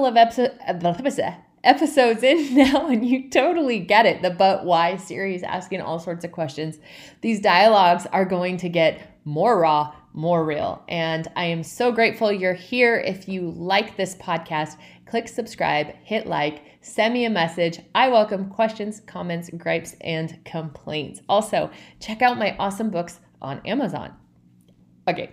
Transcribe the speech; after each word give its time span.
Couple 0.00 0.06
of 0.06 0.16
episodes 0.16 1.36
episodes 1.62 2.22
in 2.22 2.54
now 2.56 2.88
and 2.88 3.06
you 3.06 3.28
totally 3.28 3.78
get 3.78 4.06
it 4.06 4.22
the 4.22 4.30
but 4.30 4.64
why 4.64 4.96
series 4.96 5.42
asking 5.42 5.78
all 5.82 5.98
sorts 5.98 6.24
of 6.24 6.32
questions. 6.32 6.78
These 7.20 7.40
dialogues 7.40 8.06
are 8.06 8.24
going 8.24 8.56
to 8.58 8.70
get 8.70 9.18
more 9.26 9.60
raw 9.60 9.94
more 10.12 10.44
real 10.44 10.82
and 10.88 11.28
i 11.36 11.44
am 11.44 11.62
so 11.62 11.92
grateful 11.92 12.32
you're 12.32 12.54
here. 12.54 12.96
If 12.96 13.28
you 13.28 13.50
like 13.50 13.96
this 13.96 14.14
podcast 14.16 14.78
click 15.04 15.28
subscribe 15.28 15.88
hit 16.02 16.26
like 16.26 16.62
send 16.80 17.12
me 17.12 17.26
a 17.26 17.30
message. 17.30 17.80
I 17.94 18.08
welcome 18.08 18.48
questions 18.48 19.00
comments 19.00 19.50
gripes 19.50 19.96
and 20.00 20.42
complaints. 20.46 21.20
Also 21.28 21.70
check 22.00 22.22
out 22.22 22.38
my 22.38 22.56
awesome 22.56 22.88
books 22.88 23.20
on 23.42 23.60
amazon. 23.66 24.14
Okay 25.06 25.30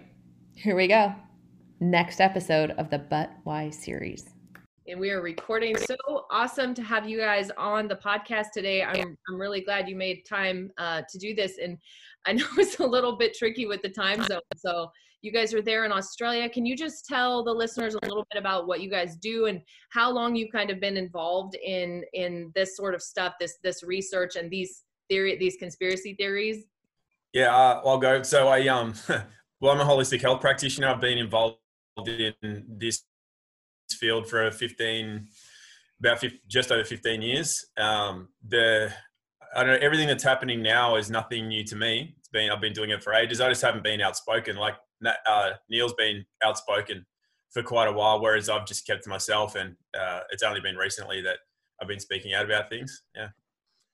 here 0.56 0.76
we 0.76 0.88
go. 0.88 1.16
Next 1.80 2.20
episode 2.20 2.72
of 2.72 2.90
the 2.90 2.98
but 2.98 3.32
why 3.44 3.70
series 3.70 4.37
and 4.88 5.00
we 5.00 5.12
are 5.12 5.22
recording. 5.22 5.76
So 5.78 5.96
awesome 6.32 6.74
to 6.74 6.82
have 6.82 7.10
you 7.10 7.18
guys 7.18 7.52
on 7.58 7.88
the 7.88 7.96
podcast 7.96 8.48
today. 8.54 8.84
I'm 8.84 9.18
I'm 9.28 9.40
really 9.40 9.62
glad 9.62 9.90
you 9.90 9.96
made 9.96 10.26
time 10.26 10.72
uh, 10.78 11.02
to 11.10 11.18
do 11.18 11.36
this, 11.36 11.58
and 11.62 11.78
I 12.26 12.34
know 12.34 12.46
it's 12.58 12.80
a 12.80 12.86
little 12.86 13.18
bit 13.18 13.36
tricky 13.38 13.66
with 13.66 13.82
the 13.82 13.90
time 13.90 14.24
zone. 14.24 14.40
So 14.56 14.90
you 15.22 15.32
guys 15.32 15.54
are 15.54 15.62
there 15.62 15.84
in 15.84 15.92
Australia. 15.92 16.48
Can 16.48 16.66
you 16.66 16.78
just 16.78 17.06
tell 17.06 17.44
the 17.44 17.52
listeners 17.52 17.96
a 17.96 18.06
little 18.06 18.26
bit 18.32 18.40
about 18.40 18.68
what 18.68 18.82
you 18.82 18.90
guys 18.90 19.18
do 19.18 19.48
and 19.48 19.62
how 19.90 20.10
long 20.10 20.36
you've 20.36 20.52
kind 20.52 20.70
of 20.70 20.80
been 20.80 20.96
involved 20.96 21.56
in 21.56 22.04
in 22.14 22.52
this 22.56 22.78
sort 22.78 22.96
of 22.96 23.02
stuff, 23.02 23.34
this 23.40 23.58
this 23.64 23.84
research 23.84 24.36
and 24.36 24.50
these 24.50 24.84
theory, 25.10 25.36
these 25.38 25.58
conspiracy 25.58 26.16
theories? 26.16 26.66
Yeah, 27.34 27.54
uh, 27.54 27.82
I'll 27.86 27.98
go. 27.98 28.24
So 28.24 28.48
I 28.48 28.68
um, 28.68 28.94
well, 29.60 29.74
I'm 29.74 29.82
a 29.82 29.86
holistic 29.86 30.22
health 30.22 30.40
practitioner. 30.40 30.88
I've 30.88 31.02
been 31.02 31.18
involved 31.18 31.58
in 32.08 32.64
this 32.70 33.04
field 33.96 34.30
for 34.30 34.50
15, 34.52 35.28
about 36.00 36.20
50, 36.20 36.42
just 36.48 36.72
over 36.72 36.84
15 36.84 37.22
years. 37.22 37.66
Um, 37.78 38.30
the 38.48 38.92
I 39.56 39.64
don't 39.64 39.74
know 39.74 39.86
everything 39.86 40.08
that's 40.08 40.24
happening 40.24 40.62
now 40.62 40.98
is 40.98 41.10
nothing 41.10 41.48
new 41.48 41.64
to 41.66 41.76
me. 41.76 42.16
It's 42.18 42.28
been 42.28 42.52
I've 42.52 42.62
been 42.62 42.74
doing 42.74 42.90
it 42.90 43.04
for 43.04 43.14
ages. 43.14 43.42
I 43.42 43.50
just 43.50 43.62
haven't 43.62 43.84
been 43.84 44.02
outspoken. 44.02 44.56
Like 44.56 44.76
uh, 45.26 45.52
Neil's 45.70 45.94
been 45.94 46.26
outspoken 46.44 47.06
for 47.52 47.64
quite 47.64 47.88
a 47.88 47.94
while, 47.94 48.22
whereas 48.22 48.50
I've 48.50 48.66
just 48.66 48.86
kept 48.86 49.04
to 49.04 49.10
myself, 49.10 49.56
and 49.56 49.76
uh, 50.00 50.22
it's 50.32 50.44
only 50.44 50.60
been 50.60 50.76
recently 50.76 51.22
that 51.22 51.38
I've 51.82 51.88
been 51.88 52.00
speaking 52.00 52.34
out 52.34 52.46
about 52.46 52.70
things. 52.70 53.04
Yeah. 53.16 53.28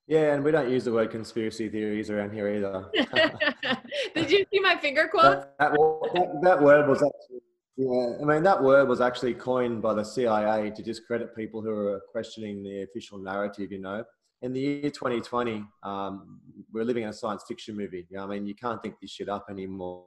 Yeah, 0.05 0.33
and 0.33 0.43
we 0.43 0.51
don't 0.51 0.69
use 0.69 0.83
the 0.83 0.91
word 0.91 1.11
conspiracy 1.11 1.69
theories 1.69 2.09
around 2.09 2.33
here 2.33 2.49
either. 2.49 2.89
Did 4.15 4.29
you 4.29 4.45
see 4.51 4.59
my 4.59 4.75
finger 4.77 5.07
quote? 5.07 5.45
That, 5.59 5.71
that, 5.71 6.39
that, 6.43 6.61
word 6.61 6.89
was 6.89 7.01
actually 7.01 7.39
yeah, 7.75 8.17
I 8.21 8.25
mean, 8.25 8.43
that 8.43 8.61
word 8.61 8.87
was 8.87 9.01
actually 9.01 9.33
coined 9.33 9.81
by 9.81 9.95
the 9.95 10.03
CIA 10.03 10.71
to 10.71 10.83
discredit 10.83 11.35
people 11.35 11.61
who 11.61 11.71
are 11.71 12.01
questioning 12.11 12.61
the 12.63 12.83
official 12.83 13.17
narrative, 13.17 13.71
you 13.71 13.79
know. 13.79 14.03
In 14.43 14.53
the 14.53 14.59
year 14.59 14.89
2020, 14.91 15.63
um, 15.81 16.39
we're 16.71 16.83
living 16.83 17.03
in 17.03 17.09
a 17.09 17.13
science 17.13 17.43
fiction 17.47 17.75
movie. 17.75 18.05
You 18.09 18.17
know, 18.17 18.25
I 18.25 18.27
mean, 18.27 18.45
you 18.45 18.53
can't 18.53 18.81
think 18.83 18.95
this 19.01 19.11
shit 19.11 19.29
up 19.29 19.47
anymore. 19.49 20.05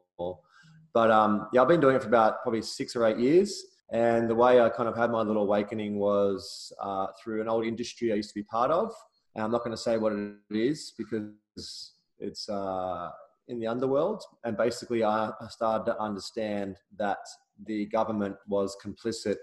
But 0.94 1.10
um, 1.10 1.48
yeah, 1.52 1.62
I've 1.62 1.68
been 1.68 1.80
doing 1.80 1.96
it 1.96 2.02
for 2.02 2.08
about 2.08 2.42
probably 2.42 2.62
six 2.62 2.94
or 2.94 3.04
eight 3.04 3.18
years. 3.18 3.64
And 3.92 4.30
the 4.30 4.34
way 4.34 4.60
I 4.60 4.68
kind 4.68 4.88
of 4.88 4.96
had 4.96 5.10
my 5.10 5.22
little 5.22 5.42
awakening 5.42 5.98
was 5.98 6.72
uh, 6.80 7.08
through 7.22 7.40
an 7.40 7.48
old 7.48 7.64
industry 7.64 8.12
I 8.12 8.16
used 8.16 8.30
to 8.30 8.34
be 8.34 8.42
part 8.44 8.70
of. 8.70 8.92
And 9.34 9.44
I'm 9.44 9.50
not 9.50 9.64
going 9.64 9.72
to 9.72 9.82
say 9.82 9.98
what 9.98 10.12
it 10.12 10.34
is 10.50 10.92
because 10.96 11.94
it's 12.18 12.48
uh, 12.48 13.10
in 13.48 13.58
the 13.58 13.66
underworld. 13.66 14.22
And 14.44 14.56
basically, 14.56 15.02
I 15.02 15.32
started 15.48 15.84
to 15.86 16.00
understand 16.00 16.76
that 16.98 17.18
the 17.64 17.86
government 17.86 18.36
was 18.46 18.76
complicit 18.84 19.36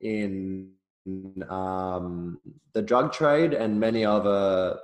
in 0.00 0.70
um, 1.48 2.38
the 2.72 2.82
drug 2.82 3.12
trade 3.12 3.54
and 3.54 3.78
many 3.78 4.04
other 4.04 4.78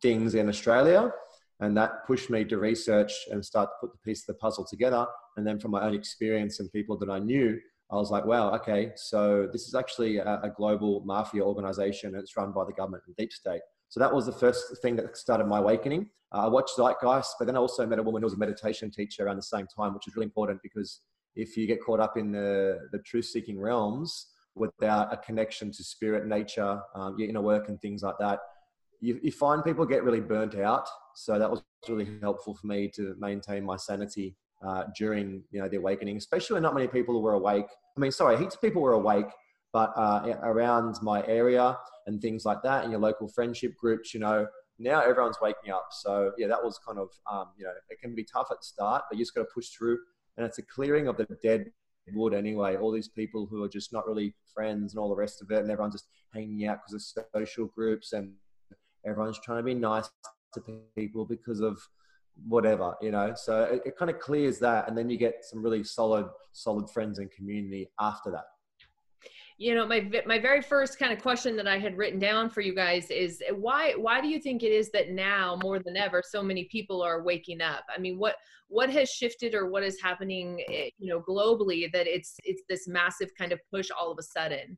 things 0.00 0.34
in 0.34 0.48
Australia. 0.48 1.12
And 1.60 1.76
that 1.76 2.06
pushed 2.06 2.28
me 2.30 2.44
to 2.46 2.58
research 2.58 3.12
and 3.30 3.44
start 3.44 3.70
to 3.70 3.86
put 3.86 3.92
the 3.92 3.98
piece 3.98 4.22
of 4.22 4.34
the 4.34 4.34
puzzle 4.34 4.66
together. 4.68 5.06
And 5.36 5.46
then 5.46 5.60
from 5.60 5.70
my 5.70 5.82
own 5.84 5.94
experience 5.94 6.58
and 6.58 6.72
people 6.72 6.98
that 6.98 7.08
I 7.08 7.18
knew, 7.18 7.58
I 7.90 7.96
was 7.96 8.10
like, 8.10 8.24
wow, 8.24 8.54
okay, 8.54 8.92
so 8.96 9.46
this 9.52 9.68
is 9.68 9.74
actually 9.74 10.16
a, 10.16 10.40
a 10.42 10.50
global 10.56 11.02
mafia 11.04 11.42
organization 11.42 12.14
and 12.14 12.22
it's 12.22 12.36
run 12.36 12.50
by 12.52 12.64
the 12.64 12.72
government 12.72 13.04
and 13.06 13.14
deep 13.16 13.32
state. 13.32 13.60
So 13.90 14.00
that 14.00 14.12
was 14.12 14.24
the 14.24 14.32
first 14.32 14.64
thing 14.80 14.96
that 14.96 15.14
started 15.16 15.46
my 15.46 15.58
awakening. 15.58 16.08
Uh, 16.34 16.46
I 16.46 16.48
watched 16.48 16.76
Zeitgeist, 16.78 17.32
but 17.38 17.44
then 17.44 17.56
I 17.56 17.58
also 17.58 17.86
met 17.86 17.98
a 17.98 18.02
woman 18.02 18.22
who 18.22 18.26
was 18.26 18.32
a 18.32 18.38
meditation 18.38 18.90
teacher 18.90 19.26
around 19.26 19.36
the 19.36 19.42
same 19.42 19.66
time, 19.66 19.92
which 19.92 20.06
was 20.06 20.16
really 20.16 20.24
important 20.24 20.60
because 20.62 21.00
if 21.36 21.56
you 21.56 21.66
get 21.66 21.82
caught 21.82 22.00
up 22.00 22.16
in 22.16 22.32
the, 22.32 22.78
the 22.92 22.98
truth 22.98 23.26
seeking 23.26 23.60
realms 23.60 24.28
without 24.54 25.12
a 25.12 25.16
connection 25.16 25.70
to 25.72 25.82
spirit, 25.82 26.26
nature, 26.26 26.80
um, 26.94 27.16
your 27.18 27.28
inner 27.28 27.40
work, 27.40 27.68
and 27.68 27.80
things 27.80 28.02
like 28.02 28.16
that, 28.18 28.40
you, 29.00 29.18
you 29.22 29.32
find 29.32 29.64
people 29.64 29.84
get 29.84 30.04
really 30.04 30.20
burnt 30.20 30.54
out. 30.54 30.88
So 31.14 31.38
that 31.38 31.50
was 31.50 31.62
really 31.88 32.08
helpful 32.20 32.54
for 32.54 32.66
me 32.66 32.88
to 32.94 33.14
maintain 33.18 33.64
my 33.64 33.76
sanity 33.76 34.36
uh, 34.64 34.84
during 34.96 35.42
you 35.50 35.60
know 35.60 35.68
the 35.68 35.76
awakening, 35.76 36.16
especially 36.16 36.54
when 36.54 36.62
not 36.62 36.74
many 36.74 36.86
people 36.86 37.20
were 37.20 37.32
awake. 37.32 37.66
I 37.96 38.00
mean, 38.00 38.12
sorry, 38.12 38.38
heaps 38.38 38.54
of 38.54 38.60
people 38.60 38.80
were 38.80 38.92
awake, 38.92 39.26
but 39.72 39.92
uh, 39.96 40.36
around 40.42 40.96
my 41.02 41.26
area 41.26 41.76
and 42.06 42.20
things 42.20 42.44
like 42.44 42.62
that, 42.62 42.84
in 42.84 42.90
your 42.90 43.00
local 43.00 43.28
friendship 43.28 43.76
groups, 43.76 44.14
you 44.14 44.20
know, 44.20 44.46
now 44.78 45.00
everyone's 45.00 45.38
waking 45.42 45.72
up. 45.72 45.88
So 45.90 46.32
yeah, 46.38 46.46
that 46.46 46.62
was 46.62 46.78
kind 46.86 46.98
of 46.98 47.08
um, 47.30 47.48
you 47.58 47.64
know 47.64 47.72
it 47.90 48.00
can 48.00 48.14
be 48.14 48.24
tough 48.24 48.48
at 48.50 48.62
start, 48.62 49.04
but 49.10 49.18
you 49.18 49.24
just 49.24 49.34
got 49.34 49.42
to 49.42 49.48
push 49.52 49.68
through 49.70 49.98
and 50.36 50.46
it's 50.46 50.58
a 50.58 50.62
clearing 50.62 51.08
of 51.08 51.16
the 51.16 51.26
dead 51.42 51.70
wood 52.14 52.34
anyway. 52.34 52.76
All 52.76 52.90
these 52.90 53.08
people 53.08 53.46
who 53.46 53.62
are 53.62 53.68
just 53.68 53.92
not 53.92 54.06
really 54.06 54.34
friends 54.54 54.92
and 54.92 55.00
all 55.00 55.08
the 55.08 55.16
rest 55.16 55.42
of 55.42 55.50
it, 55.50 55.58
and 55.58 55.70
everyone's 55.70 55.94
just 55.94 56.08
hanging 56.34 56.66
out 56.66 56.80
because 56.84 57.16
of 57.16 57.24
social 57.34 57.66
groups, 57.66 58.12
and 58.12 58.32
everyone's 59.06 59.40
trying 59.44 59.58
to 59.58 59.64
be 59.64 59.74
nice 59.74 60.10
to 60.54 60.62
people 60.96 61.24
because 61.24 61.60
of 61.60 61.78
whatever, 62.48 62.94
you 63.00 63.10
know. 63.10 63.32
So 63.34 63.64
it, 63.64 63.82
it 63.86 63.96
kind 63.96 64.10
of 64.10 64.18
clears 64.18 64.58
that, 64.60 64.88
and 64.88 64.96
then 64.96 65.10
you 65.10 65.18
get 65.18 65.44
some 65.44 65.62
really 65.62 65.84
solid, 65.84 66.26
solid 66.52 66.90
friends 66.90 67.18
and 67.18 67.30
community 67.30 67.90
after 68.00 68.30
that 68.30 68.44
you 69.62 69.76
know 69.76 69.86
my 69.86 70.10
my 70.26 70.40
very 70.40 70.60
first 70.60 70.98
kind 70.98 71.12
of 71.12 71.22
question 71.22 71.54
that 71.56 71.68
i 71.68 71.78
had 71.78 71.96
written 71.96 72.18
down 72.18 72.50
for 72.50 72.60
you 72.60 72.74
guys 72.74 73.08
is 73.10 73.40
why 73.54 73.92
why 73.96 74.20
do 74.20 74.26
you 74.26 74.40
think 74.40 74.64
it 74.64 74.72
is 74.72 74.90
that 74.90 75.10
now 75.10 75.56
more 75.62 75.78
than 75.78 75.96
ever 75.96 76.20
so 76.28 76.42
many 76.42 76.64
people 76.64 77.00
are 77.00 77.22
waking 77.22 77.60
up? 77.60 77.84
I 77.94 78.00
mean 78.00 78.18
what 78.18 78.34
what 78.68 78.90
has 78.90 79.08
shifted 79.08 79.54
or 79.54 79.70
what 79.70 79.84
is 79.84 80.00
happening 80.02 80.64
eh, 80.68 80.88
you 80.98 81.08
know 81.08 81.20
globally 81.20 81.90
that 81.92 82.08
it's 82.08 82.34
it's 82.42 82.62
this 82.68 82.88
massive 82.88 83.30
kind 83.38 83.52
of 83.52 83.60
push 83.72 83.88
all 83.96 84.10
of 84.10 84.18
a 84.18 84.22
sudden? 84.22 84.76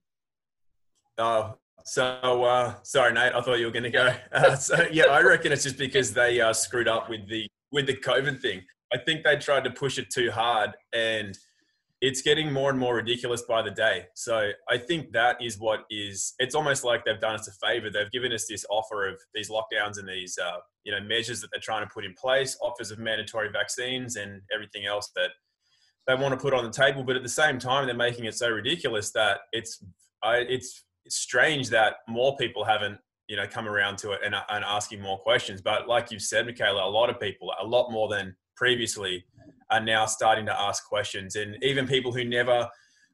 Oh 1.17 1.55
so 1.87 2.45
uh 2.45 2.75
sorry 2.83 3.13
nate 3.13 3.35
i 3.35 3.41
thought 3.41 3.59
you 3.59 3.67
were 3.67 3.73
going 3.73 3.85
to 3.85 3.91
go. 3.91 4.15
Uh, 4.33 4.55
so 4.55 4.77
yeah 4.93 5.05
i 5.05 5.23
reckon 5.23 5.53
it's 5.53 5.63
just 5.63 5.79
because 5.79 6.13
they 6.13 6.41
uh 6.41 6.53
screwed 6.53 6.89
up 6.89 7.09
with 7.09 7.27
the 7.29 7.49
with 7.73 7.87
the 7.87 7.97
covid 7.97 8.41
thing. 8.41 8.61
I 8.93 8.99
think 8.99 9.25
they 9.25 9.37
tried 9.37 9.65
to 9.65 9.71
push 9.71 9.99
it 9.99 10.11
too 10.11 10.31
hard 10.31 10.71
and 10.93 11.37
it's 12.05 12.21
getting 12.21 12.53
more 12.53 12.69
and 12.69 12.79
more 12.79 12.97
ridiculous 12.97 13.41
by 13.49 13.63
the 13.63 13.71
day. 13.71 14.05
So 14.15 14.51
I 14.69 14.77
think 14.77 15.13
that 15.13 15.39
is 15.41 15.59
what 15.59 15.87
is. 15.89 16.35
It's 16.39 16.55
almost 16.55 16.85
like 16.85 17.03
they've 17.03 17.19
done 17.19 17.35
us 17.35 17.49
a 17.49 17.67
favor. 17.67 17.89
They've 17.89 18.11
given 18.11 18.31
us 18.31 18.47
this 18.47 18.67
offer 18.69 19.09
of 19.09 19.19
these 19.35 19.49
lockdowns 19.49 19.99
and 19.99 20.07
these, 20.07 20.37
uh, 20.37 20.59
you 20.85 20.93
know, 20.93 21.01
measures 21.01 21.41
that 21.41 21.49
they're 21.51 21.63
trying 21.63 21.83
to 21.83 21.89
put 21.95 22.05
in 22.05 22.13
place, 22.13 22.59
offers 22.61 22.91
of 22.91 22.99
mandatory 22.99 23.49
vaccines 23.51 24.17
and 24.17 24.43
everything 24.55 24.85
else 24.85 25.11
that 25.17 25.31
they 26.07 26.15
want 26.15 26.35
to 26.35 26.37
put 26.37 26.53
on 26.53 26.63
the 26.63 26.71
table. 26.71 27.05
But 27.05 27.17
at 27.17 27.23
the 27.23 27.29
same 27.31 27.59
time, 27.59 27.87
they're 27.87 27.97
making 27.97 28.27
it 28.27 28.35
so 28.35 28.51
ridiculous 28.51 29.11
that 29.13 29.39
it's, 29.53 29.83
I, 30.23 30.41
it's, 30.47 30.85
strange 31.07 31.69
that 31.69 31.97
more 32.09 32.35
people 32.39 32.65
haven't, 32.65 32.99
you 33.29 33.37
know, 33.37 33.47
come 33.47 33.69
around 33.69 33.99
to 33.99 34.13
it 34.13 34.21
and, 34.25 34.35
and 34.35 34.65
asking 34.65 35.03
more 35.03 35.19
questions. 35.19 35.61
But 35.61 35.87
like 35.87 36.11
you've 36.11 36.23
said, 36.23 36.47
Michaela, 36.47 36.83
a 36.83 36.89
lot 36.89 37.11
of 37.11 37.21
people, 37.21 37.53
a 37.61 37.67
lot 37.67 37.91
more 37.91 38.09
than 38.09 38.35
previously 38.57 39.23
are 39.71 39.81
now 39.81 40.07
starting 40.07 40.47
to 40.47 40.61
ask 40.61 40.85
questions. 40.87 41.37
And 41.37 41.57
even 41.63 41.87
people 41.87 42.13
who 42.13 42.25
never 42.25 42.69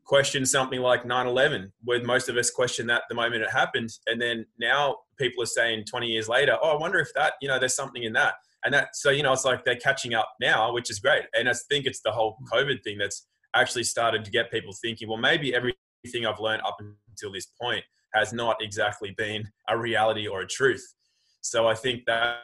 questioned 0.04 0.48
something 0.48 0.80
like 0.80 1.06
9 1.06 1.26
11, 1.26 1.72
where 1.84 2.02
most 2.02 2.28
of 2.28 2.36
us 2.36 2.50
questioned 2.50 2.90
that 2.90 3.02
the 3.08 3.14
moment 3.14 3.42
it 3.42 3.50
happened. 3.50 3.90
And 4.06 4.20
then 4.20 4.46
now 4.58 4.96
people 5.18 5.42
are 5.42 5.46
saying 5.46 5.84
20 5.88 6.06
years 6.06 6.28
later, 6.28 6.56
oh, 6.60 6.70
I 6.70 6.80
wonder 6.80 6.98
if 6.98 7.12
that, 7.14 7.34
you 7.40 7.48
know, 7.48 7.58
there's 7.58 7.76
something 7.76 8.02
in 8.02 8.12
that. 8.14 8.34
And 8.64 8.74
that, 8.74 8.96
so, 8.96 9.10
you 9.10 9.22
know, 9.22 9.32
it's 9.32 9.44
like 9.44 9.64
they're 9.64 9.76
catching 9.76 10.14
up 10.14 10.28
now, 10.40 10.72
which 10.72 10.90
is 10.90 10.98
great. 10.98 11.24
And 11.32 11.48
I 11.48 11.52
think 11.68 11.86
it's 11.86 12.00
the 12.02 12.12
whole 12.12 12.36
COVID 12.52 12.82
thing 12.82 12.98
that's 12.98 13.26
actually 13.54 13.84
started 13.84 14.24
to 14.24 14.30
get 14.30 14.50
people 14.50 14.72
thinking, 14.82 15.08
well, 15.08 15.16
maybe 15.16 15.54
everything 15.54 16.26
I've 16.26 16.40
learned 16.40 16.62
up 16.66 16.76
until 17.08 17.32
this 17.32 17.46
point 17.60 17.84
has 18.12 18.32
not 18.32 18.56
exactly 18.60 19.14
been 19.16 19.48
a 19.68 19.78
reality 19.78 20.26
or 20.26 20.40
a 20.40 20.46
truth. 20.46 20.94
So 21.40 21.68
I 21.68 21.74
think 21.74 22.04
that 22.06 22.38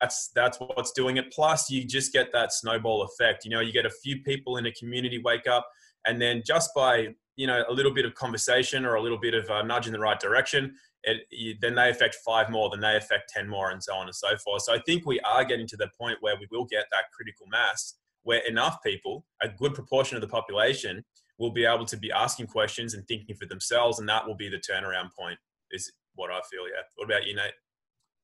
that's 0.00 0.30
that's 0.34 0.58
what's 0.58 0.92
doing 0.92 1.16
it. 1.16 1.32
Plus, 1.32 1.70
you 1.70 1.84
just 1.84 2.12
get 2.12 2.32
that 2.32 2.52
snowball 2.52 3.02
effect. 3.02 3.44
You 3.44 3.50
know, 3.50 3.60
you 3.60 3.72
get 3.72 3.86
a 3.86 3.90
few 3.90 4.22
people 4.22 4.56
in 4.56 4.66
a 4.66 4.72
community 4.72 5.20
wake 5.22 5.46
up, 5.46 5.66
and 6.06 6.20
then 6.20 6.42
just 6.46 6.70
by 6.74 7.08
you 7.36 7.46
know 7.46 7.64
a 7.68 7.72
little 7.72 7.92
bit 7.92 8.04
of 8.04 8.14
conversation 8.14 8.84
or 8.84 8.94
a 8.94 9.02
little 9.02 9.18
bit 9.18 9.34
of 9.34 9.48
a 9.50 9.62
nudge 9.62 9.86
in 9.86 9.92
the 9.92 9.98
right 9.98 10.18
direction, 10.18 10.74
it, 11.04 11.22
you, 11.30 11.54
then 11.60 11.74
they 11.74 11.90
affect 11.90 12.16
five 12.24 12.50
more, 12.50 12.70
then 12.70 12.80
they 12.80 12.96
affect 12.96 13.30
ten 13.30 13.48
more, 13.48 13.70
and 13.70 13.82
so 13.82 13.94
on 13.94 14.06
and 14.06 14.14
so 14.14 14.36
forth. 14.36 14.62
So 14.62 14.74
I 14.74 14.80
think 14.86 15.04
we 15.04 15.20
are 15.20 15.44
getting 15.44 15.66
to 15.68 15.76
the 15.76 15.88
point 16.00 16.18
where 16.20 16.36
we 16.36 16.46
will 16.50 16.64
get 16.64 16.86
that 16.92 17.04
critical 17.14 17.46
mass, 17.50 17.94
where 18.22 18.40
enough 18.46 18.78
people, 18.84 19.24
a 19.42 19.48
good 19.48 19.74
proportion 19.74 20.16
of 20.16 20.20
the 20.20 20.28
population, 20.28 21.04
will 21.38 21.52
be 21.52 21.64
able 21.64 21.84
to 21.86 21.96
be 21.96 22.12
asking 22.12 22.46
questions 22.46 22.94
and 22.94 23.06
thinking 23.08 23.34
for 23.34 23.46
themselves, 23.46 23.98
and 23.98 24.08
that 24.08 24.26
will 24.26 24.36
be 24.36 24.48
the 24.48 24.58
turnaround 24.58 25.10
point. 25.18 25.38
Is 25.70 25.92
what 26.14 26.30
I 26.30 26.40
feel. 26.50 26.66
Yeah. 26.66 26.82
What 26.96 27.06
about 27.06 27.26
you, 27.26 27.34
Nate? 27.36 27.52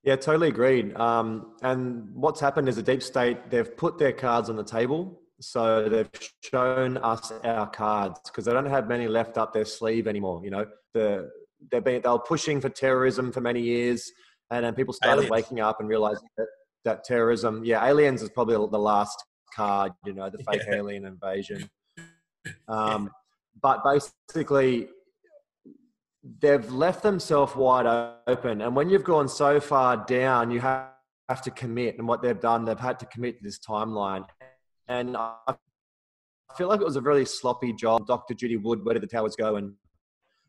Yeah, 0.05 0.17
totally 0.17 0.49
agreed. 0.49 0.95
Um, 0.97 1.55
and 1.63 2.09
what's 2.13 2.39
happened 2.39 2.69
is 2.69 2.77
the 2.77 2.83
deep 2.83 3.03
state, 3.03 3.51
they've 3.51 3.75
put 3.77 3.99
their 3.99 4.13
cards 4.13 4.51
on 4.51 4.57
the 4.57 4.65
table. 4.65 5.21
So 5.41 5.89
they've 5.89 6.11
shown 6.43 6.99
us 6.99 7.33
our 7.43 7.69
cards 7.69 8.21
because 8.27 8.45
they 8.45 8.53
don't 8.53 8.67
have 8.67 8.87
many 8.87 9.09
left 9.09 9.39
up 9.39 9.53
their 9.53 9.65
sleeve 9.65 10.07
anymore. 10.07 10.43
You 10.45 10.51
know, 10.51 10.67
the, 10.93 11.31
they've 11.71 11.83
been, 11.83 12.03
they 12.03 12.09
were 12.09 12.19
pushing 12.19 12.61
for 12.61 12.69
terrorism 12.69 13.33
for 13.33 13.41
many 13.41 13.63
years. 13.63 14.11
And 14.51 14.65
then 14.65 14.75
people 14.75 14.93
started 14.93 15.23
aliens. 15.23 15.31
waking 15.31 15.61
up 15.61 15.81
and 15.81 15.89
realizing 15.89 16.29
that, 16.37 16.47
that 16.85 17.05
terrorism, 17.05 17.65
yeah, 17.65 17.85
aliens 17.87 18.23
is 18.23 18.29
probably 18.29 18.55
the 18.55 18.79
last 18.79 19.25
card, 19.57 19.93
you 20.05 20.13
know, 20.13 20.29
the 20.29 20.39
fake 20.45 20.63
yeah. 20.69 20.77
alien 20.77 21.07
invasion. 21.07 21.69
Um, 22.69 23.11
but 23.63 23.83
basically, 23.83 24.89
they've 26.41 26.71
left 26.73 27.03
themselves 27.03 27.55
wide 27.55 28.17
open. 28.27 28.63
And 28.63 28.75
when 28.75 28.89
you've 28.89 29.05
gone 29.05 29.29
so 29.29 29.61
far 29.61 30.05
down, 30.07 30.51
you 30.51 30.61
have, 30.61 30.91
to 31.43 31.51
commit. 31.51 31.97
And 31.99 32.07
what 32.07 32.21
they've 32.21 32.39
done, 32.39 32.67
they've 32.67 32.79
had 32.79 32.99
to 32.99 33.07
commit 33.07 33.39
to 33.39 33.43
this 33.43 33.59
timeline. 33.59 34.27
And 34.89 35.17
I 35.17 35.55
feel 36.57 36.69
like 36.69 36.83
it 36.83 36.85
was 36.85 36.97
a 36.97 37.01
really 37.01 37.25
sloppy 37.25 37.73
job. 37.73 38.07
Dr. 38.07 38.35
Judy 38.35 38.59
Wood, 38.59 38.85
Where 38.85 38.93
Did 38.93 39.03
the 39.03 39.07
Towers 39.07 39.35
Go? 39.35 39.57
And 39.57 39.73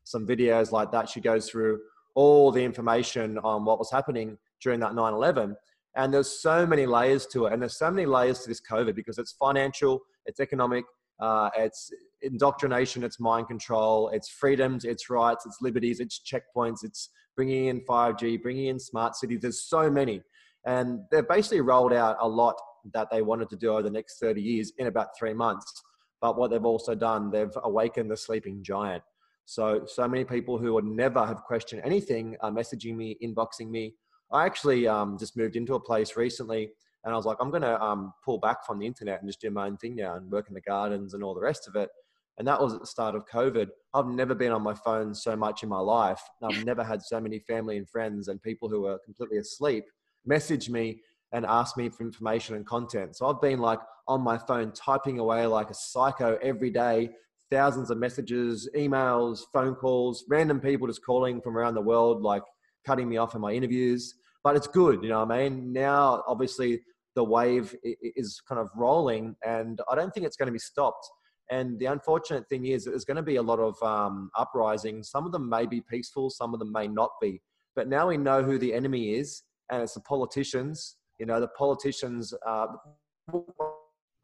some 0.04 0.28
videos 0.28 0.74
like 0.74 0.92
that. 0.92 1.08
She 1.08 1.22
goes 1.22 1.50
through 1.50 1.80
all 2.14 2.52
the 2.52 2.62
information 2.62 3.38
on 3.40 3.64
what 3.64 3.80
was 3.80 3.90
happening 3.90 4.38
during 4.62 4.82
that 4.82 4.96
9 4.96 5.14
11. 5.14 5.56
And 5.96 6.14
there's 6.14 6.42
so 6.42 6.68
many 6.68 6.86
layers 6.86 7.26
to 7.28 7.46
it. 7.46 7.54
And 7.54 7.62
there's 7.62 7.78
so 7.78 7.90
many 7.90 8.06
layers 8.06 8.42
to 8.42 8.50
this 8.50 8.62
COVID 8.70 8.96
because 8.96 9.18
it's 9.18 9.32
financial, 9.32 10.02
it's 10.26 10.42
economic, 10.42 10.84
uh, 11.20 11.50
it's 11.56 11.92
indoctrination, 12.22 13.04
it's 13.04 13.20
mind 13.20 13.48
control, 13.48 14.10
it's 14.10 14.30
freedoms, 14.30 14.86
it's 14.86 15.10
rights, 15.10 15.46
it's 15.46 15.62
liberties, 15.62 16.00
it's 16.00 16.20
checkpoints, 16.20 16.84
it's 16.84 17.10
bringing 17.36 17.68
in 17.68 17.82
5G, 17.82 18.42
bringing 18.42 18.68
in 18.68 18.80
smart 18.80 19.16
cities. 19.16 19.40
There's 19.42 19.64
so 19.64 19.90
many. 19.90 20.22
And 20.66 21.02
they've 21.12 21.28
basically 21.28 21.62
rolled 21.62 21.94
out 21.94 22.18
a 22.20 22.28
lot 22.28 22.56
that 22.94 23.10
they 23.12 23.22
wanted 23.22 23.50
to 23.50 23.56
do 23.56 23.72
over 23.72 23.84
the 23.84 23.90
next 23.90 24.20
30 24.20 24.42
years 24.42 24.74
in 24.78 24.88
about 24.88 25.18
three 25.18 25.34
months. 25.34 25.84
But 26.22 26.38
what 26.38 26.50
they've 26.50 26.66
also 26.66 26.96
done, 26.96 27.30
they've 27.30 27.56
awakened 27.64 28.10
the 28.10 28.18
sleeping 28.18 28.64
giant. 28.64 29.04
So, 29.46 29.84
so 29.86 30.08
many 30.08 30.24
people 30.24 30.58
who 30.58 30.74
would 30.74 30.86
never 30.86 31.24
have 31.24 31.44
questioned 31.44 31.84
anything 31.86 32.36
are 32.42 32.52
messaging 32.52 32.96
me, 32.96 33.18
inboxing 33.24 33.70
me. 33.70 33.94
I 34.32 34.46
actually 34.46 34.88
um, 34.88 35.18
just 35.20 35.38
moved 35.38 35.56
into 35.56 35.76
a 35.76 35.80
place 35.80 36.18
recently 36.18 36.72
and 37.06 37.14
I 37.14 37.18
was 37.18 37.26
like, 37.26 37.38
I'm 37.40 37.52
going 37.52 37.62
to 37.62 37.82
um, 37.82 38.14
pull 38.24 38.40
back 38.40 38.66
from 38.66 38.80
the 38.80 38.88
internet 38.88 39.22
and 39.22 39.30
just 39.30 39.40
do 39.40 39.52
my 39.52 39.68
own 39.68 39.78
thing 39.78 39.96
now 39.96 40.16
and 40.16 40.30
work 40.32 40.48
in 40.48 40.56
the 40.56 40.62
gardens 40.62 41.14
and 41.14 41.24
all 41.24 41.36
the 41.36 41.42
rest 41.42 41.68
of 41.68 41.76
it. 41.76 41.90
And 42.38 42.48
that 42.48 42.60
was 42.60 42.74
at 42.74 42.82
the 42.82 42.88
start 42.88 43.16
of 43.16 43.26
COVID. 43.32 43.70
I've 43.94 44.08
never 44.08 44.36
been 44.36 44.52
on 44.52 44.62
my 44.62 44.74
phone 44.74 45.14
so 45.16 45.36
much 45.36 45.64
in 45.64 45.70
my 45.70 45.80
life. 45.80 46.20
I've 46.44 46.66
never 46.66 46.84
had 46.84 47.02
so 47.02 47.22
many 47.22 47.40
family 47.40 47.78
and 47.78 47.88
friends 47.88 48.28
and 48.28 48.42
people 48.42 48.68
who 48.68 48.88
are 48.88 49.00
completely 49.06 49.38
asleep 49.38 49.86
message 50.26 50.70
me 50.70 51.00
and 51.32 51.46
ask 51.46 51.78
me 51.78 51.90
for 51.90 52.04
information 52.04 52.56
and 52.56 52.66
content. 52.66 53.16
So 53.16 53.28
I've 53.28 53.42
been 53.42 53.60
like 53.60 53.80
on 54.08 54.22
my 54.22 54.38
phone 54.38 54.72
typing 54.72 55.20
away 55.20 55.46
like 55.46 55.70
a 55.70 55.74
psycho 55.74 56.38
every 56.42 56.72
day, 56.72 57.10
thousands 57.52 57.92
of 57.92 57.98
messages, 57.98 58.70
emails, 58.76 59.42
phone 59.54 59.76
calls, 59.76 60.26
random 60.28 60.60
people 60.60 60.88
just 60.88 61.06
calling 61.06 61.42
from 61.42 61.58
around 61.58 61.76
the 61.76 61.82
world, 61.82 62.22
like 62.22 62.44
cutting 62.86 63.08
me 63.08 63.18
off 63.18 63.36
in 63.36 63.42
my 63.42 63.52
interviews. 63.52 64.16
But 64.44 64.56
it's 64.56 64.68
good, 64.68 65.04
you 65.04 65.10
know 65.10 65.26
what 65.26 65.32
I 65.32 65.50
mean? 65.50 65.74
Now, 65.74 66.24
obviously, 66.28 66.82
the 67.16 67.24
wave 67.24 67.76
is 67.84 68.42
kind 68.48 68.60
of 68.60 68.70
rolling, 68.76 69.36
and 69.46 69.80
I 69.90 69.96
don't 69.96 70.14
think 70.14 70.26
it's 70.26 70.38
going 70.38 70.48
to 70.48 70.54
be 70.54 70.60
stopped. 70.60 71.08
And 71.50 71.80
the 71.80 71.86
unfortunate 71.86 72.48
thing 72.50 72.66
is, 72.66 72.86
there's 72.86 73.06
going 73.06 73.18
to 73.18 73.24
be 73.24 73.36
a 73.36 73.42
lot 73.42 73.60
of 73.60 73.82
um, 73.84 74.32
uprisings. 74.38 75.10
Some 75.10 75.26
of 75.26 75.32
them 75.32 75.48
may 75.48 75.66
be 75.66 75.82
peaceful, 75.82 76.30
some 76.30 76.54
of 76.54 76.60
them 76.60 76.72
may 76.72 76.88
not 76.88 77.12
be. 77.22 77.42
But 77.76 77.88
now 77.88 78.08
we 78.08 78.18
know 78.18 78.42
who 78.44 78.58
the 78.58 78.74
enemy 78.74 79.14
is, 79.16 79.44
and 79.72 79.82
it's 79.82 79.94
the 79.94 80.02
politicians. 80.02 80.98
You 81.20 81.26
know, 81.26 81.40
the 81.40 81.48
politicians. 81.50 82.34
Uh, 82.46 82.68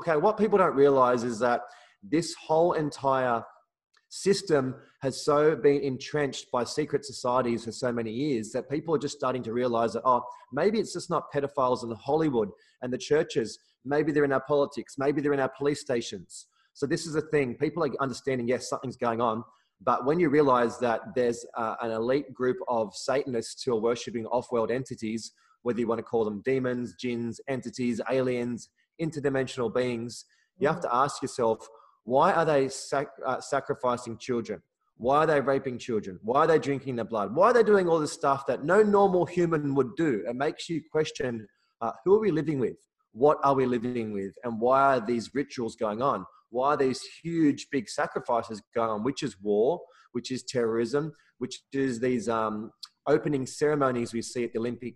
okay, 0.02 0.18
what 0.18 0.38
people 0.38 0.58
don't 0.58 0.76
realize 0.76 1.24
is 1.24 1.40
that 1.40 1.62
this 2.04 2.34
whole 2.34 2.74
entire 2.74 3.44
system 4.12 4.76
has 5.02 5.24
so 5.24 5.56
been 5.56 5.82
entrenched 5.82 6.52
by 6.52 6.66
secret 6.66 7.06
societies 7.06 7.64
for 7.64 7.72
so 7.72 7.94
many 7.94 8.12
years 8.12 8.52
that 8.52 8.70
people 8.70 8.94
are 8.94 9.00
just 9.00 9.18
starting 9.18 9.42
to 9.42 9.54
realize 9.54 9.94
that, 9.94 10.02
oh, 10.04 10.22
maybe 10.52 10.80
it's 10.80 10.92
just 10.92 11.10
not 11.10 11.32
pedophiles 11.34 11.84
in 11.84 11.92
Hollywood 11.96 12.50
and 12.82 12.92
the 12.92 12.98
churches. 12.98 13.58
Maybe 13.86 14.12
they're 14.12 14.26
in 14.26 14.34
our 14.34 14.44
politics. 14.46 14.96
Maybe 14.98 15.22
they're 15.22 15.32
in 15.34 15.40
our 15.40 15.52
police 15.58 15.80
stations. 15.80 16.48
So 16.74 16.86
this 16.86 17.08
is 17.08 17.16
a 17.16 17.22
thing. 17.22 17.56
People 17.56 17.86
are 17.86 17.90
understanding, 18.02 18.50
yes, 18.50 18.68
something's 18.68 18.98
going 18.98 19.22
on. 19.22 19.46
But 19.80 20.06
when 20.06 20.20
you 20.20 20.28
realize 20.28 20.78
that 20.80 21.00
there's 21.16 21.46
uh, 21.58 21.76
an 21.82 21.92
elite 21.92 22.34
group 22.34 22.58
of 22.68 22.94
Satanists 22.94 23.64
who 23.64 23.78
are 23.78 23.80
worshipping 23.80 24.26
off 24.26 24.52
world 24.52 24.72
entities, 24.72 25.32
whether 25.62 25.80
you 25.80 25.88
want 25.88 26.00
to 26.00 26.04
call 26.04 26.26
them 26.26 26.42
demons, 26.44 26.96
jinns, 27.00 27.40
entities, 27.48 28.02
aliens, 28.12 28.68
interdimensional 29.02 29.74
beings, 29.74 30.26
you 30.60 30.68
have 30.68 30.82
to 30.82 30.94
ask 30.94 31.22
yourself, 31.22 31.66
why 32.04 32.32
are 32.34 32.46
they 32.46 32.68
sac- 32.70 33.20
uh, 33.26 33.40
sacrificing 33.40 34.18
children? 34.18 34.62
Why 34.98 35.18
are 35.18 35.28
they 35.28 35.42
raping 35.42 35.80
children? 35.80 36.20
Why 36.22 36.42
are 36.42 36.48
they 36.48 36.60
drinking 36.60 36.96
their 36.96 37.06
blood? 37.06 37.36
Why 37.36 37.50
are 37.50 37.54
they 37.54 37.64
doing 37.64 37.88
all 37.88 38.00
this 38.00 38.12
stuff 38.12 38.46
that 38.48 38.64
no 38.64 38.84
normal 38.84 39.26
human 39.26 39.74
would 39.76 39.96
do? 39.96 40.24
It 40.28 40.36
makes 40.36 40.70
you 40.70 40.82
question 40.92 41.48
uh, 41.82 41.92
who 42.06 42.16
are 42.16 42.20
we 42.20 42.32
living 42.32 42.60
with? 42.60 42.78
What 43.14 43.40
are 43.44 43.56
we 43.56 43.66
living 43.66 44.14
with? 44.14 44.34
And 44.44 44.60
why 44.60 44.98
are 44.98 45.06
these 45.06 45.32
rituals 45.34 45.76
going 45.76 46.02
on? 46.02 46.26
Why 46.50 46.74
are 46.74 46.78
these 46.78 47.02
huge, 47.24 47.68
big 47.72 47.90
sacrifices 47.90 48.62
going 48.76 48.90
on? 48.90 49.04
Which 49.04 49.24
is 49.24 49.42
war, 49.42 49.82
which 50.12 50.32
is 50.32 50.44
terrorism, 50.44 51.14
which 51.40 51.62
is 51.74 52.00
these 52.00 52.30
um, 52.30 52.72
opening 53.08 53.46
ceremonies 53.48 54.14
we 54.14 54.22
see 54.22 54.44
at 54.44 54.54
the 54.54 54.60
Olympic 54.60 54.96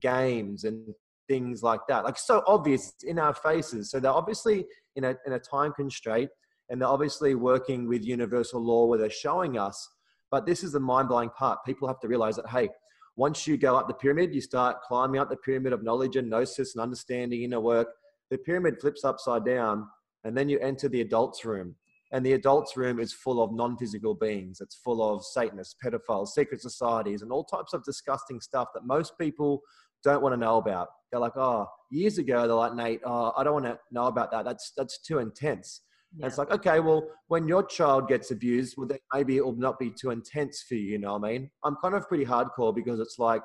Games 0.00 0.64
and 0.64 0.94
things 1.28 1.62
like 1.62 1.80
that. 1.88 2.04
Like 2.04 2.18
so 2.18 2.42
obvious 2.46 2.94
in 3.04 3.18
our 3.18 3.34
faces. 3.34 3.90
So 3.90 4.00
they're 4.00 4.10
obviously 4.10 4.64
in 4.96 5.04
a, 5.04 5.14
in 5.26 5.34
a 5.34 5.38
time 5.38 5.72
constraint 5.72 6.30
and 6.72 6.80
they're 6.80 6.88
obviously 6.88 7.34
working 7.34 7.86
with 7.86 8.02
universal 8.02 8.58
law 8.58 8.86
where 8.86 8.98
they're 8.98 9.10
showing 9.10 9.58
us. 9.58 9.90
But 10.30 10.46
this 10.46 10.64
is 10.64 10.72
the 10.72 10.80
mind 10.80 11.08
blowing 11.08 11.28
part. 11.28 11.58
People 11.66 11.86
have 11.86 12.00
to 12.00 12.08
realize 12.08 12.36
that, 12.36 12.48
hey, 12.48 12.70
once 13.14 13.46
you 13.46 13.58
go 13.58 13.76
up 13.76 13.88
the 13.88 13.94
pyramid, 13.94 14.34
you 14.34 14.40
start 14.40 14.80
climbing 14.80 15.20
up 15.20 15.28
the 15.28 15.36
pyramid 15.36 15.74
of 15.74 15.84
knowledge 15.84 16.16
and 16.16 16.30
gnosis 16.30 16.74
and 16.74 16.82
understanding 16.82 17.42
inner 17.42 17.60
work. 17.60 17.88
The 18.30 18.38
pyramid 18.38 18.80
flips 18.80 19.04
upside 19.04 19.44
down, 19.44 19.86
and 20.24 20.34
then 20.34 20.48
you 20.48 20.58
enter 20.60 20.88
the 20.88 21.02
adults' 21.02 21.44
room. 21.44 21.76
And 22.10 22.24
the 22.24 22.32
adults' 22.32 22.74
room 22.74 22.98
is 22.98 23.12
full 23.12 23.42
of 23.42 23.52
non 23.52 23.76
physical 23.76 24.14
beings. 24.14 24.62
It's 24.62 24.76
full 24.76 25.02
of 25.02 25.26
Satanists, 25.26 25.76
pedophiles, 25.84 26.28
secret 26.28 26.62
societies, 26.62 27.20
and 27.20 27.30
all 27.30 27.44
types 27.44 27.74
of 27.74 27.84
disgusting 27.84 28.40
stuff 28.40 28.68
that 28.72 28.86
most 28.86 29.18
people 29.18 29.60
don't 30.02 30.22
want 30.22 30.32
to 30.32 30.40
know 30.40 30.56
about. 30.56 30.88
They're 31.10 31.20
like, 31.20 31.36
oh, 31.36 31.66
years 31.90 32.16
ago, 32.16 32.46
they're 32.46 32.56
like, 32.56 32.74
Nate, 32.74 33.02
oh, 33.04 33.34
I 33.36 33.44
don't 33.44 33.52
want 33.52 33.66
to 33.66 33.78
know 33.90 34.06
about 34.06 34.30
that. 34.30 34.46
That's, 34.46 34.72
that's 34.74 34.98
too 35.02 35.18
intense. 35.18 35.82
Yeah. 36.16 36.26
it's 36.26 36.38
like, 36.38 36.50
okay, 36.50 36.80
well, 36.80 37.08
when 37.28 37.48
your 37.48 37.64
child 37.64 38.08
gets 38.08 38.30
abused, 38.30 38.74
well, 38.76 38.86
then 38.86 38.98
maybe 39.14 39.36
it 39.36 39.44
will 39.44 39.56
not 39.56 39.78
be 39.78 39.90
too 39.90 40.10
intense 40.10 40.64
for 40.68 40.74
you. 40.74 40.92
You 40.92 40.98
know 40.98 41.14
what 41.16 41.28
I 41.28 41.32
mean? 41.32 41.50
I'm 41.64 41.76
kind 41.76 41.94
of 41.94 42.06
pretty 42.08 42.24
hardcore 42.24 42.74
because 42.74 43.00
it's 43.00 43.18
like, 43.18 43.42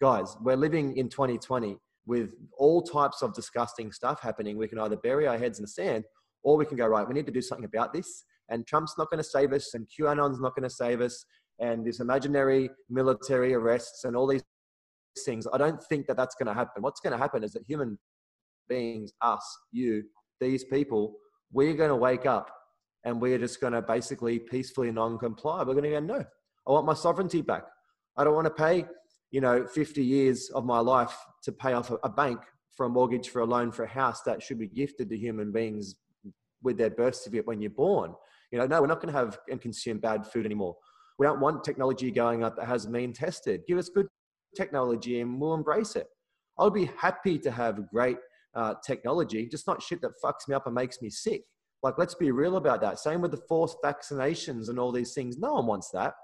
guys, 0.00 0.36
we're 0.40 0.56
living 0.56 0.96
in 0.96 1.08
2020 1.08 1.76
with 2.06 2.34
all 2.56 2.82
types 2.82 3.22
of 3.22 3.34
disgusting 3.34 3.92
stuff 3.92 4.20
happening. 4.22 4.56
We 4.56 4.68
can 4.68 4.78
either 4.78 4.96
bury 4.96 5.26
our 5.26 5.36
heads 5.36 5.58
in 5.58 5.64
the 5.64 5.68
sand 5.68 6.04
or 6.42 6.56
we 6.56 6.64
can 6.64 6.76
go, 6.76 6.86
right, 6.86 7.06
we 7.06 7.12
need 7.12 7.26
to 7.26 7.32
do 7.32 7.42
something 7.42 7.64
about 7.64 7.92
this. 7.92 8.24
And 8.48 8.66
Trump's 8.66 8.94
not 8.96 9.10
going 9.10 9.18
to 9.18 9.28
save 9.28 9.52
us, 9.52 9.74
and 9.74 9.86
QAnon's 9.88 10.40
not 10.40 10.54
going 10.54 10.68
to 10.68 10.74
save 10.74 11.00
us, 11.00 11.24
and 11.58 11.84
this 11.84 11.98
imaginary 11.98 12.70
military 12.88 13.52
arrests 13.54 14.04
and 14.04 14.14
all 14.14 14.28
these 14.28 14.44
things. 15.24 15.48
I 15.52 15.58
don't 15.58 15.82
think 15.82 16.06
that 16.06 16.16
that's 16.16 16.36
going 16.36 16.46
to 16.46 16.54
happen. 16.54 16.82
What's 16.82 17.00
going 17.00 17.12
to 17.12 17.18
happen 17.18 17.42
is 17.42 17.52
that 17.52 17.64
human 17.66 17.98
beings, 18.68 19.12
us, 19.20 19.44
you, 19.72 20.04
these 20.40 20.62
people, 20.64 21.14
we're 21.52 21.74
going 21.74 21.90
to 21.90 21.96
wake 21.96 22.26
up 22.26 22.50
and 23.04 23.20
we're 23.20 23.38
just 23.38 23.60
going 23.60 23.72
to 23.72 23.82
basically 23.82 24.38
peacefully 24.38 24.90
non-comply. 24.90 25.58
We're 25.58 25.74
going 25.74 25.84
to 25.84 25.90
go, 25.90 26.00
no, 26.00 26.24
I 26.66 26.70
want 26.70 26.86
my 26.86 26.94
sovereignty 26.94 27.40
back. 27.40 27.64
I 28.16 28.24
don't 28.24 28.34
want 28.34 28.46
to 28.46 28.50
pay, 28.50 28.84
you 29.30 29.40
know, 29.40 29.66
50 29.66 30.02
years 30.02 30.50
of 30.50 30.64
my 30.64 30.80
life 30.80 31.16
to 31.44 31.52
pay 31.52 31.72
off 31.72 31.92
a 32.02 32.08
bank 32.08 32.40
for 32.74 32.86
a 32.86 32.88
mortgage, 32.88 33.28
for 33.28 33.40
a 33.40 33.44
loan, 33.44 33.70
for 33.70 33.84
a 33.84 33.88
house 33.88 34.22
that 34.22 34.42
should 34.42 34.58
be 34.58 34.66
gifted 34.66 35.08
to 35.10 35.16
human 35.16 35.52
beings 35.52 35.94
with 36.62 36.76
their 36.76 36.90
birth 36.90 37.14
certificate 37.14 37.46
when 37.46 37.60
you're 37.60 37.70
born. 37.70 38.14
You 38.50 38.58
know, 38.58 38.66
no, 38.66 38.80
we're 38.80 38.86
not 38.86 39.00
going 39.00 39.12
to 39.12 39.18
have 39.18 39.38
and 39.50 39.60
consume 39.60 39.98
bad 39.98 40.26
food 40.26 40.44
anymore. 40.44 40.76
We 41.18 41.26
don't 41.26 41.40
want 41.40 41.64
technology 41.64 42.10
going 42.10 42.44
up 42.44 42.56
that 42.56 42.66
hasn't 42.66 42.92
been 42.92 43.12
tested. 43.12 43.62
Give 43.66 43.78
us 43.78 43.88
good 43.88 44.08
technology 44.56 45.20
and 45.20 45.40
we'll 45.40 45.54
embrace 45.54 45.96
it. 45.96 46.06
I'll 46.58 46.70
be 46.70 46.90
happy 46.96 47.38
to 47.38 47.50
have 47.50 47.88
great 47.90 48.18
uh, 48.56 48.74
technology, 48.84 49.46
just 49.46 49.66
not 49.66 49.82
shit 49.82 50.00
that 50.00 50.12
fucks 50.24 50.48
me 50.48 50.54
up 50.54 50.66
and 50.66 50.74
makes 50.74 51.00
me 51.02 51.10
sick. 51.10 51.42
Like, 51.82 51.98
let's 51.98 52.14
be 52.14 52.30
real 52.30 52.56
about 52.56 52.80
that. 52.80 52.98
Same 52.98 53.20
with 53.20 53.30
the 53.30 53.42
forced 53.48 53.76
vaccinations 53.84 54.68
and 54.70 54.78
all 54.78 54.90
these 54.90 55.12
things. 55.12 55.38
No 55.38 55.54
one 55.54 55.66
wants 55.66 55.90
that. 55.92 56.14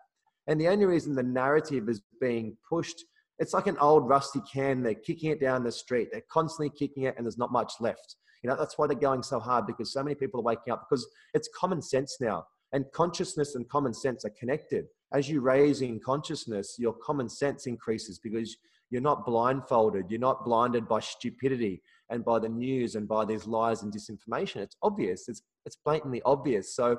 And 0.49 0.61
the 0.61 0.69
only 0.69 0.87
reason 0.87 1.15
the 1.15 1.23
narrative 1.23 1.89
is 1.89 2.03
being 2.21 2.57
pushed, 2.69 3.05
it's 3.39 3.55
like 3.55 3.67
an 3.67 3.79
old 3.79 4.09
rusty 4.09 4.41
can. 4.53 4.83
They're 4.83 4.95
kicking 4.95 5.31
it 5.31 5.41
down 5.41 5.63
the 5.63 5.71
street. 5.71 6.09
They're 6.11 6.23
constantly 6.33 6.71
kicking 6.71 7.05
it, 7.05 7.15
and 7.17 7.27
there's 7.27 7.39
not 7.39 7.53
much 7.53 7.75
left. 7.81 8.17
You 8.43 8.51
know, 8.51 8.57
that's 8.57 8.77
why 8.77 8.87
they're 8.87 8.97
going 8.97 9.23
so 9.23 9.39
hard 9.39 9.67
because 9.67 9.93
so 9.93 10.03
many 10.03 10.17
people 10.17 10.41
are 10.41 10.45
waking 10.45 10.73
up 10.73 10.87
because 10.89 11.07
it's 11.33 11.49
common 11.57 11.81
sense 11.81 12.17
now. 12.21 12.45
And 12.73 12.87
consciousness 12.93 13.55
and 13.55 13.69
common 13.69 13.95
sense 13.95 14.25
are 14.25 14.33
connected. 14.39 14.87
As 15.13 15.29
you 15.29 15.43
raise 15.43 15.83
in 15.83 16.01
consciousness, 16.01 16.77
your 16.79 16.95
common 16.95 17.29
sense 17.29 17.67
increases 17.67 18.19
because 18.19 18.57
you're 18.91 19.03
not 19.03 19.25
blindfolded. 19.25 20.07
You're 20.09 20.21
not 20.21 20.45
blinded 20.45 20.89
by 20.89 21.01
stupidity 21.01 21.83
and 22.13 22.25
by 22.25 22.39
the 22.39 22.49
news 22.49 22.95
and 22.95 23.09
by 23.09 23.25
these 23.25 23.47
lies 23.47 23.83
and 23.83 23.93
disinformation. 23.93 24.57
It's 24.57 24.77
obvious. 24.83 25.29
It's, 25.29 25.43
it's 25.65 25.79
blatantly 25.83 26.21
obvious. 26.25 26.77
So 26.77 26.99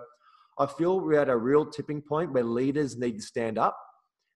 I 0.58 0.66
feel 0.66 1.00
we're 1.00 1.20
at 1.20 1.30
a 1.30 1.38
real 1.38 1.66
tipping 1.66 2.02
point 2.02 2.34
where 2.34 2.44
leaders 2.44 2.98
need 2.98 3.18
to 3.18 3.22
stand 3.22 3.60
up. 3.60 3.78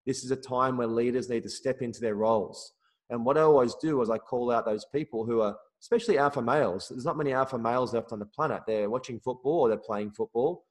This 0.06 0.24
is 0.24 0.30
a 0.32 0.36
time 0.36 0.78
where 0.78 0.88
leaders 0.88 1.30
need 1.30 1.44
to 1.44 1.50
step 1.50 1.82
into 1.82 2.00
their 2.00 2.16
roles. 2.16 2.74
And 3.10 3.26
what 3.26 3.38
I 3.38 3.42
always 3.42 3.74
do 3.76 4.02
is 4.02 4.10
I 4.10 4.20
call 4.20 4.52
out 4.52 4.66
those 4.66 4.86
people 4.94 5.26
who 5.26 5.42
are, 5.42 5.56
especially 5.82 6.20
alpha 6.20 6.42
males. 6.42 6.90
There's 6.90 7.06
not 7.06 7.18
many 7.18 7.34
alpha 7.34 7.58
males 7.58 7.94
left 7.94 8.12
on 8.12 8.20
the 8.20 8.26
planet. 8.26 8.62
They're 8.68 8.90
watching 8.90 9.20
football 9.20 9.62
or 9.62 9.70
they're 9.70 9.78
playing 9.78 10.12
football 10.12 10.64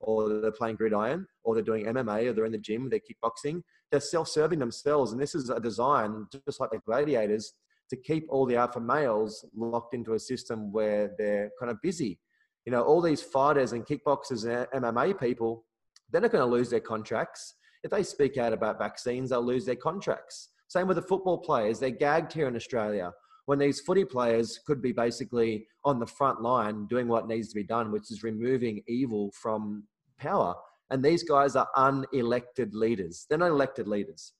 or 0.00 0.40
they're 0.40 0.52
playing 0.52 0.76
gridiron 0.76 1.26
or 1.42 1.54
they're 1.54 1.64
doing 1.64 1.86
MMA 1.86 2.26
or 2.26 2.32
they're 2.34 2.44
in 2.44 2.52
the 2.52 2.58
gym, 2.58 2.90
they're 2.90 3.00
kickboxing. 3.00 3.62
They're 3.90 4.00
self 4.00 4.28
serving 4.28 4.58
themselves. 4.58 5.12
And 5.12 5.20
this 5.20 5.34
is 5.34 5.48
a 5.48 5.58
design, 5.58 6.26
just 6.46 6.60
like 6.60 6.70
the 6.70 6.80
gladiators, 6.84 7.54
to 7.94 8.02
keep 8.02 8.26
all 8.28 8.46
the 8.46 8.56
alpha 8.56 8.80
males 8.80 9.44
locked 9.54 9.94
into 9.94 10.14
a 10.14 10.18
system 10.18 10.72
where 10.72 11.12
they're 11.18 11.50
kind 11.60 11.70
of 11.70 11.80
busy 11.82 12.18
you 12.64 12.72
know, 12.72 12.82
all 12.82 13.02
these 13.02 13.22
fighters 13.22 13.72
and 13.72 13.84
kickboxers 13.84 14.44
and 14.44 14.84
MMA 14.84 15.18
people, 15.20 15.64
they're 16.10 16.20
not 16.20 16.32
going 16.32 16.44
to 16.44 16.50
lose 16.50 16.70
their 16.70 16.80
contracts. 16.80 17.54
If 17.82 17.90
they 17.90 18.02
speak 18.02 18.38
out 18.38 18.52
about 18.52 18.78
vaccines, 18.78 19.30
they'll 19.30 19.44
lose 19.44 19.66
their 19.66 19.76
contracts. 19.76 20.50
Same 20.68 20.88
with 20.88 20.96
the 20.96 21.02
football 21.02 21.38
players. 21.38 21.78
They're 21.78 21.90
gagged 21.90 22.32
here 22.32 22.48
in 22.48 22.56
Australia 22.56 23.12
when 23.46 23.58
these 23.58 23.80
footy 23.80 24.06
players 24.06 24.58
could 24.66 24.80
be 24.80 24.92
basically 24.92 25.66
on 25.84 25.98
the 25.98 26.06
front 26.06 26.40
line 26.40 26.86
doing 26.86 27.08
what 27.08 27.28
needs 27.28 27.48
to 27.48 27.54
be 27.54 27.64
done, 27.64 27.92
which 27.92 28.10
is 28.10 28.22
removing 28.22 28.82
evil 28.88 29.30
from 29.34 29.84
power. 30.18 30.54
And 30.90 31.04
these 31.04 31.22
guys 31.22 31.56
are 31.56 31.68
unelected 31.76 32.72
leaders. 32.72 33.26
They're 33.28 33.38
not 33.38 33.50
elected 33.50 33.86
leaders. 33.86 34.32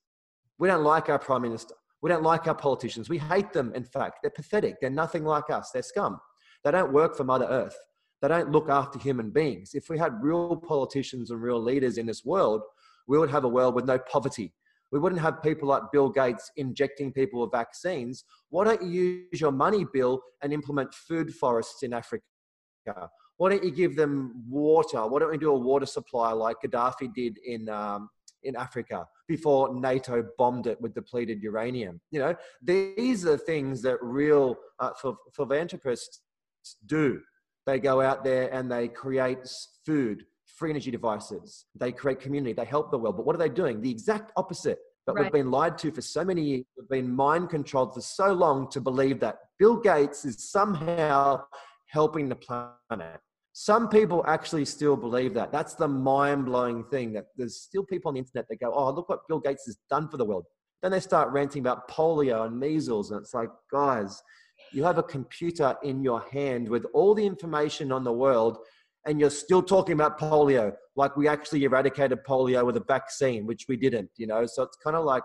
We 0.57 0.67
don't 0.67 0.83
like 0.83 1.09
our 1.09 1.19
prime 1.19 1.43
minister. 1.43 1.75
We 2.05 2.09
don't 2.09 2.21
like 2.21 2.45
our 2.45 2.53
politicians. 2.53 3.09
We 3.09 3.17
hate 3.17 3.51
them, 3.51 3.73
in 3.73 3.83
fact. 3.83 4.19
They're 4.21 4.29
pathetic. 4.29 4.75
They're 4.79 4.91
nothing 4.91 5.25
like 5.25 5.49
us. 5.49 5.71
They're 5.71 5.81
scum. 5.81 6.19
They 6.63 6.69
don't 6.69 6.93
work 6.93 7.17
for 7.17 7.23
Mother 7.23 7.47
Earth. 7.49 7.75
They 8.21 8.27
don't 8.27 8.51
look 8.51 8.69
after 8.69 8.99
human 8.99 9.31
beings. 9.31 9.71
If 9.73 9.89
we 9.89 9.97
had 9.97 10.21
real 10.21 10.55
politicians 10.55 11.31
and 11.31 11.41
real 11.41 11.59
leaders 11.59 11.97
in 11.97 12.05
this 12.05 12.23
world, 12.23 12.61
we 13.07 13.17
would 13.17 13.31
have 13.31 13.43
a 13.43 13.47
world 13.47 13.73
with 13.73 13.85
no 13.85 13.97
poverty. 13.97 14.53
We 14.91 14.99
wouldn't 14.99 15.19
have 15.19 15.41
people 15.41 15.67
like 15.67 15.91
Bill 15.91 16.09
Gates 16.09 16.51
injecting 16.57 17.11
people 17.11 17.41
with 17.41 17.49
vaccines. 17.51 18.23
Why 18.49 18.65
don't 18.65 18.83
you 18.83 19.25
use 19.31 19.41
your 19.41 19.51
money, 19.51 19.83
Bill, 19.91 20.21
and 20.43 20.53
implement 20.53 20.93
food 20.93 21.33
forests 21.33 21.81
in 21.81 21.91
Africa? 21.91 22.21
Why 23.37 23.49
don't 23.49 23.63
you 23.63 23.71
give 23.71 23.95
them 23.95 24.43
water? 24.47 25.07
Why 25.07 25.17
don't 25.17 25.31
we 25.31 25.39
do 25.39 25.49
a 25.49 25.57
water 25.57 25.87
supply 25.87 26.33
like 26.33 26.57
Gaddafi 26.63 27.11
did 27.15 27.39
in, 27.43 27.67
um, 27.67 28.09
in 28.43 28.55
Africa 28.55 29.07
before 29.27 29.73
NATO 29.73 30.23
bombed 30.37 30.67
it 30.67 30.79
with 30.81 30.93
depleted 30.93 31.41
uranium? 31.41 31.99
You 32.11 32.19
know, 32.19 32.35
these 32.61 33.25
are 33.25 33.37
things 33.37 33.81
that 33.83 33.97
real 34.01 34.55
uh, 34.79 34.91
philanthropists 35.33 36.21
do. 36.85 37.21
They 37.65 37.79
go 37.79 38.01
out 38.01 38.23
there 38.23 38.53
and 38.53 38.71
they 38.71 38.87
create 38.87 39.39
food, 39.85 40.25
free 40.45 40.69
energy 40.69 40.91
devices. 40.91 41.65
They 41.75 41.91
create 41.91 42.19
community. 42.19 42.53
They 42.53 42.65
help 42.65 42.91
the 42.91 42.97
world. 42.97 43.17
But 43.17 43.25
what 43.25 43.35
are 43.35 43.39
they 43.39 43.49
doing? 43.49 43.81
The 43.81 43.91
exact 43.91 44.31
opposite. 44.37 44.79
But 45.05 45.15
right. 45.15 45.23
we've 45.23 45.31
been 45.31 45.51
lied 45.51 45.77
to 45.79 45.91
for 45.91 46.01
so 46.01 46.23
many 46.23 46.41
years. 46.41 46.65
We've 46.77 46.89
been 46.89 47.15
mind 47.15 47.49
controlled 47.49 47.93
for 47.93 48.01
so 48.01 48.33
long 48.33 48.69
to 48.71 48.81
believe 48.81 49.19
that 49.19 49.37
Bill 49.59 49.77
Gates 49.77 50.25
is 50.25 50.49
somehow 50.51 51.43
helping 51.87 52.29
the 52.29 52.35
planet. 52.35 53.19
Some 53.57 53.87
people 53.87 54.21
actually 54.27 54.65
still 54.65 54.97
believe 54.97 55.33
that. 55.35 55.49
That's 55.49 55.75
the 55.75 55.87
mind 55.87 56.43
blowing 56.43 56.83
thing 56.83 57.13
that 57.13 57.27
there's 57.37 57.61
still 57.61 57.85
people 57.85 58.09
on 58.09 58.15
the 58.15 58.19
internet 58.19 58.49
that 58.49 58.59
go, 58.59 58.73
oh, 58.73 58.91
look 58.91 59.07
what 59.07 59.25
Bill 59.29 59.39
Gates 59.39 59.65
has 59.65 59.77
done 59.89 60.09
for 60.09 60.17
the 60.17 60.25
world. 60.25 60.43
Then 60.81 60.91
they 60.91 60.99
start 60.99 61.31
ranting 61.31 61.61
about 61.61 61.89
polio 61.89 62.45
and 62.45 62.59
measles. 62.59 63.11
And 63.11 63.21
it's 63.21 63.33
like, 63.33 63.47
guys, 63.71 64.21
you 64.73 64.83
have 64.83 64.97
a 64.97 65.03
computer 65.03 65.73
in 65.83 66.03
your 66.03 66.19
hand 66.33 66.67
with 66.67 66.85
all 66.93 67.15
the 67.15 67.25
information 67.25 67.93
on 67.93 68.03
the 68.03 68.11
world, 68.11 68.57
and 69.07 69.21
you're 69.21 69.29
still 69.29 69.63
talking 69.63 69.93
about 69.93 70.19
polio, 70.19 70.73
like 70.97 71.15
we 71.15 71.29
actually 71.29 71.63
eradicated 71.63 72.19
polio 72.27 72.65
with 72.65 72.75
a 72.75 72.83
vaccine, 72.85 73.45
which 73.45 73.67
we 73.69 73.77
didn't, 73.77 74.09
you 74.17 74.27
know? 74.27 74.45
So 74.45 74.63
it's 74.63 74.75
kind 74.83 74.97
of 74.97 75.05
like 75.05 75.23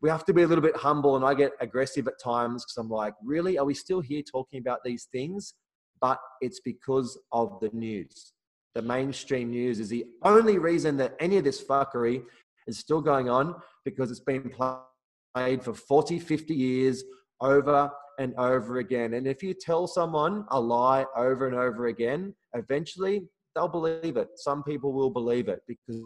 we 0.00 0.08
have 0.08 0.24
to 0.26 0.32
be 0.32 0.42
a 0.42 0.46
little 0.46 0.62
bit 0.62 0.76
humble, 0.76 1.16
and 1.16 1.24
I 1.24 1.34
get 1.34 1.50
aggressive 1.60 2.06
at 2.06 2.20
times 2.22 2.64
because 2.64 2.76
I'm 2.76 2.88
like, 2.88 3.14
really? 3.24 3.58
Are 3.58 3.64
we 3.64 3.74
still 3.74 4.00
here 4.00 4.22
talking 4.22 4.60
about 4.60 4.84
these 4.84 5.08
things? 5.10 5.54
But 6.00 6.18
it's 6.40 6.60
because 6.60 7.18
of 7.32 7.58
the 7.60 7.70
news. 7.72 8.32
The 8.74 8.82
mainstream 8.82 9.50
news 9.50 9.80
is 9.80 9.88
the 9.88 10.06
only 10.22 10.58
reason 10.58 10.96
that 10.98 11.16
any 11.20 11.36
of 11.36 11.44
this 11.44 11.62
fuckery 11.62 12.22
is 12.66 12.78
still 12.78 13.00
going 13.00 13.28
on 13.28 13.56
because 13.84 14.10
it's 14.10 14.20
been 14.20 14.50
played 15.34 15.62
for 15.62 15.74
40, 15.74 16.18
50 16.18 16.54
years 16.54 17.04
over 17.40 17.90
and 18.18 18.34
over 18.36 18.78
again. 18.78 19.14
And 19.14 19.26
if 19.26 19.42
you 19.42 19.54
tell 19.54 19.86
someone 19.86 20.44
a 20.50 20.60
lie 20.60 21.06
over 21.16 21.46
and 21.46 21.56
over 21.56 21.86
again, 21.86 22.34
eventually 22.54 23.28
they'll 23.54 23.68
believe 23.68 24.16
it. 24.16 24.28
Some 24.36 24.62
people 24.62 24.92
will 24.92 25.10
believe 25.10 25.48
it 25.48 25.60
because 25.66 26.02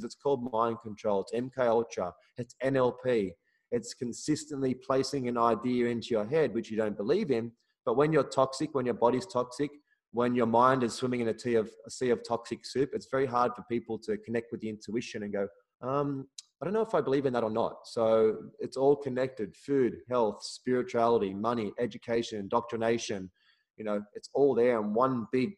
it's 0.00 0.14
called 0.14 0.52
mind 0.52 0.76
control. 0.82 1.22
It's 1.22 1.32
MK 1.32 1.66
Ultra. 1.66 2.12
It's 2.36 2.54
NLP. 2.62 3.32
It's 3.70 3.94
consistently 3.94 4.74
placing 4.74 5.26
an 5.26 5.38
idea 5.38 5.86
into 5.86 6.08
your 6.10 6.26
head 6.26 6.54
which 6.54 6.70
you 6.70 6.76
don't 6.76 6.96
believe 6.96 7.30
in. 7.30 7.50
But 7.84 7.96
when 7.96 8.12
you're 8.12 8.24
toxic, 8.24 8.74
when 8.74 8.86
your 8.86 8.94
body's 8.94 9.26
toxic, 9.26 9.70
when 10.12 10.34
your 10.34 10.46
mind 10.46 10.82
is 10.84 10.94
swimming 10.94 11.20
in 11.20 11.28
a 11.28 11.38
sea 11.38 11.56
of 11.56 11.70
a 11.86 11.90
sea 11.90 12.10
of 12.10 12.20
toxic 12.26 12.64
soup, 12.64 12.90
it's 12.92 13.08
very 13.10 13.26
hard 13.26 13.52
for 13.54 13.64
people 13.68 13.98
to 13.98 14.16
connect 14.18 14.52
with 14.52 14.60
the 14.60 14.68
intuition 14.68 15.24
and 15.24 15.32
go, 15.32 15.48
um, 15.82 16.26
I 16.62 16.64
don't 16.64 16.72
know 16.72 16.82
if 16.82 16.94
I 16.94 17.00
believe 17.00 17.26
in 17.26 17.32
that 17.32 17.42
or 17.42 17.50
not. 17.50 17.86
So 17.86 18.36
it's 18.60 18.76
all 18.76 18.96
connected 18.96 19.54
food, 19.56 19.98
health, 20.08 20.42
spirituality, 20.42 21.34
money, 21.34 21.72
education, 21.78 22.38
indoctrination. 22.38 23.30
You 23.76 23.84
know, 23.84 24.02
it's 24.14 24.30
all 24.34 24.54
there 24.54 24.80
in 24.80 24.94
one 24.94 25.26
big 25.32 25.54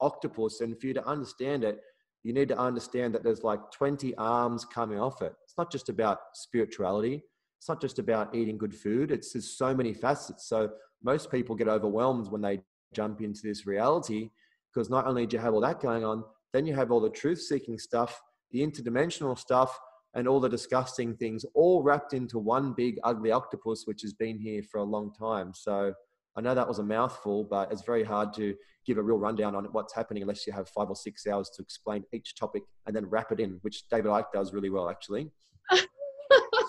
octopus. 0.00 0.60
And 0.60 0.78
for 0.80 0.86
you 0.86 0.94
to 0.94 1.06
understand 1.06 1.62
it, 1.62 1.80
you 2.24 2.32
need 2.32 2.48
to 2.48 2.58
understand 2.58 3.14
that 3.14 3.22
there's 3.22 3.44
like 3.44 3.60
20 3.72 4.14
arms 4.16 4.64
coming 4.64 4.98
off 4.98 5.22
it. 5.22 5.34
It's 5.44 5.56
not 5.56 5.70
just 5.70 5.88
about 5.88 6.18
spirituality, 6.34 7.22
it's 7.58 7.68
not 7.68 7.80
just 7.80 7.98
about 7.98 8.34
eating 8.34 8.58
good 8.58 8.74
food, 8.74 9.10
it's 9.10 9.32
there's 9.32 9.56
so 9.56 9.74
many 9.74 9.94
facets. 9.94 10.48
So 10.48 10.70
most 11.02 11.30
people 11.30 11.54
get 11.54 11.68
overwhelmed 11.68 12.28
when 12.28 12.40
they 12.40 12.60
jump 12.94 13.20
into 13.20 13.40
this 13.42 13.66
reality 13.66 14.30
because 14.72 14.90
not 14.90 15.06
only 15.06 15.26
do 15.26 15.36
you 15.36 15.42
have 15.42 15.54
all 15.54 15.60
that 15.60 15.80
going 15.80 16.04
on, 16.04 16.24
then 16.52 16.66
you 16.66 16.74
have 16.74 16.90
all 16.90 17.00
the 17.00 17.10
truth 17.10 17.40
seeking 17.40 17.78
stuff, 17.78 18.20
the 18.50 18.60
interdimensional 18.60 19.38
stuff, 19.38 19.78
and 20.14 20.26
all 20.26 20.40
the 20.40 20.48
disgusting 20.48 21.14
things 21.16 21.44
all 21.54 21.82
wrapped 21.82 22.14
into 22.14 22.38
one 22.38 22.72
big 22.72 22.98
ugly 23.04 23.30
octopus 23.30 23.82
which 23.86 24.02
has 24.02 24.12
been 24.12 24.38
here 24.38 24.62
for 24.62 24.78
a 24.78 24.84
long 24.84 25.12
time. 25.12 25.52
So 25.54 25.92
i 26.38 26.40
know 26.40 26.54
that 26.54 26.68
was 26.68 26.78
a 26.78 26.82
mouthful 26.82 27.44
but 27.44 27.70
it's 27.72 27.82
very 27.82 28.04
hard 28.04 28.32
to 28.32 28.54
give 28.86 28.96
a 28.96 29.02
real 29.02 29.18
rundown 29.18 29.54
on 29.56 29.64
what's 29.72 29.94
happening 29.94 30.22
unless 30.22 30.46
you 30.46 30.52
have 30.52 30.68
five 30.68 30.88
or 30.88 30.96
six 30.96 31.26
hours 31.26 31.50
to 31.50 31.62
explain 31.62 32.04
each 32.12 32.36
topic 32.36 32.62
and 32.86 32.94
then 32.94 33.04
wrap 33.06 33.32
it 33.32 33.40
in 33.40 33.58
which 33.62 33.88
david 33.88 34.10
icke 34.10 34.32
does 34.32 34.52
really 34.52 34.70
well 34.70 34.88
actually 34.88 35.30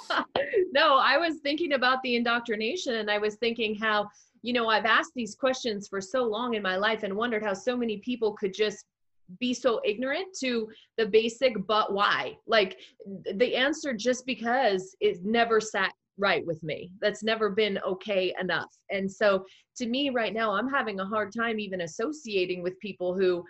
no 0.73 0.97
i 0.97 1.17
was 1.17 1.37
thinking 1.43 1.73
about 1.73 2.01
the 2.03 2.15
indoctrination 2.15 2.95
and 2.95 3.09
i 3.09 3.17
was 3.17 3.35
thinking 3.35 3.75
how 3.75 4.07
you 4.41 4.53
know 4.53 4.67
i've 4.67 4.85
asked 4.85 5.11
these 5.15 5.35
questions 5.35 5.87
for 5.87 6.01
so 6.01 6.23
long 6.23 6.53
in 6.53 6.61
my 6.61 6.75
life 6.75 7.03
and 7.03 7.13
wondered 7.13 7.43
how 7.43 7.53
so 7.53 7.75
many 7.75 7.97
people 7.97 8.33
could 8.33 8.53
just 8.53 8.85
be 9.39 9.53
so 9.53 9.79
ignorant 9.85 10.27
to 10.39 10.67
the 10.97 11.05
basic 11.05 11.53
but 11.67 11.93
why. 11.93 12.35
Like 12.47 12.79
the 13.35 13.55
answer 13.55 13.93
just 13.93 14.25
because 14.25 14.95
it 15.01 15.23
never 15.23 15.61
sat 15.61 15.93
right 16.17 16.43
with 16.47 16.63
me. 16.63 16.89
That's 16.99 17.21
never 17.21 17.51
been 17.51 17.77
okay 17.85 18.33
enough. 18.41 18.75
And 18.89 19.11
so 19.11 19.45
to 19.79 19.87
me 19.87 20.09
right 20.09 20.33
now 20.33 20.51
i'm 20.51 20.69
having 20.69 20.99
a 20.99 21.05
hard 21.05 21.33
time 21.33 21.59
even 21.59 21.81
associating 21.81 22.61
with 22.61 22.79
people 22.79 23.17
who 23.17 23.43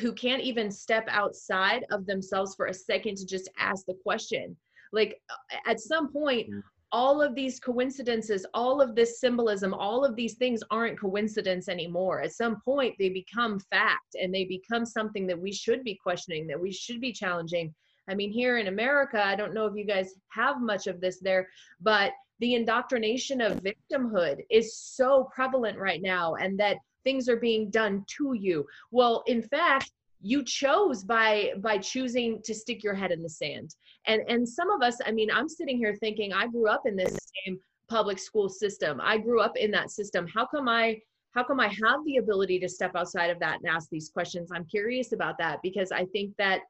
who 0.00 0.12
can't 0.12 0.42
even 0.42 0.70
step 0.70 1.06
outside 1.08 1.84
of 1.90 2.04
themselves 2.04 2.54
for 2.54 2.66
a 2.66 2.74
second 2.74 3.16
to 3.16 3.26
just 3.26 3.48
ask 3.58 3.86
the 3.86 3.96
question 4.02 4.56
like 4.92 5.20
at 5.66 5.80
some 5.80 6.12
point 6.12 6.50
mm. 6.50 6.62
all 6.92 7.22
of 7.22 7.34
these 7.34 7.58
coincidences, 7.58 8.46
all 8.54 8.80
of 8.80 8.94
this 8.94 9.20
symbolism, 9.20 9.74
all 9.74 10.04
of 10.04 10.14
these 10.14 10.34
things 10.34 10.62
aren't 10.70 11.00
coincidence 11.00 11.68
anymore. 11.68 12.20
At 12.20 12.32
some 12.32 12.60
point, 12.60 12.94
they 12.98 13.08
become 13.08 13.58
fact 13.58 14.16
and 14.20 14.32
they 14.32 14.44
become 14.44 14.84
something 14.84 15.26
that 15.26 15.40
we 15.40 15.52
should 15.52 15.82
be 15.82 15.94
questioning, 15.94 16.46
that 16.46 16.60
we 16.60 16.72
should 16.72 17.00
be 17.00 17.12
challenging. 17.12 17.74
I 18.08 18.14
mean, 18.14 18.30
here 18.30 18.58
in 18.58 18.66
America, 18.66 19.24
I 19.24 19.36
don't 19.36 19.54
know 19.54 19.66
if 19.66 19.76
you 19.76 19.84
guys 19.84 20.14
have 20.28 20.60
much 20.60 20.86
of 20.86 21.00
this 21.00 21.18
there, 21.20 21.48
but 21.80 22.12
the 22.40 22.54
indoctrination 22.54 23.40
of 23.40 23.62
victimhood 23.62 24.40
is 24.50 24.76
so 24.76 25.30
prevalent 25.32 25.78
right 25.78 26.02
now, 26.02 26.34
and 26.34 26.58
that 26.58 26.78
things 27.04 27.28
are 27.28 27.36
being 27.36 27.70
done 27.70 28.04
to 28.18 28.34
you. 28.34 28.66
Well, 28.90 29.22
in 29.26 29.42
fact, 29.42 29.92
you 30.22 30.44
chose 30.44 31.02
by 31.02 31.52
by 31.58 31.76
choosing 31.78 32.40
to 32.44 32.54
stick 32.54 32.82
your 32.82 32.94
head 32.94 33.10
in 33.10 33.22
the 33.22 33.28
sand. 33.28 33.74
And 34.06 34.22
and 34.28 34.48
some 34.48 34.70
of 34.70 34.82
us 34.82 34.98
i 35.04 35.10
mean 35.10 35.30
i'm 35.32 35.48
sitting 35.48 35.76
here 35.76 35.94
thinking 35.94 36.32
i 36.32 36.46
grew 36.46 36.68
up 36.68 36.82
in 36.86 36.96
this 36.96 37.16
same 37.44 37.58
public 37.88 38.18
school 38.18 38.48
system. 38.48 39.00
I 39.02 39.18
grew 39.18 39.40
up 39.40 39.56
in 39.56 39.70
that 39.72 39.90
system. 39.90 40.26
How 40.26 40.46
come 40.46 40.68
i 40.68 41.00
how 41.34 41.42
come 41.42 41.60
i 41.60 41.68
have 41.68 42.04
the 42.06 42.18
ability 42.18 42.58
to 42.60 42.68
step 42.68 42.92
outside 42.94 43.30
of 43.30 43.38
that 43.40 43.58
and 43.60 43.68
ask 43.68 43.88
these 43.90 44.08
questions? 44.08 44.50
I'm 44.52 44.64
curious 44.64 45.12
about 45.12 45.38
that 45.38 45.60
because 45.62 45.92
i 45.92 46.04
think 46.06 46.34
that 46.38 46.60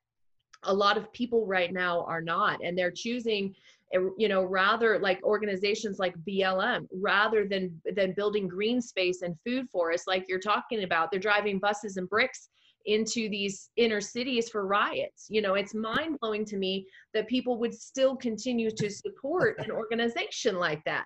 a 0.65 0.75
lot 0.75 0.97
of 0.97 1.13
people 1.13 1.47
right 1.47 1.73
now 1.73 2.05
are 2.05 2.23
not 2.23 2.61
and 2.65 2.79
they're 2.79 2.93
choosing 2.93 3.55
eh, 3.93 3.99
you 4.17 4.29
know 4.29 4.45
rather 4.45 4.99
like 4.99 5.21
organizations 5.25 5.99
like 5.99 6.15
blm 6.29 6.87
rather 6.93 7.47
than 7.47 7.81
than 7.97 8.13
building 8.13 8.47
green 8.47 8.81
space 8.81 9.23
and 9.23 9.37
food 9.45 9.69
forests 9.71 10.07
like 10.07 10.25
you're 10.29 10.39
talking 10.39 10.85
about. 10.85 11.11
They're 11.11 11.21
driving 11.21 11.59
buses 11.59 11.97
and 11.97 12.09
bricks 12.09 12.49
into 12.87 13.29
these 13.29 13.71
inner 13.77 14.01
cities 14.01 14.49
for 14.49 14.67
riots. 14.67 15.27
You 15.29 15.43
know, 15.43 15.55
it's 15.55 15.75
mind 15.75 16.19
blowing 16.21 16.45
to 16.47 16.57
me 16.57 16.87
that 17.15 17.29
people 17.29 17.59
would 17.59 17.75
still 17.75 18.17
continue 18.17 18.71
to 18.71 18.91
support 18.91 19.59
an 19.59 19.71
organization 19.71 20.57
like 20.57 20.83
that. 20.85 21.05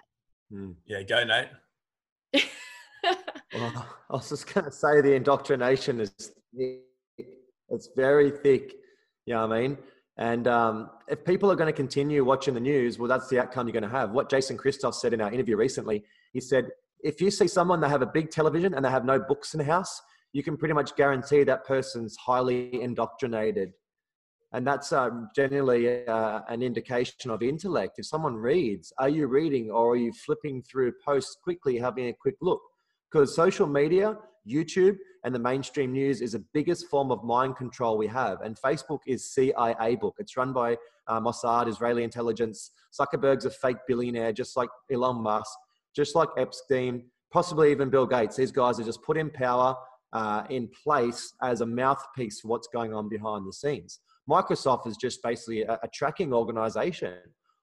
Mm. 0.52 0.74
Yeah, 0.86 1.02
go, 1.02 1.24
Nate. 1.24 1.48
well, 3.54 3.86
I 4.10 4.12
was 4.14 4.28
just 4.28 4.52
going 4.52 4.64
to 4.64 4.72
say 4.72 5.00
the 5.00 5.14
indoctrination 5.14 6.00
is 6.00 6.32
it's 7.68 7.88
very 7.96 8.30
thick. 8.30 8.74
You 9.26 9.34
know 9.34 9.46
what 9.46 9.56
I 9.56 9.60
mean? 9.60 9.78
And 10.18 10.48
um, 10.48 10.90
if 11.08 11.24
people 11.24 11.50
are 11.52 11.56
going 11.56 11.72
to 11.72 11.76
continue 11.76 12.24
watching 12.24 12.54
the 12.54 12.60
news, 12.60 12.98
well, 12.98 13.08
that's 13.08 13.28
the 13.28 13.40
outcome 13.40 13.66
you're 13.66 13.72
going 13.72 13.82
to 13.82 13.88
have. 13.88 14.12
What 14.12 14.30
Jason 14.30 14.56
Christoff 14.56 14.94
said 14.94 15.12
in 15.12 15.20
our 15.20 15.30
interview 15.30 15.56
recently, 15.56 16.04
he 16.32 16.40
said, 16.40 16.68
if 17.02 17.20
you 17.20 17.30
see 17.30 17.46
someone 17.46 17.80
they 17.80 17.88
have 17.88 18.02
a 18.02 18.06
big 18.06 18.30
television 18.30 18.72
and 18.74 18.84
they 18.84 18.90
have 18.90 19.04
no 19.04 19.18
books 19.18 19.52
in 19.52 19.58
the 19.58 19.64
house, 19.64 20.00
you 20.36 20.42
can 20.42 20.54
pretty 20.54 20.74
much 20.74 20.94
guarantee 20.96 21.44
that 21.44 21.64
person's 21.64 22.14
highly 22.14 22.82
indoctrinated. 22.82 23.72
And 24.52 24.66
that's 24.66 24.92
um, 24.92 25.30
generally 25.34 26.06
uh, 26.06 26.42
an 26.50 26.62
indication 26.62 27.30
of 27.30 27.42
intellect. 27.42 27.98
If 27.98 28.04
someone 28.04 28.34
reads, 28.34 28.92
are 28.98 29.08
you 29.08 29.28
reading 29.28 29.70
or 29.70 29.92
are 29.92 29.96
you 29.96 30.12
flipping 30.12 30.62
through 30.62 30.92
posts 31.02 31.38
quickly, 31.42 31.78
having 31.78 32.08
a 32.08 32.12
quick 32.12 32.34
look? 32.42 32.60
Because 33.10 33.34
social 33.34 33.66
media, 33.66 34.18
YouTube, 34.46 34.98
and 35.24 35.34
the 35.34 35.38
mainstream 35.38 35.92
news 35.92 36.20
is 36.20 36.32
the 36.32 36.44
biggest 36.52 36.88
form 36.88 37.10
of 37.10 37.24
mind 37.24 37.56
control 37.56 37.96
we 37.96 38.06
have. 38.06 38.42
And 38.42 38.58
Facebook 38.60 39.00
is 39.06 39.32
CIA 39.32 39.96
book. 39.98 40.16
It's 40.18 40.36
run 40.36 40.52
by 40.52 40.76
uh, 41.08 41.18
Mossad, 41.18 41.66
Israeli 41.66 42.04
intelligence. 42.04 42.72
Zuckerberg's 42.92 43.46
a 43.46 43.50
fake 43.50 43.78
billionaire, 43.88 44.34
just 44.34 44.54
like 44.54 44.68
Elon 44.92 45.22
Musk, 45.22 45.56
just 45.94 46.14
like 46.14 46.28
Epstein, 46.36 47.04
possibly 47.32 47.70
even 47.70 47.88
Bill 47.88 48.06
Gates. 48.06 48.36
These 48.36 48.52
guys 48.52 48.78
are 48.78 48.84
just 48.84 49.02
put 49.02 49.16
in 49.16 49.30
power 49.30 49.74
uh, 50.12 50.44
in 50.50 50.68
place 50.82 51.34
as 51.42 51.60
a 51.60 51.66
mouthpiece 51.66 52.40
for 52.40 52.48
what's 52.48 52.68
going 52.68 52.94
on 52.94 53.08
behind 53.08 53.46
the 53.46 53.52
scenes. 53.52 54.00
Microsoft 54.28 54.86
is 54.86 54.96
just 54.96 55.22
basically 55.22 55.62
a, 55.62 55.78
a 55.82 55.88
tracking 55.92 56.32
organization. 56.32 57.14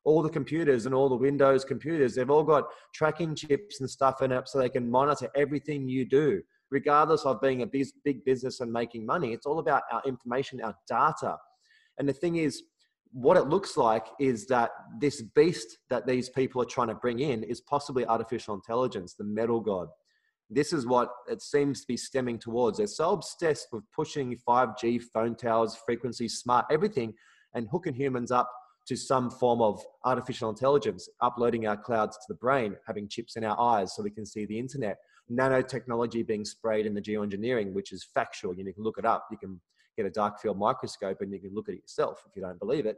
All 0.06 0.22
the 0.22 0.30
computers 0.30 0.86
and 0.86 0.94
all 0.94 1.10
the 1.10 1.16
Windows 1.16 1.64
computers, 1.64 2.16
they've 2.16 2.30
all 2.30 2.44
got 2.44 2.66
tracking 2.94 3.36
chips 3.36 3.80
and 3.80 3.90
stuff 3.90 4.22
in 4.22 4.32
it 4.32 4.48
so 4.48 4.60
they 4.60 4.70
can 4.70 4.90
monitor 4.90 5.30
everything 5.36 5.88
you 5.88 6.06
do, 6.06 6.42
regardless 6.72 7.26
of 7.26 7.42
being 7.42 7.62
a 7.62 7.68
big, 7.68 7.88
big 8.04 8.24
business 8.26 8.60
and 8.60 8.72
making 8.72 9.06
money. 9.06 9.32
It's 9.32 9.46
all 9.46 9.60
about 9.60 9.84
our 9.92 10.02
information, 10.06 10.62
our 10.62 10.76
data. 10.88 11.38
And 11.98 12.08
the 12.08 12.14
thing 12.14 12.36
is, 12.36 12.64
what 13.14 13.38
it 13.38 13.48
looks 13.48 13.78
like 13.78 14.08
is 14.20 14.48
that 14.48 14.72
this 15.00 15.22
beast 15.22 15.78
that 15.90 16.08
these 16.08 16.30
people 16.30 16.62
are 16.62 16.66
trying 16.66 16.88
to 16.88 16.96
bring 16.96 17.20
in 17.20 17.44
is 17.44 17.62
possibly 17.62 18.06
artificial 18.06 18.56
intelligence, 18.56 19.14
the 19.14 19.24
metal 19.24 19.62
god 19.62 19.88
this 20.50 20.74
is 20.74 20.86
what 20.86 21.10
it 21.28 21.42
seems 21.42 21.82
to 21.82 21.88
be 21.88 21.98
stemming 21.98 22.38
towards. 22.38 22.78
They're 22.78 22.88
so 22.88 23.12
obsessed 23.12 23.68
with 23.72 23.84
pushing 23.96 24.38
5G, 24.48 25.02
phone 25.14 25.36
towers, 25.36 25.76
frequencies, 25.86 26.40
smart 26.40 26.66
everything, 26.72 27.14
and 27.54 27.68
hooking 27.72 27.94
humans 27.94 28.32
up 28.32 28.52
to 28.86 28.96
some 28.96 29.30
form 29.32 29.62
of 29.62 29.82
artificial 30.04 30.50
intelligence, 30.50 31.08
uploading 31.22 31.68
our 31.68 31.78
clouds 31.78 32.18
to 32.18 32.26
the 32.28 32.36
brain, 32.36 32.76
having 32.86 33.08
chips 33.08 33.36
in 33.38 33.44
our 33.44 33.60
eyes 33.60 33.96
so 33.96 34.04
we 34.04 34.12
can 34.12 34.26
see 34.26 34.46
the 34.46 34.60
internet, 34.60 34.98
nanotechnology 35.32 36.26
being 36.28 36.44
sprayed 36.44 36.86
in 36.86 36.94
the 36.94 37.02
geoengineering, 37.02 37.72
which 37.72 37.94
is 37.94 38.04
factual. 38.04 38.54
You 38.54 38.66
can 38.74 38.84
look 38.84 38.98
it 38.98 39.06
up. 39.06 39.28
You 39.32 39.38
can 39.38 39.62
get 39.96 40.06
a 40.06 40.10
dark 40.10 40.40
field 40.40 40.58
microscope 40.58 41.22
and 41.22 41.32
you 41.32 41.40
can 41.40 41.54
look 41.54 41.70
at 41.70 41.76
it 41.76 41.82
yourself 41.82 42.24
if 42.30 42.36
you 42.36 42.42
don't 42.42 42.60
believe 42.60 42.86
it. 42.86 42.98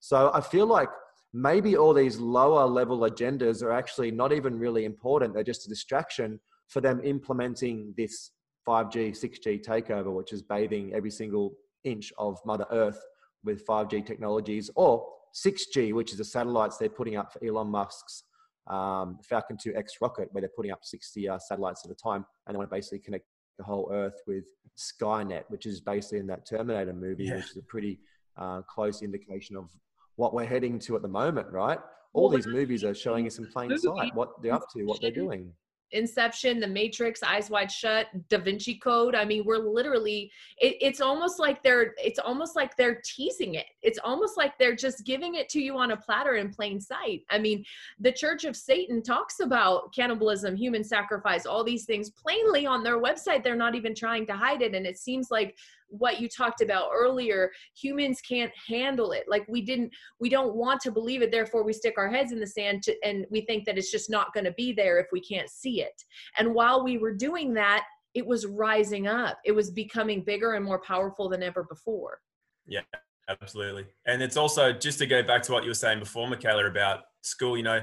So 0.00 0.30
I 0.34 0.40
feel 0.40 0.66
like 0.66 0.88
maybe 1.32 1.76
all 1.76 1.94
these 1.94 2.18
lower 2.18 2.66
level 2.66 3.00
agendas 3.00 3.62
are 3.62 3.72
actually 3.72 4.10
not 4.10 4.32
even 4.32 4.58
really 4.58 4.84
important. 4.84 5.32
They're 5.32 5.42
just 5.42 5.66
a 5.66 5.68
distraction 5.68 6.40
for 6.72 6.80
them 6.80 7.00
implementing 7.04 7.92
this 7.96 8.30
5G, 8.66 9.10
6G 9.10 9.64
takeover, 9.64 10.12
which 10.14 10.32
is 10.32 10.42
bathing 10.42 10.92
every 10.94 11.10
single 11.10 11.52
inch 11.84 12.12
of 12.16 12.38
Mother 12.46 12.66
Earth 12.70 13.00
with 13.44 13.66
5G 13.66 14.06
technologies, 14.06 14.70
or 14.74 15.06
6G, 15.34 15.92
which 15.92 16.12
is 16.12 16.18
the 16.18 16.24
satellites 16.24 16.78
they're 16.78 16.88
putting 16.88 17.16
up 17.16 17.32
for 17.32 17.44
Elon 17.44 17.68
Musk's 17.68 18.24
um, 18.68 19.18
Falcon 19.22 19.56
2X 19.56 20.00
rocket, 20.00 20.28
where 20.32 20.40
they're 20.40 20.50
putting 20.56 20.72
up 20.72 20.80
60 20.82 21.28
uh, 21.28 21.38
satellites 21.38 21.82
at 21.84 21.90
a 21.90 21.94
time, 21.94 22.24
and 22.46 22.54
they 22.54 22.58
want 22.58 22.70
to 22.70 22.74
basically 22.74 23.00
connect 23.00 23.26
the 23.58 23.64
whole 23.64 23.90
Earth 23.92 24.20
with 24.26 24.44
Skynet, 24.78 25.42
which 25.48 25.66
is 25.66 25.80
basically 25.80 26.20
in 26.20 26.26
that 26.28 26.46
Terminator 26.48 26.94
movie, 26.94 27.24
yeah. 27.24 27.36
which 27.36 27.50
is 27.50 27.56
a 27.56 27.62
pretty 27.62 27.98
uh, 28.38 28.62
close 28.62 29.02
indication 29.02 29.56
of 29.56 29.68
what 30.16 30.32
we're 30.32 30.46
heading 30.46 30.78
to 30.78 30.96
at 30.96 31.02
the 31.02 31.08
moment, 31.08 31.48
right? 31.50 31.78
All 32.14 32.28
well, 32.28 32.36
these 32.36 32.46
movies 32.46 32.84
are 32.84 32.94
showing 32.94 33.26
us 33.26 33.38
in 33.38 33.46
plain 33.50 33.76
sight 33.76 34.14
what 34.14 34.40
they're 34.42 34.54
up 34.54 34.66
to, 34.74 34.84
what 34.84 35.00
they're 35.00 35.10
doing. 35.10 35.52
Inception, 35.92 36.60
The 36.60 36.66
Matrix, 36.66 37.22
Eyes 37.22 37.50
Wide 37.50 37.70
Shut, 37.70 38.06
Da 38.28 38.38
Vinci 38.38 38.76
Code. 38.76 39.14
I 39.14 39.24
mean, 39.24 39.44
we're 39.44 39.58
literally 39.58 40.30
it, 40.58 40.76
it's 40.80 41.00
almost 41.00 41.38
like 41.38 41.62
they're 41.62 41.94
it's 41.98 42.18
almost 42.18 42.56
like 42.56 42.76
they're 42.76 43.00
teasing 43.04 43.54
it. 43.54 43.66
It's 43.82 43.98
almost 44.02 44.36
like 44.36 44.58
they're 44.58 44.76
just 44.76 45.04
giving 45.04 45.34
it 45.34 45.48
to 45.50 45.60
you 45.60 45.76
on 45.76 45.92
a 45.92 45.96
platter 45.96 46.36
in 46.36 46.50
plain 46.50 46.80
sight. 46.80 47.22
I 47.30 47.38
mean, 47.38 47.64
the 48.00 48.12
Church 48.12 48.44
of 48.44 48.56
Satan 48.56 49.02
talks 49.02 49.40
about 49.40 49.94
cannibalism, 49.94 50.56
human 50.56 50.84
sacrifice, 50.84 51.46
all 51.46 51.64
these 51.64 51.84
things 51.84 52.10
plainly 52.10 52.66
on 52.66 52.82
their 52.82 53.00
website. 53.00 53.44
They're 53.44 53.56
not 53.56 53.74
even 53.74 53.94
trying 53.94 54.26
to 54.26 54.32
hide 54.32 54.62
it 54.62 54.74
and 54.74 54.86
it 54.86 54.98
seems 54.98 55.30
like 55.30 55.56
what 55.92 56.20
you 56.20 56.28
talked 56.28 56.60
about 56.60 56.90
earlier 56.94 57.50
humans 57.80 58.20
can't 58.20 58.52
handle 58.68 59.12
it. 59.12 59.24
Like 59.28 59.44
we 59.48 59.62
didn't 59.62 59.92
we 60.20 60.28
don't 60.28 60.54
want 60.54 60.80
to 60.82 60.90
believe 60.90 61.22
it 61.22 61.30
therefore 61.30 61.64
we 61.64 61.72
stick 61.72 61.94
our 61.96 62.10
heads 62.10 62.32
in 62.32 62.40
the 62.40 62.46
sand 62.46 62.82
to, 62.84 62.94
and 63.04 63.26
we 63.30 63.42
think 63.42 63.64
that 63.66 63.78
it's 63.78 63.90
just 63.90 64.10
not 64.10 64.32
going 64.34 64.44
to 64.44 64.52
be 64.52 64.72
there 64.72 64.98
if 64.98 65.06
we 65.12 65.20
can't 65.20 65.48
see 65.50 65.82
it. 65.82 66.02
And 66.38 66.54
while 66.54 66.82
we 66.82 66.98
were 66.98 67.14
doing 67.14 67.54
that 67.54 67.84
it 68.14 68.26
was 68.26 68.44
rising 68.44 69.06
up. 69.06 69.38
It 69.42 69.52
was 69.52 69.70
becoming 69.70 70.22
bigger 70.22 70.52
and 70.52 70.62
more 70.62 70.82
powerful 70.82 71.30
than 71.30 71.42
ever 71.42 71.64
before. 71.64 72.18
Yeah 72.66 72.82
absolutely. 73.28 73.86
And 74.06 74.22
it's 74.22 74.36
also 74.36 74.72
just 74.72 74.98
to 74.98 75.06
go 75.06 75.22
back 75.22 75.42
to 75.44 75.52
what 75.52 75.64
you 75.64 75.70
were 75.70 75.74
saying 75.74 75.98
before 75.98 76.28
michaela 76.28 76.66
about 76.66 77.00
school 77.22 77.56
you 77.56 77.62
know 77.62 77.80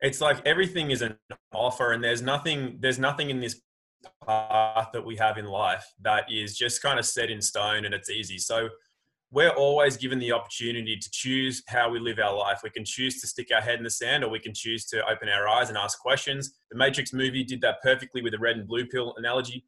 it's 0.00 0.20
like 0.20 0.40
everything 0.46 0.90
is 0.90 1.02
an 1.02 1.16
offer 1.52 1.92
and 1.92 2.02
there's 2.02 2.22
nothing 2.22 2.76
there's 2.80 2.98
nothing 2.98 3.30
in 3.30 3.40
this 3.40 3.60
path 4.24 4.88
that 4.92 5.04
we 5.04 5.16
have 5.16 5.38
in 5.38 5.46
life 5.46 5.84
that 6.02 6.24
is 6.30 6.56
just 6.56 6.82
kind 6.82 6.98
of 6.98 7.06
set 7.06 7.30
in 7.30 7.40
stone 7.40 7.84
and 7.84 7.94
it's 7.94 8.10
easy. 8.10 8.38
So 8.38 8.68
we're 9.30 9.50
always 9.50 9.96
given 9.96 10.18
the 10.18 10.32
opportunity 10.32 10.96
to 10.96 11.10
choose 11.10 11.62
how 11.68 11.90
we 11.90 11.98
live 11.98 12.18
our 12.18 12.36
life. 12.36 12.60
We 12.62 12.70
can 12.70 12.84
choose 12.84 13.20
to 13.20 13.26
stick 13.26 13.48
our 13.54 13.60
head 13.60 13.78
in 13.78 13.84
the 13.84 13.90
sand 13.90 14.24
or 14.24 14.30
we 14.30 14.38
can 14.38 14.54
choose 14.54 14.84
to 14.86 15.06
open 15.08 15.28
our 15.28 15.48
eyes 15.48 15.68
and 15.68 15.76
ask 15.76 15.98
questions. 15.98 16.54
The 16.70 16.78
Matrix 16.78 17.12
movie 17.12 17.44
did 17.44 17.60
that 17.62 17.82
perfectly 17.82 18.22
with 18.22 18.32
the 18.32 18.38
red 18.38 18.56
and 18.56 18.66
blue 18.66 18.86
pill 18.86 19.14
analogy. 19.16 19.64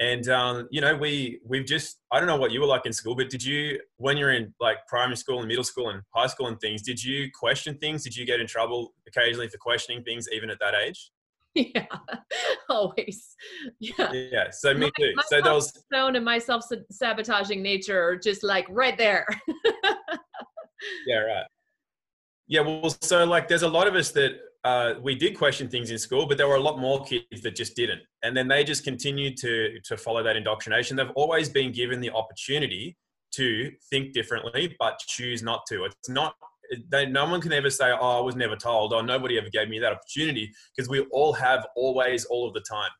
And 0.00 0.28
um, 0.28 0.68
you 0.70 0.80
know, 0.80 0.96
we 0.96 1.40
we've 1.46 1.66
just 1.66 1.98
I 2.10 2.18
don't 2.18 2.26
know 2.26 2.36
what 2.36 2.50
you 2.50 2.60
were 2.60 2.66
like 2.66 2.86
in 2.86 2.92
school, 2.92 3.14
but 3.14 3.28
did 3.28 3.44
you 3.44 3.78
when 3.98 4.16
you're 4.16 4.32
in 4.32 4.54
like 4.58 4.78
primary 4.88 5.16
school 5.16 5.40
and 5.40 5.48
middle 5.48 5.64
school 5.64 5.90
and 5.90 6.02
high 6.14 6.26
school 6.26 6.46
and 6.46 6.58
things, 6.60 6.82
did 6.82 7.02
you 7.02 7.28
question 7.38 7.76
things? 7.78 8.02
Did 8.02 8.16
you 8.16 8.24
get 8.24 8.40
in 8.40 8.46
trouble 8.46 8.94
occasionally 9.06 9.48
for 9.48 9.58
questioning 9.58 10.02
things 10.02 10.26
even 10.32 10.48
at 10.48 10.58
that 10.60 10.74
age? 10.74 11.10
yeah 11.54 11.84
always. 12.72 13.36
Yeah. 13.80 14.12
Yeah 14.12 14.50
so 14.50 14.74
me 14.74 14.90
too. 14.98 15.12
my, 15.14 15.22
so 15.26 15.40
those 15.40 15.72
zone 15.92 16.16
and 16.16 16.24
my 16.24 16.38
self-sabotaging 16.38 17.62
nature 17.62 18.00
are 18.02 18.16
just 18.16 18.42
like 18.42 18.66
right 18.70 18.96
there. 18.96 19.26
Yeah 21.06 21.18
right. 21.18 21.46
Yeah 22.48 22.62
well 22.62 22.90
so 23.00 23.24
like 23.24 23.46
there's 23.46 23.62
a 23.62 23.68
lot 23.68 23.86
of 23.86 23.94
us 23.94 24.10
that 24.12 24.32
uh, 24.64 24.94
we 25.00 25.14
did 25.14 25.36
question 25.36 25.68
things 25.68 25.90
in 25.92 25.98
school 25.98 26.26
but 26.26 26.36
there 26.38 26.48
were 26.48 26.56
a 26.56 26.60
lot 26.60 26.78
more 26.78 27.04
kids 27.04 27.40
that 27.42 27.54
just 27.54 27.76
didn't. 27.76 28.00
And 28.24 28.36
then 28.36 28.48
they 28.48 28.64
just 28.64 28.82
continued 28.84 29.36
to 29.38 29.78
to 29.84 29.96
follow 29.96 30.22
that 30.24 30.36
indoctrination. 30.36 30.96
They've 30.96 31.10
always 31.14 31.48
been 31.48 31.70
given 31.72 32.00
the 32.00 32.10
opportunity 32.10 32.96
to 33.32 33.70
think 33.90 34.12
differently 34.12 34.74
but 34.78 34.98
choose 34.98 35.42
not 35.42 35.62
to. 35.68 35.84
It's 35.84 36.08
not 36.08 36.34
they, 36.90 37.06
no 37.06 37.26
one 37.26 37.40
can 37.40 37.52
ever 37.52 37.70
say, 37.70 37.90
"Oh, 37.90 38.18
I 38.18 38.20
was 38.20 38.36
never 38.36 38.56
told," 38.56 38.92
or 38.92 39.02
"Nobody 39.02 39.38
ever 39.38 39.50
gave 39.50 39.68
me 39.68 39.78
that 39.80 39.92
opportunity," 39.92 40.52
because 40.74 40.88
we 40.88 41.00
all 41.12 41.32
have 41.34 41.66
always, 41.76 42.24
all 42.24 42.46
of 42.46 42.54
the 42.54 42.64
time. 42.68 42.90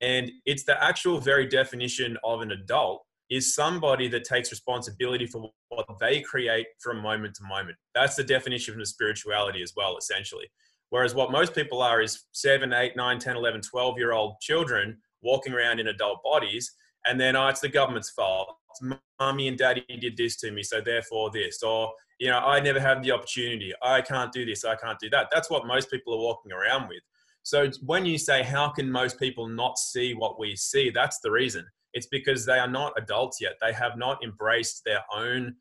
And 0.00 0.30
it's 0.44 0.64
the 0.64 0.82
actual 0.82 1.18
very 1.18 1.46
definition 1.46 2.16
of 2.24 2.40
an 2.40 2.52
adult 2.52 3.04
is 3.30 3.54
somebody 3.54 4.08
that 4.08 4.24
takes 4.24 4.50
responsibility 4.50 5.26
for 5.26 5.50
what 5.70 5.86
they 6.00 6.20
create 6.20 6.66
from 6.80 7.00
moment 7.00 7.34
to 7.36 7.44
moment. 7.44 7.76
That's 7.94 8.14
the 8.14 8.24
definition 8.24 8.78
of 8.78 8.86
spirituality 8.86 9.62
as 9.62 9.72
well, 9.74 9.96
essentially. 9.96 10.50
Whereas 10.90 11.14
what 11.14 11.32
most 11.32 11.54
people 11.54 11.80
are 11.80 12.02
is 12.02 12.24
7, 12.32 12.70
8, 12.70 12.94
9, 12.94 13.18
10, 13.18 13.36
11, 13.36 13.62
12 13.62 13.96
year 13.96 14.12
old 14.12 14.38
children 14.42 14.98
walking 15.22 15.54
around 15.54 15.80
in 15.80 15.88
adult 15.88 16.22
bodies. 16.22 16.70
And 17.06 17.18
then, 17.18 17.34
oh, 17.34 17.48
it's 17.48 17.60
the 17.60 17.70
government's 17.70 18.10
fault. 18.10 18.54
It's 18.70 18.96
mommy 19.18 19.48
and 19.48 19.56
daddy 19.56 19.84
did 19.98 20.16
this 20.18 20.36
to 20.38 20.50
me, 20.50 20.62
so 20.62 20.82
therefore 20.82 21.30
this. 21.32 21.62
Or, 21.62 21.90
you 22.22 22.28
know, 22.28 22.38
I 22.38 22.60
never 22.60 22.78
had 22.78 23.02
the 23.02 23.10
opportunity. 23.10 23.72
I 23.82 24.00
can't 24.00 24.30
do 24.30 24.46
this. 24.46 24.64
I 24.64 24.76
can't 24.76 24.96
do 25.00 25.10
that. 25.10 25.26
That's 25.32 25.50
what 25.50 25.66
most 25.66 25.90
people 25.90 26.14
are 26.14 26.22
walking 26.22 26.52
around 26.52 26.88
with. 26.88 27.02
So 27.42 27.68
when 27.84 28.06
you 28.06 28.16
say, 28.16 28.44
how 28.44 28.68
can 28.68 28.88
most 28.88 29.18
people 29.18 29.48
not 29.48 29.76
see 29.76 30.14
what 30.14 30.38
we 30.38 30.54
see? 30.54 30.90
That's 30.90 31.18
the 31.18 31.32
reason. 31.32 31.66
It's 31.94 32.06
because 32.06 32.46
they 32.46 32.60
are 32.60 32.68
not 32.68 32.92
adults 32.96 33.40
yet. 33.40 33.54
They 33.60 33.72
have 33.72 33.98
not 33.98 34.22
embraced 34.22 34.82
their 34.84 35.02
own 35.12 35.56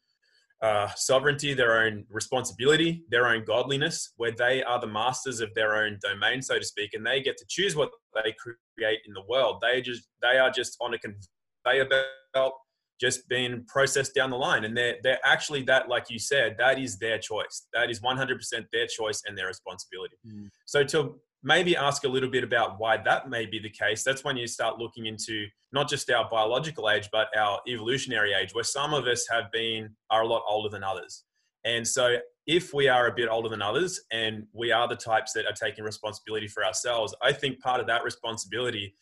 uh, 0.62 0.90
sovereignty, 0.96 1.56
their 1.56 1.82
own 1.82 2.06
responsibility, 2.12 3.06
their 3.10 3.26
own 3.26 3.44
godliness, 3.44 4.14
where 4.18 4.32
they 4.32 4.62
are 4.62 4.80
the 4.80 4.86
masters 4.86 5.40
of 5.40 5.52
their 5.56 5.76
own 5.84 5.98
domain, 6.00 6.44
so 6.44 6.60
to 6.60 6.64
speak, 6.64 6.94
and 6.94 7.04
they 7.04 7.24
get 7.24 7.38
to 7.38 7.46
choose 7.50 7.76
what 7.76 7.90
they 8.14 8.36
create 8.78 9.00
in 9.08 9.14
the 9.16 9.24
world. 9.28 9.64
They 9.64 9.82
just 9.82 10.04
they 10.22 10.38
are 10.38 10.52
just 10.52 10.78
on 10.80 10.94
a 10.94 11.00
conveyor 11.00 11.90
belt, 12.36 12.54
just 13.02 13.28
being 13.28 13.66
processed 13.68 14.14
down 14.14 14.30
the 14.30 14.38
line, 14.38 14.64
and 14.64 14.78
they're 14.78 14.98
they're 15.04 15.20
actually 15.26 15.64
that, 15.64 15.90
like 15.90 16.10
you 16.10 16.20
said, 16.20 16.56
that 16.60 16.80
is 16.80 17.00
their 17.00 17.18
choice. 17.18 17.68
That 17.74 17.90
is 17.90 18.00
100% 18.00 18.38
their 18.72 18.88
choice 18.88 19.24
and 19.28 19.38
their 19.38 19.48
responsibility. 19.48 20.16
Mm. 20.26 20.50
So 20.66 20.84
to 20.86 21.20
maybe 21.44 21.76
ask 21.76 22.04
a 22.04 22.08
little 22.08 22.30
bit 22.30 22.44
about 22.44 22.80
why 22.80 22.98
that 22.98 23.30
may 23.30 23.46
be 23.46 23.60
the 23.60 23.70
case. 23.70 24.04
That's 24.04 24.24
when 24.24 24.38
you 24.38 24.48
start 24.48 24.78
looking 24.78 25.08
into 25.08 25.48
not 25.74 25.90
just 25.90 26.10
our 26.12 26.30
biological 26.30 26.90
age, 26.90 27.10
but 27.12 27.36
our 27.36 27.60
evolutionary 27.68 28.34
age, 28.34 28.54
where 28.54 28.64
some 28.64 28.94
of 28.94 29.08
us 29.08 29.26
have 29.30 29.52
been, 29.52 29.90
are 30.10 30.22
a 30.22 30.28
lot 30.28 30.44
older 30.48 30.70
than 30.70 30.84
others. 30.84 31.24
And 31.64 31.88
so 31.88 32.18
if 32.48 32.74
we 32.74 32.88
are 32.88 33.08
a 33.08 33.14
bit 33.14 33.30
older 33.30 33.50
than 33.50 33.62
others 33.62 34.02
and 34.12 34.46
we 34.54 34.72
are 34.72 34.88
the 34.88 34.96
types 34.96 35.34
that 35.34 35.46
are 35.46 35.54
taking 35.54 35.84
responsibility 35.84 36.48
for 36.48 36.66
ourselves, 36.66 37.16
I 37.22 37.32
think 37.34 37.60
part 37.60 37.80
of 37.80 37.88
that 37.88 38.04
responsibility 38.04 38.96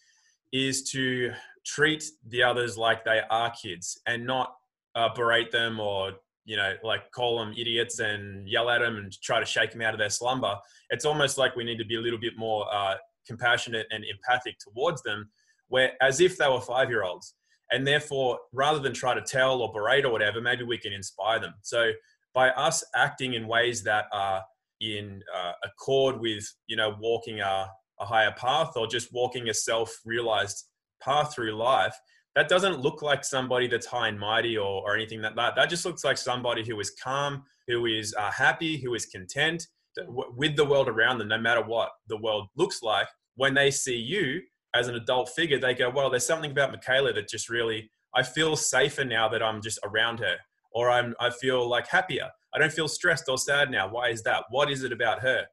is 0.52 0.90
to 0.92 1.32
treat 1.66 2.04
the 2.28 2.44
others 2.44 2.78
like 2.78 3.04
they 3.04 3.22
are 3.30 3.52
kids 3.52 4.00
and 4.08 4.26
not 4.26 4.56
uh, 4.96 5.10
berate 5.14 5.52
them 5.52 5.80
or 5.80 6.14
you 6.50 6.56
know, 6.56 6.74
like 6.84 7.12
call 7.12 7.38
them 7.38 7.54
idiots 7.56 8.00
and 8.00 8.50
yell 8.50 8.72
at 8.72 8.80
them 8.80 8.98
and 8.98 9.22
try 9.22 9.40
to 9.40 9.46
shake 9.46 9.72
them 9.72 9.84
out 9.84 9.94
of 9.94 10.00
their 10.00 10.10
slumber. 10.10 10.56
It's 10.90 11.06
almost 11.06 11.38
like 11.38 11.56
we 11.56 11.64
need 11.64 11.78
to 11.78 11.86
be 11.86 11.96
a 11.96 12.02
little 12.02 12.20
bit 12.20 12.34
more 12.38 12.66
uh, 12.74 12.96
compassionate 13.28 13.86
and 13.92 14.04
empathic 14.04 14.56
towards 14.58 15.04
them, 15.04 15.30
where 15.68 15.92
as 16.02 16.20
if 16.20 16.38
they 16.38 16.48
were 16.50 16.60
five 16.60 16.90
year 16.90 17.04
olds. 17.04 17.36
And 17.72 17.86
therefore, 17.86 18.40
rather 18.52 18.80
than 18.80 18.94
try 18.94 19.14
to 19.14 19.22
tell 19.22 19.62
or 19.62 19.72
berate 19.72 20.06
or 20.06 20.12
whatever, 20.12 20.42
maybe 20.42 20.64
we 20.64 20.80
can 20.80 20.92
inspire 20.92 21.40
them. 21.40 21.54
So 21.62 21.92
by 22.34 22.50
us 22.50 22.84
acting 22.96 23.36
in 23.36 23.48
ways 23.48 23.84
that 23.84 24.06
are 24.12 24.44
in 24.82 25.22
uh, 25.36 25.52
accord 25.64 26.20
with, 26.20 26.52
you 26.66 26.76
know, 26.76 26.96
walking 27.00 27.42
a, 27.42 27.70
a 28.00 28.06
higher 28.06 28.34
path 28.38 28.72
or 28.76 28.88
just 28.88 29.14
walking 29.14 29.50
a 29.50 29.54
self 29.54 29.94
realized 30.06 30.66
path 31.02 31.34
through 31.34 31.56
life, 31.56 31.96
that 32.36 32.48
doesn't 32.48 32.80
look 32.80 33.02
like 33.02 33.24
somebody 33.24 33.68
that's 33.68 33.86
high 33.86 34.08
and 34.08 34.20
mighty 34.20 34.58
or, 34.58 34.84
or 34.84 34.96
anything 34.96 35.22
like 35.22 35.36
that. 35.36 35.56
That 35.56 35.70
just 35.70 35.86
looks 35.86 36.04
like 36.04 36.18
somebody 36.18 36.66
who 36.66 36.80
is 36.80 36.92
calm, 36.92 37.44
who 37.68 37.86
is 37.86 38.14
uh, 38.18 38.32
happy, 38.32 38.78
who 38.78 38.94
is 38.94 39.06
content 39.06 39.68
with 40.08 40.56
the 40.56 40.66
world 40.66 40.88
around 40.88 41.18
them, 41.18 41.28
no 41.28 41.38
matter 41.38 41.62
what 41.62 41.90
the 42.08 42.18
world 42.18 42.48
looks 42.56 42.82
like. 42.82 43.08
When 43.36 43.54
they 43.54 43.72
see 43.72 43.96
you 43.96 44.42
as 44.76 44.88
an 44.88 44.96
adult 44.96 45.30
figure, 45.30 45.60
they 45.60 45.74
go, 45.74 45.90
well, 45.90 46.10
there's 46.10 46.26
something 46.26 46.52
about 46.52 46.72
Michaela 46.72 47.14
that 47.14 47.28
just 47.28 47.50
really, 47.50 47.90
I 48.14 48.24
feel 48.24 48.56
safer 48.56 49.06
now 49.06 49.28
that 49.30 49.44
I'm 49.44 49.62
just 49.62 49.80
around 49.84 50.20
her, 50.20 50.36
or 50.72 50.90
I'm, 50.90 51.16
I 51.20 51.32
feel 51.32 51.68
like 51.68 51.88
happier. 51.88 52.30
I 52.54 52.60
don't 52.60 52.72
feel 52.72 52.88
stressed 52.88 53.26
or 53.28 53.38
sad 53.38 53.72
now. 53.72 53.88
Why 53.90 54.10
is 54.10 54.24
that? 54.24 54.46
What 54.50 54.72
is 54.72 54.84
it 54.84 54.92
about 54.92 55.20
her? 55.20 55.46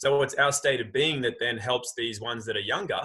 So 0.00 0.22
it's 0.22 0.34
our 0.36 0.50
state 0.50 0.80
of 0.80 0.94
being 0.94 1.20
that 1.20 1.34
then 1.38 1.58
helps 1.58 1.92
these 1.94 2.22
ones 2.22 2.46
that 2.46 2.56
are 2.56 2.60
younger 2.60 3.02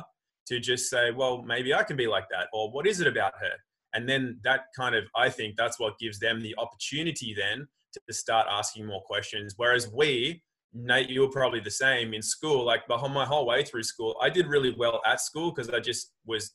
to 0.48 0.62
just 0.62 0.90
say, 0.90 1.12
well, 1.12 1.42
maybe 1.42 1.74
I 1.74 1.84
can 1.84 1.98
be 1.98 2.08
like 2.08 2.24
that, 2.32 2.48
or 2.54 2.72
what 2.72 2.88
is 2.88 3.02
it 3.02 3.08
about 3.08 3.34
her? 3.42 3.52
And 3.94 4.08
then 4.08 4.40
that 4.46 4.68
kind 4.78 4.96
of, 4.96 5.04
I 5.14 5.28
think 5.30 5.58
that's 5.58 5.78
what 5.78 6.00
gives 6.00 6.20
them 6.20 6.42
the 6.42 6.56
opportunity 6.58 7.36
then 7.38 7.68
to 8.08 8.14
start 8.14 8.48
asking 8.50 8.86
more 8.86 9.02
questions. 9.02 9.56
Whereas 9.58 9.92
we, 9.92 10.42
Nate, 10.74 11.10
you 11.10 11.20
were 11.20 11.30
probably 11.30 11.60
the 11.60 11.70
same 11.70 12.14
in 12.14 12.22
school. 12.22 12.64
Like 12.66 12.88
my 12.88 13.26
whole 13.26 13.46
way 13.46 13.66
through 13.66 13.84
school, 13.84 14.16
I 14.22 14.30
did 14.30 14.48
really 14.48 14.74
well 14.78 15.02
at 15.06 15.20
school 15.20 15.52
because 15.52 15.70
I 15.70 15.82
just 15.82 16.14
was. 16.26 16.54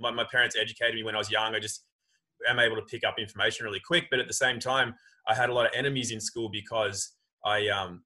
My, 0.00 0.10
my 0.10 0.24
parents 0.24 0.56
educated 0.56 0.96
me 0.96 1.04
when 1.04 1.14
I 1.14 1.18
was 1.18 1.30
young. 1.30 1.54
I 1.54 1.60
just 1.60 1.84
am 2.48 2.58
able 2.58 2.74
to 2.74 2.82
pick 2.82 3.04
up 3.04 3.16
information 3.20 3.64
really 3.64 3.82
quick. 3.86 4.06
But 4.10 4.18
at 4.18 4.26
the 4.26 4.34
same 4.34 4.58
time, 4.58 4.94
I 5.28 5.34
had 5.34 5.50
a 5.50 5.54
lot 5.54 5.66
of 5.66 5.72
enemies 5.72 6.10
in 6.10 6.20
school 6.20 6.48
because 6.48 7.12
I 7.44 7.68
um 7.68 8.02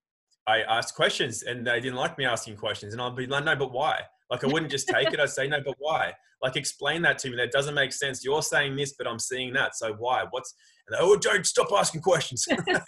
I 0.47 0.63
asked 0.63 0.95
questions 0.95 1.43
and 1.43 1.67
they 1.67 1.81
didn't 1.81 1.97
like 1.97 2.19
me 2.19 2.25
asking 2.25 2.57
questions, 2.57 2.93
and 2.93 3.03
I'd 3.03 3.17
be 3.17 3.27
like, 3.27 3.45
no, 3.45 3.57
but 3.57 3.73
why? 3.73 4.01
Like 4.31 4.45
I 4.45 4.49
wouldn't 4.49 4.71
just 4.71 4.89
take 4.89 5.13
it. 5.13 5.21
I'd 5.21 5.31
say, 5.31 5.49
no, 5.49 5.61
but 5.65 5.75
why? 5.79 6.13
Like 6.43 6.57
explain 6.57 7.03
that 7.03 7.19
to 7.21 7.31
me. 7.31 7.37
That 7.37 7.51
doesn't 7.51 7.75
make 7.75 7.93
sense. 7.93 8.25
You're 8.25 8.43
saying 8.43 8.77
this, 8.77 8.95
but 8.99 9.07
I'm 9.07 9.19
seeing 9.19 9.53
that. 9.55 9.77
So 9.77 9.95
why? 9.95 10.25
What's 10.31 10.55
and 10.89 10.97
they, 10.97 11.03
oh, 11.03 11.17
don't 11.17 11.45
stop 11.45 11.69
asking 11.77 12.03
questions. 12.03 12.47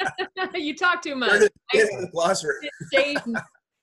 you 0.55 0.77
talk 0.77 1.03
too 1.03 1.17
much. 1.17 1.43
Get 1.73 1.91
in 1.91 2.03
the 2.03 2.09
classroom. 2.09 2.57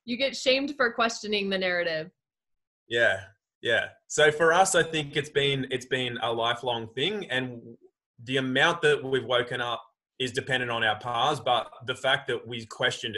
you 0.06 0.18
get 0.18 0.36
shamed 0.36 0.74
for 0.78 0.94
questioning 0.94 1.50
the 1.50 1.58
narrative. 1.58 2.12
Yeah, 2.88 3.22
yeah. 3.62 3.88
So 4.08 4.32
for 4.32 4.54
us, 4.54 4.76
I 4.76 4.84
think 4.84 5.16
it's 5.18 5.30
been 5.30 5.68
it's 5.72 5.88
been 5.88 6.18
a 6.22 6.32
lifelong 6.32 6.88
thing, 6.96 7.30
and 7.30 7.62
the 8.24 8.38
amount 8.38 8.82
that 8.84 9.04
we've 9.04 9.26
woken 9.26 9.60
up 9.60 9.84
is 10.20 10.32
dependent 10.32 10.72
on 10.72 10.84
our 10.84 10.98
paths. 11.00 11.42
But 11.44 11.70
the 11.88 11.96
fact 11.96 12.28
that 12.28 12.48
we 12.48 12.66
questioned 12.68 13.18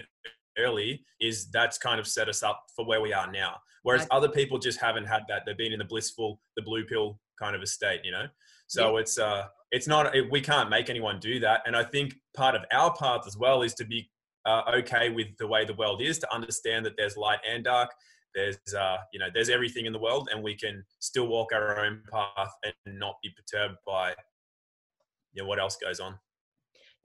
early 0.57 1.03
is 1.19 1.49
that's 1.51 1.77
kind 1.77 1.99
of 1.99 2.07
set 2.07 2.29
us 2.29 2.43
up 2.43 2.65
for 2.75 2.85
where 2.85 3.01
we 3.01 3.13
are 3.13 3.31
now. 3.31 3.57
Whereas 3.83 4.01
right. 4.01 4.11
other 4.11 4.29
people 4.29 4.57
just 4.57 4.79
haven't 4.79 5.05
had 5.05 5.23
that. 5.29 5.43
They've 5.45 5.57
been 5.57 5.71
in 5.71 5.79
the 5.79 5.85
blissful, 5.85 6.41
the 6.55 6.61
blue 6.61 6.85
pill 6.85 7.19
kind 7.39 7.55
of 7.55 7.61
a 7.61 7.67
state, 7.67 8.01
you 8.03 8.11
know? 8.11 8.25
So 8.67 8.95
yeah. 8.95 9.01
it's, 9.01 9.17
uh, 9.17 9.45
it's 9.71 9.87
not, 9.87 10.15
it, 10.15 10.29
we 10.29 10.41
can't 10.41 10.69
make 10.69 10.89
anyone 10.89 11.19
do 11.19 11.39
that. 11.39 11.61
And 11.65 11.75
I 11.75 11.83
think 11.83 12.15
part 12.35 12.55
of 12.55 12.63
our 12.71 12.93
path 12.95 13.21
as 13.25 13.37
well 13.37 13.61
is 13.61 13.73
to 13.75 13.85
be 13.85 14.09
uh, 14.45 14.63
okay 14.75 15.09
with 15.09 15.27
the 15.37 15.47
way 15.47 15.65
the 15.65 15.73
world 15.73 16.01
is, 16.01 16.19
to 16.19 16.33
understand 16.33 16.85
that 16.85 16.97
there's 16.97 17.15
light 17.15 17.39
and 17.49 17.63
dark. 17.63 17.91
There's, 18.35 18.57
uh, 18.77 18.97
you 19.13 19.19
know, 19.19 19.27
there's 19.33 19.49
everything 19.49 19.85
in 19.85 19.93
the 19.93 19.99
world 19.99 20.29
and 20.31 20.43
we 20.43 20.55
can 20.55 20.83
still 20.99 21.27
walk 21.27 21.53
our 21.53 21.83
own 21.83 22.01
path 22.11 22.51
and 22.63 22.99
not 22.99 23.15
be 23.23 23.29
perturbed 23.29 23.77
by, 23.85 24.13
you 25.33 25.43
know, 25.43 25.47
what 25.47 25.59
else 25.59 25.77
goes 25.77 25.99
on. 25.99 26.17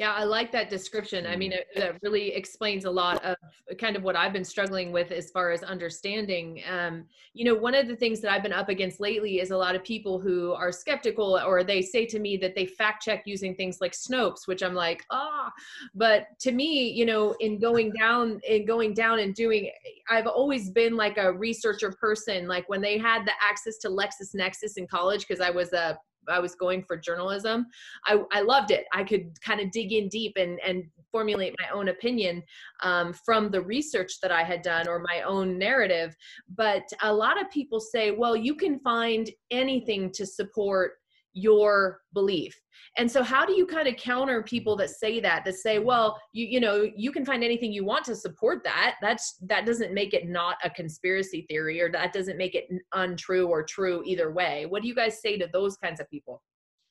Yeah, 0.03 0.15
I 0.15 0.25
like 0.25 0.51
that 0.51 0.69
description. 0.69 1.29
I 1.29 1.37
mean, 1.37 1.53
mm. 1.53 1.59
it, 1.59 1.69
it, 1.77 1.97
really 2.03 2.35
explains 2.35 2.87
a 2.87 2.91
lot 2.91 3.25
of 3.25 3.37
kind 3.79 3.95
of 3.95 4.03
what 4.03 4.17
I've 4.17 4.33
been 4.33 4.45
struggling 4.45 4.91
with 4.91 5.13
as 5.13 5.31
far 5.31 5.53
as 5.53 5.63
understanding. 5.63 6.61
Um, 6.69 7.05
you 7.35 7.45
know, 7.45 7.55
one 7.55 7.77
of 7.77 7.87
the 7.87 7.95
things 7.95 8.21
that 8.23 8.33
I've 8.33 8.43
been 8.43 8.53
up 8.53 8.69
against 8.69 8.99
lately 8.99 9.39
is 9.39 9.53
a 9.53 9.57
lot 9.57 9.77
of 9.77 9.85
people 9.85 10.19
who 10.19 10.55
are 10.55 10.73
skeptical 10.73 11.39
or 11.47 11.63
they 11.63 11.83
say 11.83 12.05
to 12.07 12.19
me 12.19 12.37
that 12.39 12.57
they 12.57 12.67
fact 12.67 13.05
check 13.05 13.23
using 13.27 13.55
things 13.55 13.81
like 13.81 13.93
Snopes, 13.93 14.49
which 14.49 14.61
I'm 14.65 14.75
like, 14.75 15.05
ah. 15.13 15.53
But 15.95 16.27
to 16.41 16.51
me, 16.51 16.91
you 16.91 17.07
know, 17.07 17.37
in 17.39 17.61
going 17.61 17.93
down, 17.93 18.41
in 18.43 18.67
going 18.67 18.95
down 18.95 19.21
and 19.21 19.33
doing, 19.37 19.71
I've 20.11 20.27
always 20.27 20.69
been 20.69 20.97
like 20.97 21.17
a 21.17 21.33
researcher 21.33 21.93
person. 21.93 22.49
Like 22.49 22.69
when 22.69 22.81
they 22.81 22.99
had 22.99 23.25
the 23.25 23.35
access 23.41 23.79
to 23.79 23.89
LexisNexis 23.89 24.79
in 24.79 24.89
college, 24.89 25.29
because 25.29 25.41
I 25.41 25.51
was 25.51 25.73
a 25.73 25.97
I 26.29 26.39
was 26.39 26.55
going 26.55 26.85
for 26.85 26.97
journalism, 26.97 27.67
I, 28.07 28.23
I 28.33 28.41
loved 28.43 28.71
it. 28.71 28.85
I 28.93 29.05
could 29.05 29.33
kind 29.43 29.61
of 29.61 29.71
dig 29.71 29.93
in 29.93 30.09
deep 30.09 30.35
and, 30.37 30.59
and 30.67 30.85
formulate 31.11 31.55
my 31.61 31.69
own 31.77 31.89
opinion 31.89 32.43
um, 32.83 33.13
from 33.13 33.51
the 33.51 33.61
research 33.61 34.21
that 34.21 34.33
I 34.33 34.43
had 34.43 34.63
done 34.63 34.89
or 34.89 34.99
my 35.01 35.23
own 35.23 35.59
narrative. 35.59 36.15
But 36.57 36.85
a 37.03 37.13
lot 37.13 37.41
of 37.41 37.51
people 37.51 37.81
say, 37.81 38.11
well, 38.13 38.37
you 38.37 38.55
can 38.55 38.79
find 38.81 39.31
anything 39.51 40.11
to 40.13 40.27
support 40.27 40.93
your 41.35 42.01
belief 42.13 42.62
and 42.99 43.11
so 43.11 43.23
how 43.23 43.45
do 43.45 43.53
you 43.53 43.67
kind 43.67 43.89
of 43.89 43.97
counter 43.97 44.43
people 44.43 44.77
that 44.77 44.91
say 44.91 45.21
that 45.21 45.45
that 45.45 45.55
say 45.55 45.79
well 45.79 46.19
you 46.33 46.47
you 46.47 46.61
know 46.61 46.89
you 46.97 47.11
can 47.11 47.25
find 47.25 47.43
anything 47.43 47.73
you 47.73 47.85
want 47.85 48.05
to 48.05 48.17
support 48.17 48.63
that. 48.65 48.97
That's 49.01 49.37
that 49.43 49.67
doesn't 49.67 49.93
make 49.93 50.15
it 50.15 50.29
not 50.29 50.57
a 50.65 50.71
conspiracy 50.71 51.47
theory 51.49 51.81
or 51.81 51.91
that 51.93 52.13
doesn't 52.13 52.37
make 52.37 52.55
it 52.55 52.69
untrue 52.93 53.49
or 53.49 53.63
true 53.63 54.03
either 54.05 54.31
way. 54.33 54.67
What 54.67 54.83
do 54.83 54.89
you 54.89 54.95
guys 54.95 55.21
say 55.21 55.39
to 55.39 55.49
those 55.53 55.77
kinds 55.77 56.01
of 56.01 56.09
people? 56.11 56.43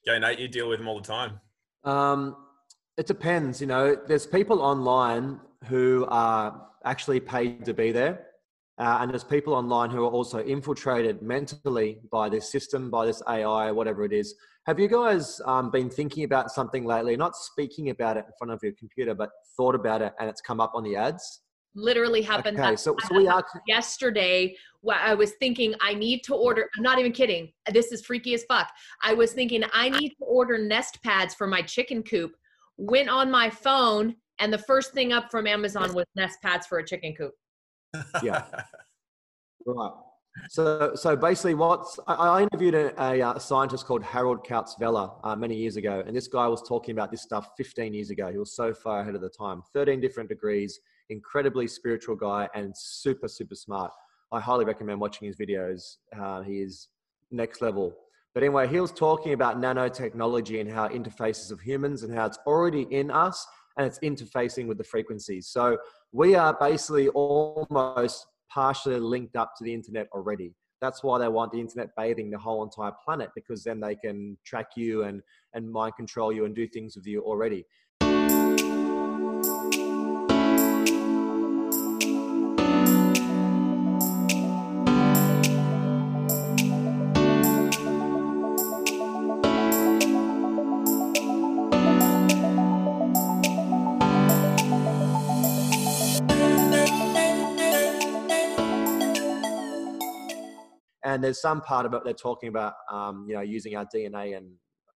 Yeah 0.06 0.18
nate 0.18 0.40
you 0.40 0.48
deal 0.48 0.70
with 0.70 0.80
them 0.80 0.88
all 0.88 1.00
the 1.00 1.08
time. 1.08 1.40
Um 1.84 2.36
it 2.98 3.08
depends 3.08 3.62
you 3.62 3.68
know 3.68 3.96
there's 4.08 4.28
people 4.28 4.62
online 4.62 5.40
who 5.66 6.06
are 6.10 6.68
actually 6.84 7.20
paid 7.20 7.64
to 7.66 7.74
be 7.74 7.92
there 7.92 8.31
Uh, 8.78 9.00
and 9.02 9.12
there's 9.12 9.24
people 9.24 9.54
online 9.54 9.90
who 9.90 10.04
are 10.04 10.10
also 10.10 10.40
infiltrated 10.44 11.22
mentally 11.22 12.00
by 12.12 12.30
this 12.30 12.52
system, 12.52 12.90
by 12.90 13.06
this 13.06 13.22
AI, 13.28 13.72
whatever 13.72 14.04
it 14.04 14.14
is. 14.14 14.34
Have 14.66 14.80
you 14.80 14.88
guys 14.88 15.42
um, 15.46 15.70
been 15.72 15.90
thinking 15.90 16.24
about 16.24 16.52
something 16.52 16.86
lately? 16.86 17.16
Not 17.18 17.36
speaking 17.36 17.90
about 17.90 18.18
it 18.18 18.26
in 18.26 18.32
front 18.38 18.52
of 18.52 18.60
your 18.64 18.74
computer, 18.74 19.14
but 19.14 19.30
thought 19.58 19.76
about 19.76 20.02
it 20.02 20.14
and 20.20 20.30
it's 20.30 20.42
come 20.42 20.60
up 20.60 20.72
on 20.74 20.84
the 20.84 20.96
ads? 20.96 21.42
Literally 21.74 22.22
happened. 22.22 22.60
Okay, 22.60 22.76
so, 22.76 22.96
so 23.08 23.18
we 23.18 23.28
are 23.30 23.44
yesterday. 23.68 24.56
I 24.92 25.14
was 25.14 25.34
thinking 25.34 25.74
I 25.80 25.94
need 25.94 26.24
to 26.24 26.36
order. 26.36 26.68
I'm 26.78 26.84
not 26.84 27.00
even 27.00 27.12
kidding. 27.12 27.52
This 27.72 27.92
is 27.92 28.04
freaky 28.04 28.34
as 28.34 28.44
fuck. 28.46 28.68
I 29.04 29.14
was 29.14 29.34
thinking 29.34 29.64
I 29.74 29.90
need 29.90 30.10
to 30.10 30.26
order 30.26 30.58
nest 30.58 31.02
pads 31.04 31.34
for 31.34 31.48
my 31.48 31.62
chicken 31.62 32.04
coop. 32.04 32.34
Went 32.78 33.10
on 33.10 33.30
my 33.32 33.50
phone, 33.50 34.16
and 34.40 34.52
the 34.52 34.58
first 34.58 34.92
thing 34.94 35.14
up 35.14 35.30
from 35.32 35.48
Amazon 35.48 35.94
was 35.94 36.06
nest 36.16 36.40
pads 36.42 36.68
for 36.68 36.80
a 36.80 36.86
chicken 36.86 37.14
coop 37.16 37.34
yeah. 38.24 38.44
Right. 39.64 39.92
So, 40.50 40.96
so 40.96 41.16
basically, 41.16 41.54
what's 41.54 42.00
I, 42.08 42.42
interviewed 42.42 42.74
a, 42.74 43.00
a, 43.00 43.22
uh, 43.22 43.38
scientist 43.38 43.86
called 43.86 44.02
Harald 44.02 44.44
Kautz-Vella 44.44 45.18
uh, 45.24 45.36
many 45.36 45.56
years 45.56 45.76
ago, 45.76 46.04
and 46.06 46.16
this 46.16 46.28
guy 46.28 46.48
was 46.48 46.64
talking 46.68 46.94
about 46.94 47.12
this 47.12 47.22
stuff 47.22 47.50
15 47.58 47.94
years 47.94 48.10
ago. 48.10 48.32
He 48.32 48.38
was 48.38 48.56
so 48.56 48.74
far 48.74 49.02
ahead 49.02 49.14
of 49.14 49.22
the 49.22 49.30
time. 49.30 49.62
13 49.74 50.00
different 50.00 50.30
degrees, 50.30 50.80
incredibly 51.10 51.68
spiritual 51.68 52.16
guy, 52.16 52.48
and 52.56 52.74
super, 52.76 53.28
super 53.28 53.56
smart. 53.56 53.92
I 54.32 54.40
highly 54.40 54.66
recommend 54.66 55.00
watching 55.00 55.28
his 55.28 55.36
videos. 55.36 55.98
Uh, 56.18 56.42
he 56.42 56.62
is 56.62 56.88
next 57.30 57.62
level. 57.62 57.94
But 58.34 58.44
anyway, 58.44 58.68
he 58.68 58.80
was 58.80 58.92
talking 58.92 59.34
about 59.34 59.60
nanotechnology 59.60 60.62
and 60.62 60.72
how 60.72 60.88
interfaces 60.88 61.52
of 61.52 61.60
humans 61.60 62.04
and 62.04 62.14
how 62.14 62.26
it's 62.26 62.40
already 62.48 62.84
in 62.90 63.12
us 63.12 63.46
and 63.78 63.86
it's 63.86 64.00
interfacing 64.00 64.68
with 64.68 64.78
the 64.78 64.84
frequencies. 64.84 65.48
So 65.48 65.78
we 66.12 66.36
are 66.36 66.58
basically 66.60 67.08
almost 67.10 68.28
partially 68.50 69.00
linked 69.00 69.36
up 69.36 69.54
to 69.58 69.64
the 69.64 69.74
internet 69.74 70.08
already. 70.12 70.54
That's 70.82 71.04
why 71.04 71.20
they 71.20 71.28
want 71.28 71.52
the 71.52 71.60
internet 71.60 71.90
bathing 71.96 72.32
the 72.32 72.40
whole 72.40 72.64
entire 72.64 72.92
planet 73.06 73.30
because 73.36 73.64
then 73.64 73.80
they 73.80 73.96
can 73.96 74.38
track 74.46 74.72
you 74.76 75.04
and, 75.04 75.22
and 75.54 75.72
mind 75.72 75.96
control 75.96 76.34
you 76.34 76.46
and 76.46 76.56
do 76.56 76.68
things 76.68 76.96
with 76.96 77.06
you 77.06 77.22
already. 77.22 77.66
And 101.12 101.22
there's 101.22 101.42
some 101.42 101.60
part 101.60 101.86
of 101.86 101.94
it 101.94 102.04
they're 102.06 102.14
talking 102.14 102.48
about, 102.48 102.74
um, 102.90 103.26
you 103.28 103.36
know, 103.36 103.42
using 103.42 103.76
our 103.76 103.86
DNA. 103.86 104.38
And 104.38 104.54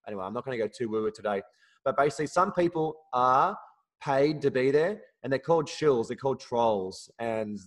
anyway, 0.08 0.24
I'm 0.24 0.34
not 0.34 0.46
going 0.46 0.58
to 0.58 0.64
go 0.64 0.72
too 0.76 0.90
woo 0.90 1.12
today, 1.12 1.42
but 1.84 1.98
basically, 1.98 2.28
some 2.28 2.54
people 2.54 2.96
are 3.14 3.58
paid 4.02 4.42
to 4.44 4.52
be 4.52 4.72
there, 4.72 5.02
and 5.24 5.32
they're 5.32 5.40
called 5.40 5.68
shills. 5.68 6.08
They're 6.08 6.18
called 6.18 6.40
trolls, 6.40 7.12
and 7.20 7.60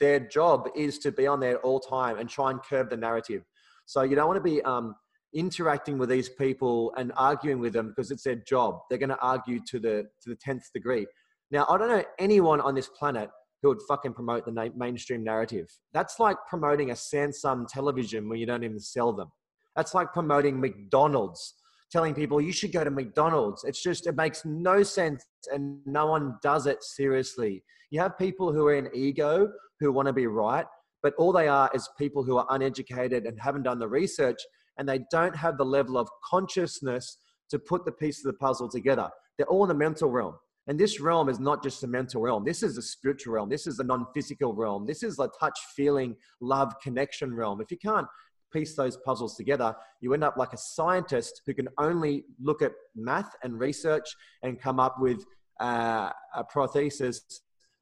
their 0.00 0.18
job 0.18 0.68
is 0.74 0.98
to 1.00 1.12
be 1.12 1.28
on 1.28 1.38
there 1.38 1.58
all 1.58 1.78
time 1.78 2.18
and 2.18 2.28
try 2.28 2.50
and 2.50 2.60
curb 2.62 2.90
the 2.90 2.96
narrative. 2.96 3.44
So 3.86 4.02
you 4.02 4.16
don't 4.16 4.26
want 4.26 4.38
to 4.38 4.50
be 4.50 4.60
um, 4.62 4.96
interacting 5.32 5.96
with 5.96 6.08
these 6.08 6.28
people 6.28 6.92
and 6.96 7.12
arguing 7.16 7.60
with 7.60 7.72
them 7.72 7.88
because 7.88 8.10
it's 8.10 8.24
their 8.24 8.36
job. 8.36 8.80
They're 8.88 8.98
going 8.98 9.10
to 9.10 9.20
argue 9.20 9.60
to 9.68 9.78
the 9.78 10.08
to 10.22 10.30
the 10.30 10.36
tenth 10.36 10.64
degree. 10.74 11.06
Now, 11.52 11.66
I 11.68 11.78
don't 11.78 11.88
know 11.88 12.02
anyone 12.18 12.60
on 12.60 12.74
this 12.74 12.88
planet 12.88 13.30
who 13.62 13.68
would 13.68 13.82
fucking 13.88 14.12
promote 14.12 14.44
the 14.44 14.72
mainstream 14.76 15.22
narrative. 15.22 15.68
That's 15.92 16.18
like 16.18 16.36
promoting 16.48 16.90
a 16.90 16.94
Samsung 16.94 17.66
television 17.68 18.28
when 18.28 18.38
you 18.38 18.46
don't 18.46 18.64
even 18.64 18.80
sell 18.80 19.12
them. 19.12 19.30
That's 19.76 19.94
like 19.94 20.12
promoting 20.12 20.60
McDonald's, 20.60 21.54
telling 21.90 22.14
people 22.14 22.40
you 22.40 22.52
should 22.52 22.72
go 22.72 22.82
to 22.82 22.90
McDonald's. 22.90 23.64
It's 23.64 23.82
just, 23.82 24.06
it 24.06 24.16
makes 24.16 24.44
no 24.44 24.82
sense 24.82 25.24
and 25.52 25.78
no 25.86 26.06
one 26.06 26.36
does 26.42 26.66
it 26.66 26.82
seriously. 26.82 27.62
You 27.90 28.00
have 28.00 28.18
people 28.18 28.52
who 28.52 28.66
are 28.66 28.74
in 28.74 28.88
ego 28.92 29.48
who 29.78 29.92
want 29.92 30.06
to 30.06 30.12
be 30.12 30.26
right, 30.26 30.66
but 31.02 31.14
all 31.16 31.32
they 31.32 31.48
are 31.48 31.70
is 31.72 31.88
people 31.98 32.24
who 32.24 32.38
are 32.38 32.46
uneducated 32.50 33.26
and 33.26 33.40
haven't 33.40 33.62
done 33.62 33.78
the 33.78 33.88
research 33.88 34.38
and 34.78 34.88
they 34.88 35.00
don't 35.10 35.36
have 35.36 35.56
the 35.56 35.64
level 35.64 35.96
of 35.98 36.08
consciousness 36.28 37.18
to 37.50 37.58
put 37.58 37.84
the 37.84 37.92
piece 37.92 38.24
of 38.24 38.32
the 38.32 38.38
puzzle 38.38 38.68
together. 38.68 39.08
They're 39.36 39.46
all 39.46 39.62
in 39.64 39.68
the 39.68 39.74
mental 39.74 40.10
realm. 40.10 40.34
And 40.68 40.78
this 40.78 41.00
realm 41.00 41.28
is 41.28 41.40
not 41.40 41.62
just 41.62 41.82
a 41.82 41.88
mental 41.88 42.22
realm. 42.22 42.44
This 42.44 42.62
is 42.62 42.78
a 42.78 42.82
spiritual 42.82 43.34
realm. 43.34 43.48
This 43.48 43.66
is 43.66 43.78
a 43.80 43.84
non-physical 43.84 44.54
realm. 44.54 44.86
This 44.86 45.02
is 45.02 45.18
a 45.18 45.28
touch, 45.40 45.58
feeling, 45.74 46.16
love, 46.40 46.74
connection 46.80 47.34
realm. 47.34 47.60
If 47.60 47.70
you 47.70 47.78
can't 47.78 48.06
piece 48.52 48.76
those 48.76 48.96
puzzles 48.98 49.36
together, 49.36 49.74
you 50.00 50.14
end 50.14 50.22
up 50.22 50.36
like 50.36 50.52
a 50.52 50.58
scientist 50.58 51.42
who 51.46 51.54
can 51.54 51.68
only 51.78 52.24
look 52.40 52.62
at 52.62 52.72
math 52.94 53.34
and 53.42 53.58
research 53.58 54.08
and 54.42 54.60
come 54.60 54.78
up 54.78 54.96
with 55.00 55.24
uh, 55.60 56.10
a 56.34 56.44
prothesis 56.44 57.20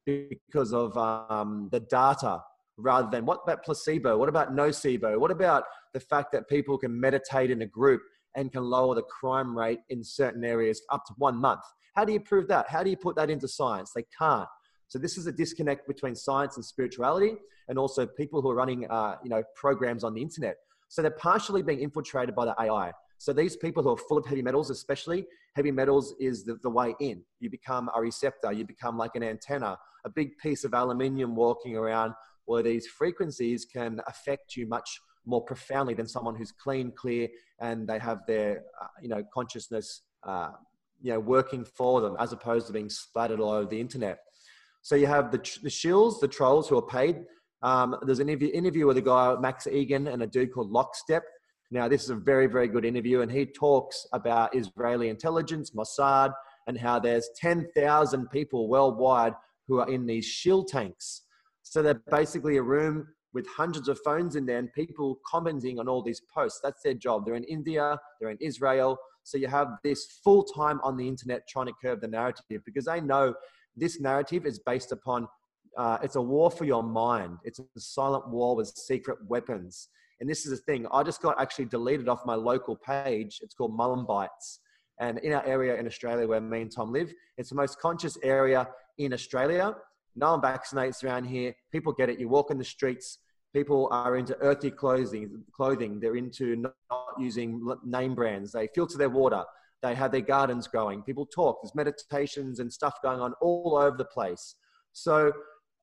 because 0.05 0.73
of 0.73 0.97
um, 0.97 1.69
the 1.71 1.79
data 1.81 2.41
rather 2.77 3.09
than 3.11 3.25
what 3.25 3.41
about 3.43 3.63
placebo? 3.63 4.17
What 4.17 4.29
about 4.29 4.55
nocebo? 4.55 5.19
What 5.19 5.29
about 5.31 5.65
the 5.93 5.99
fact 5.99 6.31
that 6.31 6.49
people 6.49 6.77
can 6.77 6.99
meditate 6.99 7.51
in 7.51 7.61
a 7.61 7.67
group 7.67 8.01
and 8.35 8.51
can 8.51 8.63
lower 8.63 8.95
the 8.95 9.03
crime 9.03 9.57
rate 9.57 9.79
in 9.89 10.03
certain 10.03 10.43
areas 10.43 10.81
up 10.91 11.05
to 11.05 11.13
one 11.17 11.37
month? 11.37 11.61
How 11.95 12.05
do 12.05 12.13
you 12.13 12.19
prove 12.19 12.47
that? 12.47 12.69
How 12.69 12.83
do 12.83 12.89
you 12.89 12.97
put 12.97 13.15
that 13.15 13.29
into 13.29 13.47
science? 13.47 13.91
They 13.93 14.05
can't. 14.17 14.47
So 14.87 14.99
this 14.99 15.17
is 15.17 15.27
a 15.27 15.31
disconnect 15.31 15.87
between 15.87 16.15
science 16.15 16.55
and 16.57 16.65
spirituality, 16.65 17.35
and 17.67 17.77
also 17.77 18.05
people 18.05 18.41
who 18.41 18.49
are 18.49 18.55
running, 18.55 18.89
uh, 18.89 19.15
you 19.23 19.29
know, 19.29 19.43
programs 19.55 20.03
on 20.03 20.13
the 20.13 20.21
internet. 20.21 20.57
So 20.89 21.01
they're 21.01 21.11
partially 21.11 21.61
being 21.61 21.79
infiltrated 21.79 22.35
by 22.35 22.45
the 22.45 22.55
AI. 22.59 22.91
So 23.17 23.31
these 23.31 23.55
people 23.55 23.83
who 23.83 23.91
are 23.91 23.97
full 23.97 24.17
of 24.17 24.25
heavy 24.25 24.41
metals, 24.41 24.69
especially 24.69 25.25
heavy 25.55 25.71
metals, 25.71 26.13
is 26.19 26.43
the, 26.43 26.55
the 26.63 26.69
way 26.69 26.95
in. 26.99 27.21
You 27.39 27.49
become 27.49 27.89
a 27.95 28.01
receptor. 28.01 28.51
You 28.51 28.65
become 28.65 28.97
like 28.97 29.15
an 29.15 29.23
antenna, 29.23 29.77
a 30.05 30.09
big 30.09 30.37
piece 30.39 30.63
of 30.63 30.73
aluminium 30.73 31.35
walking 31.35 31.77
around, 31.77 32.13
where 32.45 32.63
these 32.63 32.87
frequencies 32.87 33.63
can 33.63 34.01
affect 34.07 34.57
you 34.57 34.67
much 34.67 34.99
more 35.25 35.43
profoundly 35.43 35.93
than 35.93 36.07
someone 36.07 36.35
who's 36.35 36.51
clean, 36.51 36.91
clear, 36.91 37.27
and 37.59 37.87
they 37.87 37.99
have 37.99 38.19
their, 38.27 38.63
uh, 38.81 38.87
you 39.01 39.09
know, 39.09 39.23
consciousness 39.33 40.01
uh, 40.23 40.51
you 41.01 41.11
know, 41.11 41.19
working 41.19 41.65
for 41.65 42.01
them 42.01 42.15
as 42.19 42.31
opposed 42.31 42.67
to 42.67 42.73
being 42.73 42.89
splattered 42.89 43.39
all 43.39 43.51
over 43.51 43.69
the 43.69 43.79
internet. 43.79 44.19
So 44.81 44.95
you 44.95 45.07
have 45.07 45.31
the, 45.31 45.37
the 45.37 45.69
shills, 45.69 46.19
the 46.19 46.27
trolls 46.27 46.69
who 46.69 46.77
are 46.77 46.85
paid. 46.85 47.23
Um, 47.61 47.95
there's 48.05 48.19
an 48.19 48.29
interview, 48.29 48.51
interview 48.53 48.87
with 48.87 48.97
a 48.97 49.01
guy, 49.01 49.35
Max 49.39 49.67
Igan, 49.67 50.11
and 50.11 50.23
a 50.23 50.27
dude 50.27 50.53
called 50.53 50.71
Lockstep. 50.71 51.23
Now, 51.69 51.87
this 51.87 52.03
is 52.03 52.09
a 52.09 52.15
very, 52.15 52.47
very 52.47 52.67
good 52.67 52.83
interview, 52.83 53.21
and 53.21 53.31
he 53.31 53.45
talks 53.45 54.05
about 54.11 54.55
Israeli 54.55 55.09
intelligence, 55.09 55.71
Mossad, 55.71 56.33
and 56.67 56.77
how 56.77 56.99
there's 56.99 57.29
10,000 57.37 58.29
people 58.29 58.67
worldwide 58.67 59.33
who 59.67 59.79
are 59.79 59.89
in 59.89 60.05
these 60.05 60.25
shill 60.25 60.65
tanks. 60.65 61.21
So 61.63 61.81
they're 61.81 62.01
basically 62.11 62.57
a 62.57 62.63
room 62.63 63.07
with 63.33 63.47
hundreds 63.47 63.87
of 63.87 63.99
phones 64.03 64.35
in 64.35 64.45
there 64.45 64.57
and 64.57 64.71
people 64.73 65.19
commenting 65.25 65.79
on 65.79 65.87
all 65.87 66.01
these 66.01 66.21
posts. 66.33 66.59
That's 66.63 66.81
their 66.83 66.93
job. 66.93 67.25
They're 67.25 67.35
in 67.35 67.43
India, 67.45 67.97
they're 68.19 68.29
in 68.29 68.37
Israel, 68.41 68.97
so 69.23 69.37
you 69.37 69.47
have 69.47 69.67
this 69.83 70.19
full 70.23 70.43
time 70.43 70.79
on 70.83 70.97
the 70.97 71.07
internet 71.07 71.47
trying 71.47 71.67
to 71.67 71.73
curb 71.81 72.01
the 72.01 72.07
narrative 72.07 72.61
because 72.65 72.85
they 72.85 73.01
know 73.01 73.33
this 73.75 73.99
narrative 73.99 74.45
is 74.45 74.59
based 74.59 74.91
upon 74.91 75.27
uh, 75.77 75.97
it's 76.03 76.15
a 76.15 76.21
war 76.21 76.51
for 76.51 76.65
your 76.65 76.83
mind. 76.83 77.37
It's 77.43 77.59
a 77.59 77.65
silent 77.79 78.27
war 78.29 78.55
with 78.55 78.67
secret 78.67 79.17
weapons. 79.27 79.87
And 80.19 80.29
this 80.29 80.45
is 80.45 80.51
the 80.51 80.57
thing. 80.57 80.85
I 80.91 81.01
just 81.03 81.21
got 81.21 81.39
actually 81.41 81.65
deleted 81.65 82.09
off 82.09 82.25
my 82.25 82.35
local 82.35 82.75
page. 82.75 83.39
It's 83.41 83.53
called 83.53 83.77
Mullumbimtes. 83.77 84.59
And 84.99 85.17
in 85.19 85.33
our 85.33 85.43
area 85.45 85.77
in 85.77 85.87
Australia 85.87 86.27
where 86.27 86.41
me 86.41 86.61
and 86.61 86.71
Tom 86.71 86.91
live, 86.91 87.13
it's 87.37 87.49
the 87.49 87.55
most 87.55 87.79
conscious 87.79 88.17
area 88.21 88.67
in 88.97 89.13
Australia. 89.13 89.75
No 90.15 90.31
one 90.31 90.41
vaccinates 90.41 91.03
around 91.03 91.25
here. 91.25 91.53
People 91.71 91.93
get 91.93 92.09
it. 92.09 92.19
You 92.19 92.27
walk 92.27 92.51
in 92.51 92.57
the 92.57 92.63
streets, 92.63 93.19
people 93.53 93.87
are 93.91 94.17
into 94.17 94.37
earthy 94.39 94.71
clothing 94.71 95.43
clothing. 95.53 95.99
They're 95.99 96.15
into 96.15 96.55
not 96.55 96.75
using 97.19 97.65
name 97.85 98.15
brands. 98.15 98.51
They 98.51 98.67
filter 98.73 98.97
their 98.97 99.09
water. 99.09 99.43
They 99.81 99.95
have 99.95 100.11
their 100.11 100.21
gardens 100.21 100.67
growing. 100.67 101.01
People 101.01 101.25
talk. 101.25 101.59
There's 101.61 101.75
meditations 101.75 102.59
and 102.59 102.71
stuff 102.71 103.01
going 103.01 103.19
on 103.19 103.33
all 103.41 103.77
over 103.77 103.97
the 103.97 104.05
place. 104.05 104.55
So 104.93 105.31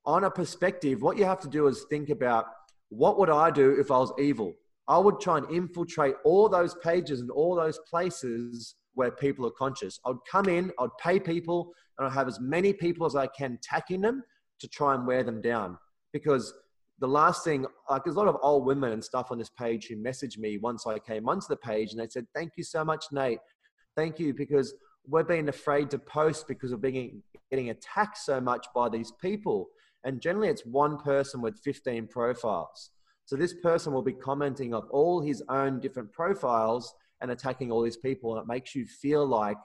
on 0.04 0.24
a 0.24 0.30
perspective 0.30 1.02
what 1.02 1.18
you 1.18 1.24
have 1.24 1.40
to 1.40 1.48
do 1.48 1.66
is 1.66 1.84
think 1.90 2.08
about 2.08 2.46
what 2.90 3.18
would 3.18 3.28
i 3.28 3.50
do 3.50 3.76
if 3.78 3.90
i 3.90 3.98
was 3.98 4.12
evil? 4.18 4.54
I 4.86 4.98
would 4.98 5.20
try 5.20 5.38
and 5.38 5.50
infiltrate 5.50 6.14
all 6.24 6.48
those 6.48 6.74
pages 6.82 7.20
and 7.20 7.30
all 7.30 7.54
those 7.54 7.78
places 7.90 8.76
where 8.94 9.10
people 9.10 9.46
are 9.46 9.50
conscious. 9.50 10.00
I'd 10.06 10.14
come 10.30 10.48
in 10.48 10.72
i'd 10.78 10.96
pay 10.98 11.18
people 11.18 11.72
and 11.98 12.06
i'd 12.06 12.12
have 12.12 12.28
as 12.28 12.40
many 12.40 12.72
people 12.72 13.06
as 13.06 13.16
i 13.16 13.26
can 13.26 13.58
tacking 13.62 14.00
them 14.00 14.22
to 14.58 14.68
try 14.68 14.94
and 14.94 15.06
wear 15.06 15.22
them 15.22 15.40
down 15.40 15.76
because 16.12 16.52
the 17.00 17.08
last 17.08 17.44
thing, 17.44 17.64
like 17.88 18.04
there's 18.04 18.16
a 18.16 18.18
lot 18.18 18.28
of 18.28 18.36
old 18.42 18.66
women 18.66 18.92
and 18.92 19.02
stuff 19.02 19.30
on 19.30 19.38
this 19.38 19.50
page 19.50 19.86
who 19.86 19.96
messaged 19.96 20.38
me 20.38 20.58
once 20.58 20.86
I 20.86 20.98
came 20.98 21.28
onto 21.28 21.46
the 21.48 21.56
page 21.56 21.92
and 21.92 22.00
they 22.00 22.08
said, 22.08 22.26
Thank 22.34 22.52
you 22.56 22.64
so 22.64 22.84
much, 22.84 23.06
Nate. 23.12 23.38
Thank 23.96 24.18
you 24.18 24.34
because 24.34 24.74
we're 25.06 25.24
being 25.24 25.48
afraid 25.48 25.90
to 25.90 25.98
post 25.98 26.48
because 26.48 26.72
of 26.72 26.82
being 26.82 27.22
getting 27.50 27.70
attacked 27.70 28.18
so 28.18 28.40
much 28.40 28.66
by 28.74 28.88
these 28.88 29.12
people. 29.22 29.68
And 30.04 30.20
generally, 30.20 30.48
it's 30.48 30.66
one 30.66 30.98
person 30.98 31.40
with 31.40 31.58
15 31.60 32.08
profiles. 32.08 32.90
So 33.24 33.36
this 33.36 33.54
person 33.62 33.92
will 33.92 34.02
be 34.02 34.12
commenting 34.12 34.74
on 34.74 34.82
all 34.90 35.20
his 35.20 35.42
own 35.48 35.80
different 35.80 36.12
profiles 36.12 36.92
and 37.20 37.30
attacking 37.30 37.70
all 37.70 37.82
these 37.82 37.96
people. 37.96 38.34
And 38.34 38.42
it 38.42 38.48
makes 38.48 38.74
you 38.74 38.86
feel 38.86 39.26
like 39.26 39.56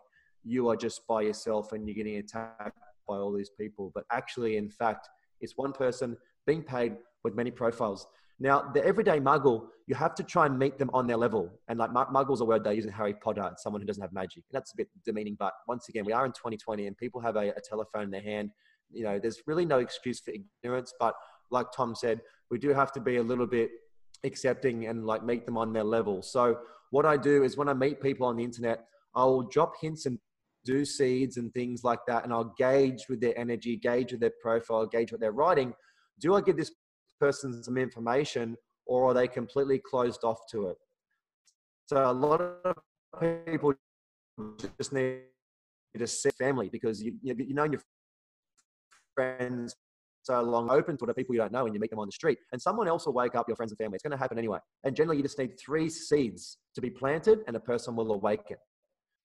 you 0.44 0.70
are 0.70 0.76
just 0.76 1.06
by 1.08 1.22
yourself 1.22 1.72
and 1.72 1.88
you're 1.88 1.96
getting 1.96 2.18
attacked 2.18 2.78
by 3.08 3.18
all 3.18 3.32
these 3.32 3.50
people. 3.50 3.92
But 3.94 4.06
actually, 4.12 4.58
in 4.58 4.70
fact, 4.70 5.10
it's 5.42 5.54
one 5.58 5.74
person 5.74 6.18
being 6.46 6.64
paid 6.64 6.96
with 7.24 7.36
many 7.36 7.52
profiles. 7.52 8.08
Now, 8.40 8.72
the 8.74 8.84
everyday 8.84 9.20
muggle, 9.20 9.68
you 9.88 9.96
have 9.96 10.16
to 10.16 10.24
try 10.24 10.46
and 10.46 10.58
meet 10.58 10.78
them 10.78 10.90
on 10.94 11.08
their 11.08 11.18
level. 11.18 11.52
And 11.68 11.80
like 11.80 11.92
muggle's 11.92 12.42
a 12.42 12.46
word 12.46 12.64
they 12.64 12.76
use 12.76 12.86
in 12.86 12.92
Harry 12.92 13.14
Potter, 13.14 13.52
someone 13.58 13.82
who 13.82 13.86
doesn't 13.86 14.02
have 14.02 14.14
magic. 14.14 14.44
And 14.50 14.58
that's 14.58 14.74
a 14.74 14.78
bit 14.78 14.90
demeaning. 15.06 15.36
But 15.38 15.54
once 15.68 15.90
again, 15.90 16.04
we 16.06 16.14
are 16.14 16.26
in 16.26 16.32
2020 16.32 16.88
and 16.88 16.98
people 16.98 17.22
have 17.22 17.36
a, 17.36 17.50
a 17.50 17.62
telephone 17.62 18.04
in 18.04 18.12
their 18.12 18.22
hand. 18.22 18.50
You 18.92 19.04
know, 19.04 19.20
there's 19.20 19.42
really 19.48 19.66
no 19.66 19.80
excuse 19.80 20.20
for 20.20 20.32
ignorance. 20.32 20.94
But 21.00 21.16
like 21.52 21.68
Tom 21.76 21.96
said, 21.96 22.22
we 22.50 22.58
do 22.58 22.70
have 22.70 22.92
to 22.94 23.00
be 23.00 23.18
a 23.18 23.24
little 23.24 23.48
bit 23.48 23.70
accepting 24.24 24.88
and 24.88 25.06
like 25.06 25.24
meet 25.24 25.46
them 25.46 25.58
on 25.58 25.74
their 25.74 25.84
level. 25.84 26.22
So 26.22 26.60
what 26.92 27.06
I 27.06 27.18
do 27.18 27.44
is 27.44 27.58
when 27.58 27.70
I 27.70 27.74
meet 27.74 28.02
people 28.02 28.28
on 28.28 28.38
the 28.38 28.44
internet, 28.44 28.86
I'll 29.16 29.44
drop 29.44 29.74
hints 29.80 30.06
and 30.06 30.20
do 30.65 30.86
seeds 30.86 31.38
and 31.38 31.54
things 31.54 31.84
like 31.84 31.99
that. 32.08 32.23
And 32.23 32.34
I'll 32.34 32.54
gauge 32.58 33.06
with 33.10 33.21
their 33.21 33.38
energy, 33.38 33.78
gauge 33.78 34.12
with 34.12 34.21
their 34.21 34.34
profile, 34.41 34.86
gauge 34.86 35.12
what 35.12 35.21
they're 35.21 35.32
writing. 35.32 35.73
Do 36.19 36.36
I 36.36 36.41
give 36.41 36.58
this 36.58 36.71
person 37.19 37.63
some 37.63 37.78
information 37.78 38.56
or 38.86 39.10
are 39.10 39.13
they 39.13 39.28
completely 39.28 39.80
closed 39.80 40.23
off 40.23 40.39
to 40.52 40.67
it? 40.67 40.78
So 41.88 42.10
a 42.10 42.13
lot 42.13 42.41
of 42.41 43.45
people 43.45 43.73
just 44.78 44.93
need 44.93 45.21
to 45.97 46.08
set 46.08 46.36
family 46.36 46.69
because 46.69 47.04
you, 47.04 47.13
you 47.21 47.54
know 47.54 47.65
your 47.65 47.82
friends 49.15 49.76
so 50.23 50.41
long 50.41 50.71
open 50.71 50.97
to 50.97 51.06
the 51.06 51.13
people 51.13 51.36
you 51.36 51.41
don't 51.41 51.52
know 51.52 51.65
and 51.65 51.73
you 51.76 51.80
meet 51.80 51.89
them 51.89 51.99
on 51.99 52.08
the 52.08 52.12
street. 52.12 52.38
And 52.52 52.62
someone 52.62 52.88
else 52.88 53.06
will 53.06 53.13
wake 53.13 53.36
up 53.36 53.47
your 53.47 53.56
friends 53.56 53.71
and 53.71 53.78
family. 53.78 53.95
It's 53.95 54.04
going 54.04 54.12
to 54.12 54.17
happen 54.17 54.38
anyway. 54.38 54.60
And 54.84 54.95
generally, 54.95 55.17
you 55.17 55.23
just 55.23 55.38
need 55.38 55.60
three 55.60 55.89
seeds 55.89 56.58
to 56.76 56.82
be 56.82 56.89
planted 56.89 57.39
and 57.47 57.56
a 57.56 57.60
person 57.60 57.95
will 57.95 58.13
awaken. 58.13 58.58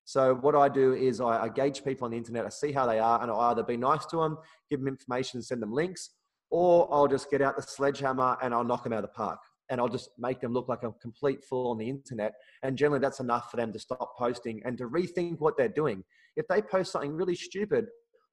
So 0.08 0.36
what 0.36 0.54
I 0.54 0.70
do 0.70 0.94
is 0.94 1.20
I, 1.20 1.44
I 1.44 1.48
gauge 1.50 1.84
people 1.84 2.06
on 2.06 2.12
the 2.12 2.16
internet. 2.16 2.46
I 2.46 2.48
see 2.48 2.72
how 2.72 2.86
they 2.86 2.98
are, 2.98 3.20
and 3.20 3.30
I'll 3.30 3.40
either 3.40 3.62
be 3.62 3.76
nice 3.76 4.06
to 4.06 4.16
them, 4.16 4.38
give 4.70 4.80
them 4.80 4.88
information, 4.88 5.42
send 5.42 5.60
them 5.60 5.70
links, 5.70 6.08
or 6.48 6.88
I'll 6.90 7.08
just 7.08 7.30
get 7.30 7.42
out 7.42 7.56
the 7.56 7.62
sledgehammer 7.62 8.38
and 8.40 8.54
I'll 8.54 8.64
knock 8.64 8.84
them 8.84 8.94
out 8.94 9.04
of 9.04 9.10
the 9.10 9.14
park. 9.14 9.38
And 9.68 9.78
I'll 9.78 9.88
just 9.90 10.08
make 10.18 10.40
them 10.40 10.54
look 10.54 10.66
like 10.66 10.82
a 10.82 10.92
complete 10.92 11.44
fool 11.44 11.72
on 11.72 11.76
the 11.76 11.90
internet. 11.90 12.32
And 12.62 12.74
generally, 12.78 13.00
that's 13.00 13.20
enough 13.20 13.50
for 13.50 13.58
them 13.58 13.70
to 13.70 13.78
stop 13.78 14.16
posting 14.16 14.62
and 14.64 14.78
to 14.78 14.88
rethink 14.88 15.40
what 15.40 15.58
they're 15.58 15.68
doing. 15.68 16.02
If 16.36 16.48
they 16.48 16.62
post 16.62 16.92
something 16.92 17.12
really 17.12 17.34
stupid, 17.34 17.84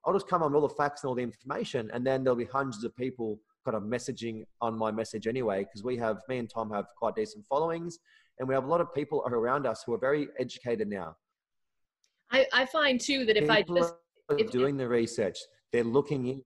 I'll 0.06 0.14
just 0.14 0.30
come 0.30 0.44
on 0.44 0.54
with 0.54 0.62
all 0.62 0.70
the 0.70 0.76
facts 0.76 1.04
and 1.04 1.10
all 1.10 1.16
the 1.16 1.24
information, 1.24 1.92
and 1.94 2.08
then 2.08 2.24
there'll 2.24 2.38
be 2.38 2.46
hundreds 2.46 2.86
of 2.86 2.96
people 2.96 3.38
kind 3.66 3.76
of 3.76 3.84
messaging 3.84 4.46
on 4.62 4.78
my 4.78 4.92
message 4.92 5.28
anyway. 5.28 5.66
Because 5.66 5.84
we 5.84 5.98
have, 5.98 6.20
me 6.30 6.38
and 6.38 6.50
Tom 6.50 6.72
have 6.72 6.86
quite 6.98 7.16
decent 7.16 7.46
followings, 7.48 8.00
and 8.40 8.48
we 8.48 8.56
have 8.56 8.64
a 8.64 8.68
lot 8.68 8.80
of 8.80 8.94
people 8.94 9.26
around 9.28 9.68
us 9.68 9.84
who 9.86 9.94
are 9.94 10.00
very 10.00 10.30
educated 10.40 10.88
now. 10.88 11.18
I, 12.32 12.46
I 12.54 12.66
find 12.66 13.00
too 13.00 13.26
that 13.26 13.38
if 13.38 13.48
People 13.50 13.78
I 13.78 13.80
just 13.80 13.94
if, 14.38 14.52
doing 14.52 14.78
the 14.78 14.88
research, 14.88 15.38
they're 15.72 15.84
looking 15.84 16.28
in. 16.28 16.44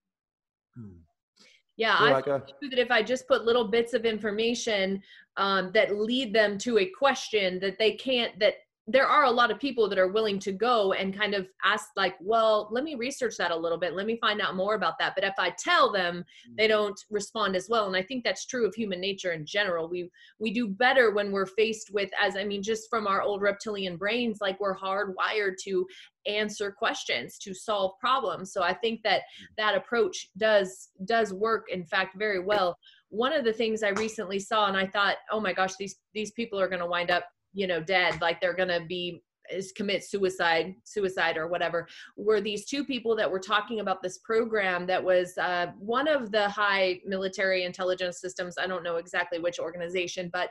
Yeah, 1.78 1.96
I 1.98 2.22
find 2.22 2.44
that 2.72 2.80
if 2.80 2.92
I 2.92 3.02
just 3.02 3.28
put 3.28 3.46
little 3.46 3.70
bits 3.70 3.94
of 3.94 4.04
information 4.04 5.02
um, 5.38 5.72
that 5.74 5.96
lead 5.96 6.34
them 6.34 6.58
to 6.60 6.80
a 6.80 6.86
question 6.86 7.60
that 7.62 7.80
they 7.80 7.94
can't 7.94 8.38
that 8.40 8.56
there 8.92 9.06
are 9.06 9.26
a 9.26 9.32
lot 9.32 9.52
of 9.52 9.60
people 9.60 9.88
that 9.88 10.00
are 10.00 10.08
willing 10.08 10.40
to 10.40 10.52
go 10.52 10.94
and 10.94 11.16
kind 11.16 11.36
of 11.36 11.48
ask 11.64 11.90
like 11.96 12.16
well 12.20 12.68
let 12.72 12.84
me 12.84 12.96
research 12.96 13.36
that 13.38 13.52
a 13.52 13.56
little 13.56 13.78
bit. 13.78 13.94
Let 13.94 14.08
me 14.08 14.18
find 14.18 14.42
out 14.42 14.56
more 14.56 14.74
about 14.74 14.98
that. 15.00 15.14
But 15.16 15.24
if 15.24 15.36
i 15.38 15.54
tell 15.60 15.92
them 15.92 16.26
they 16.58 16.64
mm-hmm. 16.64 16.72
don't 16.72 17.00
respond 17.10 17.56
as 17.56 17.68
well. 17.70 17.86
And 17.88 17.96
i 17.96 18.02
think 18.02 18.24
that's 18.24 18.46
true 18.46 18.66
of 18.66 18.74
human 18.74 19.00
nature 19.00 19.32
in 19.32 19.46
general. 19.46 19.88
We 19.88 20.10
we 20.40 20.52
do 20.52 20.68
better 20.68 21.12
when 21.12 21.32
we're 21.32 21.46
faced 21.46 21.92
with 21.94 22.10
as 22.22 22.36
i 22.36 22.44
mean 22.44 22.64
just 22.64 22.90
from 22.90 23.06
our 23.06 23.22
old 23.22 23.42
reptilian 23.42 23.96
brains 23.96 24.40
like 24.42 24.60
we're 24.60 24.78
hardwired 24.78 25.54
to 25.66 25.86
answer 26.26 26.72
questions 26.72 27.38
to 27.40 27.54
solve 27.54 27.92
problems. 28.00 28.52
So 28.54 28.64
i 28.64 28.74
think 28.74 29.02
that 29.04 29.22
mm. 29.22 29.46
that 29.58 29.76
approach 29.76 30.30
does 30.38 30.90
does 31.06 31.32
work 31.32 31.66
in 31.72 31.86
fact 31.86 32.18
very 32.18 32.40
well. 32.40 32.76
One 33.10 33.34
of 33.34 33.44
the 33.44 33.54
things 33.54 33.84
i 33.84 33.90
recently 33.90 34.40
saw 34.40 34.68
and 34.68 34.78
i 34.78 34.88
thought 34.88 35.18
oh 35.32 35.40
my 35.40 35.54
gosh 35.54 35.74
these 35.78 35.96
these 36.14 36.32
people 36.32 36.60
are 36.60 36.68
going 36.68 36.82
to 36.82 36.88
wind 36.88 37.12
up 37.12 37.26
you 37.54 37.68
know 37.68 37.82
dead 37.82 38.20
like 38.22 38.40
they're 38.40 38.56
gonna 38.56 38.86
be 38.86 39.22
is 39.52 39.72
commit 39.72 40.04
suicide 40.04 40.76
suicide 40.84 41.38
or 41.38 41.48
whatever 41.48 41.88
were 42.18 42.42
these 42.42 42.66
two 42.66 42.84
people 42.84 43.16
that 43.16 43.30
were 43.30 43.40
talking 43.40 43.80
about 43.80 44.02
this 44.02 44.20
program 44.20 44.86
that 44.86 45.04
was 45.04 45.38
uh, 45.38 45.68
one 45.80 46.08
of 46.08 46.32
the 46.32 46.48
high 46.50 47.00
military 47.06 47.64
intelligence 47.64 48.22
systems 48.22 48.56
i 48.60 48.68
don't 48.68 48.84
know 48.84 48.98
exactly 48.98 49.40
which 49.40 49.60
organization 49.60 50.30
but 50.32 50.50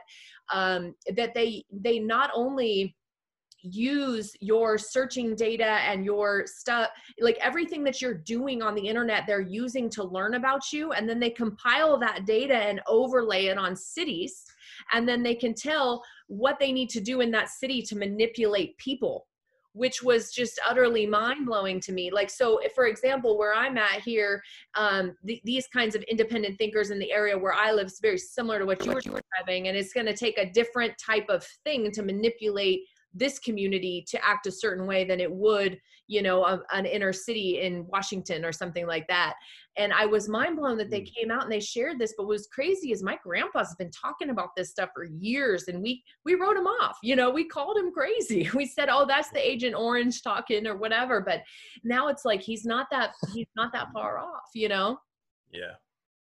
um, 0.53 0.93
that 1.15 1.33
they 1.33 1.63
they 1.71 1.99
not 1.99 2.29
only 2.33 2.95
use 3.61 4.31
your 4.39 4.77
searching 4.77 5.35
data 5.35 5.65
and 5.65 6.05
your 6.05 6.45
stuff 6.45 6.89
like 7.19 7.37
everything 7.41 7.83
that 7.83 8.01
you're 8.01 8.13
doing 8.13 8.61
on 8.61 8.73
the 8.73 8.87
internet 8.87 9.25
they're 9.27 9.41
using 9.41 9.89
to 9.89 10.03
learn 10.03 10.35
about 10.35 10.71
you 10.71 10.93
and 10.93 11.09
then 11.09 11.19
they 11.19 11.29
compile 11.29 11.99
that 11.99 12.25
data 12.25 12.55
and 12.55 12.81
overlay 12.87 13.47
it 13.47 13.57
on 13.57 13.75
cities 13.75 14.45
and 14.93 15.07
then 15.07 15.21
they 15.21 15.35
can 15.35 15.53
tell 15.53 16.01
what 16.29 16.57
they 16.59 16.71
need 16.71 16.89
to 16.89 17.01
do 17.01 17.21
in 17.21 17.31
that 17.31 17.49
city 17.49 17.81
to 17.81 17.97
manipulate 17.97 18.77
people 18.77 19.27
which 19.73 20.01
was 20.01 20.31
just 20.31 20.59
utterly 20.67 21.05
mind 21.05 21.45
blowing 21.45 21.79
to 21.79 21.91
me. 21.91 22.11
Like, 22.11 22.29
so 22.29 22.59
for 22.73 22.87
example, 22.87 23.37
where 23.37 23.53
I'm 23.53 23.77
at 23.77 24.01
here, 24.01 24.41
um, 24.75 25.15
th- 25.25 25.41
these 25.43 25.67
kinds 25.67 25.95
of 25.95 26.03
independent 26.03 26.57
thinkers 26.57 26.89
in 26.89 26.99
the 26.99 27.11
area 27.11 27.37
where 27.37 27.53
I 27.53 27.71
live 27.71 27.87
is 27.87 27.99
very 28.01 28.17
similar 28.17 28.59
to 28.59 28.65
what 28.65 28.83
you 28.85 28.91
were 28.91 29.01
describing, 29.01 29.67
and 29.67 29.77
it's 29.77 29.93
going 29.93 30.07
to 30.07 30.15
take 30.15 30.37
a 30.37 30.49
different 30.51 30.93
type 30.97 31.27
of 31.29 31.45
thing 31.63 31.91
to 31.91 32.01
manipulate 32.01 32.81
this 33.13 33.39
community 33.39 34.05
to 34.07 34.23
act 34.23 34.47
a 34.47 34.51
certain 34.51 34.85
way 34.85 35.03
than 35.03 35.19
it 35.19 35.31
would 35.31 35.79
you 36.09 36.21
know 36.21 36.43
a, 36.43 36.61
an 36.73 36.85
inner 36.85 37.13
city 37.13 37.61
in 37.61 37.85
washington 37.87 38.43
or 38.43 38.51
something 38.51 38.85
like 38.85 39.07
that. 39.07 39.35
And 39.77 39.93
i 39.93 40.05
was 40.05 40.27
mind 40.27 40.57
blown 40.57 40.77
that 40.77 40.89
they 40.89 41.01
mm. 41.01 41.15
came 41.15 41.31
out 41.31 41.43
and 41.43 41.51
they 41.51 41.59
shared 41.59 41.99
this 41.99 42.13
but 42.17 42.23
what 42.23 42.33
was 42.33 42.47
crazy 42.47 42.91
is 42.91 43.01
my 43.01 43.17
grandpa's 43.23 43.75
been 43.75 43.91
talking 43.91 44.29
about 44.29 44.49
this 44.57 44.71
stuff 44.71 44.89
for 44.93 45.05
years 45.05 45.67
and 45.67 45.81
we 45.81 46.03
we 46.25 46.35
wrote 46.35 46.57
him 46.57 46.67
off 46.67 46.97
you 47.01 47.15
know 47.15 47.29
we 47.29 47.45
called 47.45 47.77
him 47.77 47.91
crazy. 47.91 48.49
We 48.59 48.65
said 48.65 48.89
oh 48.91 49.05
that's 49.05 49.29
the 49.29 49.47
agent 49.47 49.75
orange 49.75 50.21
talking 50.21 50.67
or 50.67 50.75
whatever 50.75 51.21
but 51.21 51.43
now 51.83 52.09
it's 52.09 52.25
like 52.25 52.41
he's 52.41 52.65
not 52.65 52.87
that 52.91 53.13
he's 53.33 53.47
not 53.55 53.71
that 53.73 53.91
far 53.93 54.17
off 54.19 54.49
you 54.53 54.67
know? 54.67 54.99
Yeah. 55.51 55.73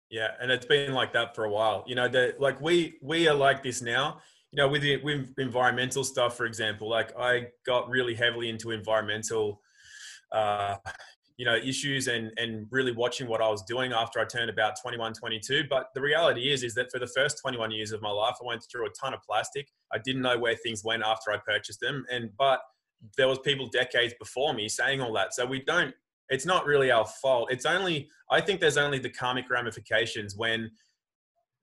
Yeah 0.09 0.31
and 0.39 0.51
it's 0.51 0.65
been 0.65 0.93
like 0.93 1.13
that 1.13 1.33
for 1.33 1.45
a 1.45 1.49
while. 1.49 1.83
You 1.87 1.95
know 1.95 2.07
that 2.09 2.39
like 2.39 2.61
we 2.61 2.97
we 3.01 3.27
are 3.27 3.35
like 3.35 3.63
this 3.63 3.81
now 3.81 4.19
you 4.51 4.57
know, 4.57 4.67
with 4.67 4.81
the, 4.81 4.97
with 4.97 5.33
environmental 5.37 6.03
stuff, 6.03 6.37
for 6.37 6.45
example, 6.45 6.89
like 6.89 7.17
I 7.19 7.47
got 7.65 7.89
really 7.89 8.15
heavily 8.15 8.49
into 8.49 8.71
environmental, 8.71 9.61
uh, 10.31 10.75
you 11.35 11.45
know, 11.45 11.55
issues 11.55 12.07
and 12.07 12.31
and 12.37 12.65
really 12.71 12.91
watching 12.91 13.27
what 13.27 13.41
I 13.41 13.49
was 13.49 13.63
doing 13.63 13.91
after 13.93 14.19
I 14.19 14.25
turned 14.25 14.49
about 14.49 14.79
21, 14.81 15.13
22. 15.13 15.65
But 15.69 15.87
the 15.93 16.01
reality 16.01 16.51
is, 16.51 16.63
is 16.63 16.73
that 16.75 16.91
for 16.91 16.99
the 16.99 17.07
first 17.07 17.39
21 17.41 17.71
years 17.71 17.91
of 17.91 18.01
my 18.01 18.09
life, 18.09 18.35
I 18.41 18.45
went 18.45 18.63
through 18.71 18.87
a 18.87 18.89
ton 18.89 19.13
of 19.13 19.21
plastic. 19.21 19.67
I 19.93 19.97
didn't 19.99 20.21
know 20.21 20.37
where 20.37 20.55
things 20.55 20.83
went 20.83 21.03
after 21.03 21.31
I 21.31 21.37
purchased 21.45 21.81
them, 21.81 22.05
and 22.09 22.31
but 22.37 22.61
there 23.17 23.27
was 23.27 23.39
people 23.39 23.67
decades 23.67 24.13
before 24.17 24.53
me 24.53 24.67
saying 24.67 25.01
all 25.01 25.13
that. 25.13 25.33
So 25.33 25.45
we 25.45 25.61
don't. 25.61 25.93
It's 26.29 26.45
not 26.45 26.65
really 26.65 26.89
our 26.89 27.05
fault. 27.05 27.51
It's 27.51 27.65
only 27.65 28.09
I 28.31 28.41
think 28.41 28.59
there's 28.59 28.77
only 28.77 28.99
the 28.99 29.09
karmic 29.09 29.49
ramifications 29.49 30.35
when 30.35 30.71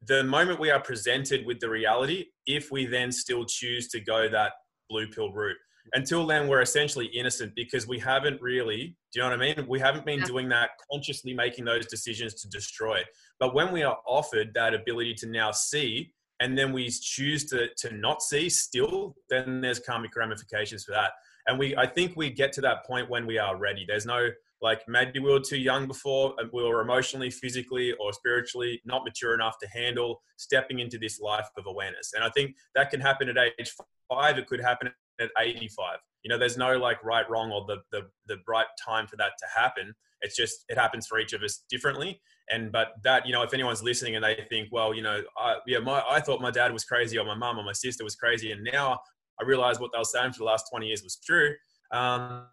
the 0.06 0.24
moment 0.24 0.60
we 0.60 0.70
are 0.70 0.80
presented 0.80 1.46
with 1.46 1.60
the 1.60 1.68
reality, 1.68 2.26
if 2.46 2.70
we 2.70 2.86
then 2.86 3.12
still 3.12 3.44
choose 3.44 3.88
to 3.88 4.00
go 4.00 4.28
that 4.28 4.52
blue 4.88 5.08
pill 5.08 5.32
route, 5.32 5.56
until 5.92 6.26
then 6.26 6.48
we're 6.48 6.62
essentially 6.62 7.06
innocent 7.06 7.52
because 7.54 7.86
we 7.86 7.98
haven't 7.98 8.40
really 8.40 8.96
do 9.12 9.20
you 9.20 9.22
know 9.22 9.30
what 9.30 9.42
i 9.42 9.54
mean? 9.54 9.66
We 9.68 9.78
haven't 9.78 10.06
been 10.06 10.22
doing 10.22 10.48
that 10.48 10.70
consciously 10.90 11.34
making 11.34 11.66
those 11.66 11.86
decisions 11.86 12.34
to 12.42 12.48
destroy. 12.48 13.02
But 13.38 13.54
when 13.54 13.72
we 13.72 13.82
are 13.82 13.98
offered 14.06 14.52
that 14.54 14.74
ability 14.74 15.14
to 15.18 15.26
now 15.26 15.52
see 15.52 16.12
and 16.40 16.58
then 16.58 16.72
we 16.72 16.88
choose 16.90 17.44
to 17.50 17.68
to 17.76 17.94
not 17.94 18.22
see 18.22 18.48
still 18.48 19.14
then 19.28 19.60
there's 19.60 19.78
karmic 19.78 20.16
ramifications 20.16 20.84
for 20.84 20.92
that. 20.92 21.12
And 21.46 21.58
we 21.58 21.76
i 21.76 21.86
think 21.86 22.16
we 22.16 22.30
get 22.30 22.52
to 22.54 22.60
that 22.62 22.84
point 22.86 23.10
when 23.10 23.26
we 23.26 23.38
are 23.38 23.56
ready. 23.56 23.84
There's 23.86 24.06
no 24.06 24.28
like 24.64 24.80
maybe 24.88 25.20
we 25.20 25.30
were 25.30 25.40
too 25.40 25.58
young 25.58 25.86
before 25.86 26.34
and 26.38 26.50
we 26.52 26.64
were 26.64 26.80
emotionally 26.80 27.30
physically 27.30 27.92
or 28.00 28.12
spiritually 28.12 28.80
not 28.84 29.04
mature 29.04 29.34
enough 29.34 29.56
to 29.62 29.68
handle 29.68 30.20
stepping 30.36 30.80
into 30.80 30.98
this 30.98 31.20
life 31.20 31.48
of 31.56 31.66
awareness. 31.66 32.12
And 32.14 32.24
i 32.24 32.30
think 32.30 32.56
that 32.74 32.90
can 32.90 33.00
happen 33.00 33.28
at 33.28 33.36
age 33.38 33.72
five 34.10 34.38
it 34.38 34.46
could 34.48 34.60
happen 34.60 34.90
at 35.20 35.30
85 35.38 35.98
you 36.24 36.30
know 36.30 36.38
there's 36.38 36.56
no 36.56 36.76
like 36.78 37.04
right 37.04 37.28
wrong 37.30 37.52
or 37.52 37.64
the 37.68 37.76
the, 37.92 38.08
the 38.26 38.38
right 38.48 38.66
time 38.84 39.06
for 39.06 39.16
that 39.16 39.32
to 39.38 39.46
happen. 39.54 39.94
It's 40.22 40.34
just 40.34 40.64
it 40.68 40.78
happens 40.78 41.06
for 41.06 41.20
each 41.20 41.34
of 41.34 41.42
us 41.42 41.64
differently. 41.68 42.20
And 42.50 42.72
but 42.72 42.94
that 43.04 43.26
you 43.26 43.32
know 43.32 43.42
if 43.42 43.54
anyone's 43.54 43.82
listening 43.82 44.16
and 44.16 44.24
they 44.24 44.44
think 44.48 44.68
well 44.72 44.94
you 44.94 45.02
know 45.02 45.22
I, 45.38 45.56
yeah 45.66 45.78
my 45.78 46.02
i 46.10 46.20
thought 46.20 46.42
my 46.42 46.50
dad 46.50 46.72
was 46.72 46.84
crazy 46.84 47.16
or 47.16 47.24
my 47.24 47.34
mom 47.34 47.58
or 47.58 47.64
my 47.64 47.72
sister 47.72 48.04
was 48.04 48.16
crazy 48.16 48.52
and 48.52 48.62
now 48.70 48.98
i 49.40 49.44
realize 49.44 49.80
what 49.80 49.92
they 49.92 49.98
were 49.98 50.04
saying 50.04 50.32
for 50.32 50.40
the 50.40 50.44
last 50.44 50.66
20 50.70 50.86
years 50.86 51.02
was 51.02 51.18
true 51.24 51.54
um, 51.90 52.46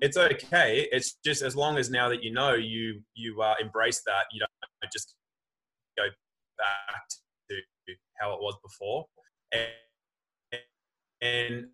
it's 0.00 0.16
okay. 0.16 0.88
It's 0.92 1.16
just 1.24 1.42
as 1.42 1.56
long 1.56 1.78
as 1.78 1.90
now 1.90 2.08
that 2.08 2.22
you 2.22 2.32
know 2.32 2.54
you 2.54 3.00
you 3.14 3.40
uh, 3.40 3.54
embrace 3.60 4.02
that, 4.06 4.24
you 4.32 4.40
don't 4.40 4.92
just 4.92 5.14
go 5.96 6.04
back 6.58 7.08
to 7.50 7.56
how 8.20 8.32
it 8.34 8.40
was 8.40 8.56
before. 8.62 9.06
And, 9.52 10.62
and 11.22 11.66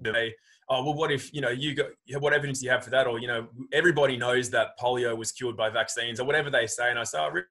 they, 0.00 0.34
oh 0.68 0.84
well, 0.84 0.94
what 0.94 1.12
if 1.12 1.32
you 1.32 1.40
know 1.40 1.50
you 1.50 1.74
got 1.74 1.86
what 2.18 2.32
evidence 2.32 2.60
do 2.60 2.66
you 2.66 2.70
have 2.70 2.84
for 2.84 2.90
that? 2.90 3.06
Or 3.06 3.18
you 3.18 3.28
know 3.28 3.48
everybody 3.72 4.16
knows 4.16 4.50
that 4.50 4.78
polio 4.80 5.16
was 5.16 5.32
cured 5.32 5.56
by 5.56 5.70
vaccines 5.70 6.20
or 6.20 6.26
whatever 6.26 6.50
they 6.50 6.66
say. 6.66 6.90
And 6.90 6.98
I 6.98 7.04
say, 7.04 7.18
I 7.18 7.26
oh, 7.26 7.30
really 7.30 7.46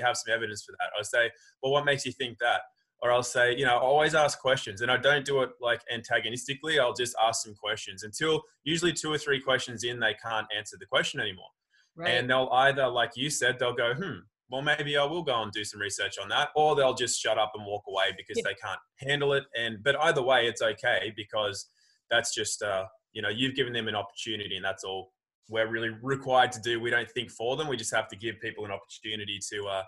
have 0.00 0.16
some 0.16 0.34
evidence 0.34 0.64
for 0.64 0.72
that. 0.72 0.90
I 0.98 1.02
say, 1.02 1.30
well, 1.62 1.72
what 1.72 1.84
makes 1.84 2.04
you 2.04 2.12
think 2.12 2.38
that? 2.40 2.60
Or 3.04 3.12
I'll 3.12 3.22
say, 3.22 3.54
you 3.54 3.66
know, 3.66 3.74
I 3.74 3.80
always 3.80 4.14
ask 4.14 4.40
questions 4.40 4.80
and 4.80 4.90
I 4.90 4.96
don't 4.96 5.26
do 5.26 5.42
it 5.42 5.50
like 5.60 5.82
antagonistically. 5.92 6.80
I'll 6.80 6.94
just 6.94 7.14
ask 7.22 7.44
some 7.44 7.54
questions 7.54 8.02
until 8.02 8.42
usually 8.64 8.94
two 8.94 9.12
or 9.12 9.18
three 9.18 9.38
questions 9.38 9.84
in, 9.84 10.00
they 10.00 10.16
can't 10.24 10.46
answer 10.56 10.78
the 10.80 10.86
question 10.86 11.20
anymore. 11.20 11.50
Right. 11.94 12.12
And 12.12 12.30
they'll 12.30 12.48
either, 12.50 12.88
like 12.88 13.10
you 13.14 13.28
said, 13.28 13.58
they'll 13.58 13.74
go, 13.74 13.92
hmm, 13.92 14.20
well, 14.48 14.62
maybe 14.62 14.96
I 14.96 15.04
will 15.04 15.22
go 15.22 15.42
and 15.42 15.52
do 15.52 15.64
some 15.64 15.82
research 15.82 16.16
on 16.18 16.30
that, 16.30 16.48
or 16.56 16.74
they'll 16.74 16.94
just 16.94 17.20
shut 17.20 17.36
up 17.36 17.52
and 17.54 17.66
walk 17.66 17.82
away 17.86 18.06
because 18.16 18.38
yeah. 18.38 18.44
they 18.46 18.54
can't 18.54 18.80
handle 19.06 19.34
it. 19.34 19.44
And, 19.54 19.84
but 19.84 20.00
either 20.00 20.22
way, 20.22 20.46
it's 20.46 20.62
okay 20.62 21.12
because 21.14 21.66
that's 22.10 22.34
just, 22.34 22.62
uh, 22.62 22.84
you 23.12 23.20
know, 23.20 23.28
you've 23.28 23.54
given 23.54 23.74
them 23.74 23.86
an 23.86 23.94
opportunity 23.94 24.56
and 24.56 24.64
that's 24.64 24.82
all 24.82 25.12
we're 25.50 25.68
really 25.68 25.90
required 26.02 26.52
to 26.52 26.60
do. 26.62 26.80
We 26.80 26.88
don't 26.88 27.10
think 27.10 27.30
for 27.30 27.54
them. 27.58 27.68
We 27.68 27.76
just 27.76 27.94
have 27.94 28.08
to 28.08 28.16
give 28.16 28.40
people 28.40 28.64
an 28.64 28.70
opportunity 28.70 29.38
to, 29.52 29.66
uh, 29.66 29.82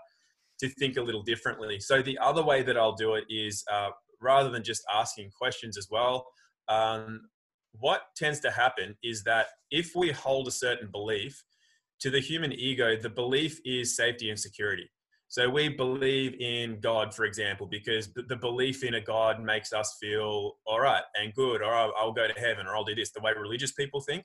to 0.59 0.69
think 0.69 0.97
a 0.97 1.01
little 1.01 1.23
differently. 1.23 1.79
So 1.79 2.01
the 2.01 2.17
other 2.17 2.43
way 2.43 2.63
that 2.63 2.77
I'll 2.77 2.95
do 2.95 3.15
it 3.15 3.25
is 3.29 3.63
uh, 3.71 3.89
rather 4.21 4.49
than 4.49 4.63
just 4.63 4.83
asking 4.93 5.31
questions 5.37 5.77
as 5.77 5.87
well. 5.89 6.25
Um, 6.67 7.29
what 7.79 8.01
tends 8.15 8.39
to 8.41 8.51
happen 8.51 8.95
is 9.03 9.23
that 9.23 9.47
if 9.71 9.91
we 9.95 10.11
hold 10.11 10.47
a 10.47 10.51
certain 10.51 10.89
belief 10.91 11.43
to 11.99 12.09
the 12.09 12.19
human 12.19 12.51
ego, 12.53 12.95
the 12.95 13.09
belief 13.09 13.59
is 13.65 13.95
safety 13.95 14.29
and 14.29 14.39
security. 14.39 14.89
So 15.29 15.49
we 15.49 15.67
believe 15.69 16.35
in 16.39 16.79
God, 16.79 17.13
for 17.13 17.25
example, 17.25 17.67
because 17.67 18.09
the 18.13 18.37
belief 18.37 18.83
in 18.83 18.93
a 18.93 19.01
God 19.01 19.43
makes 19.43 19.73
us 19.73 19.97
feel 19.99 20.53
all 20.65 20.79
right 20.79 21.03
and 21.19 21.33
good, 21.33 21.61
or 21.61 21.73
I'll, 21.73 21.93
I'll 21.99 22.13
go 22.13 22.27
to 22.27 22.39
heaven, 22.39 22.65
or 22.65 22.75
I'll 22.75 22.85
do 22.85 22.95
this, 22.95 23.11
the 23.11 23.19
way 23.19 23.33
religious 23.37 23.73
people 23.73 23.99
think. 23.99 24.23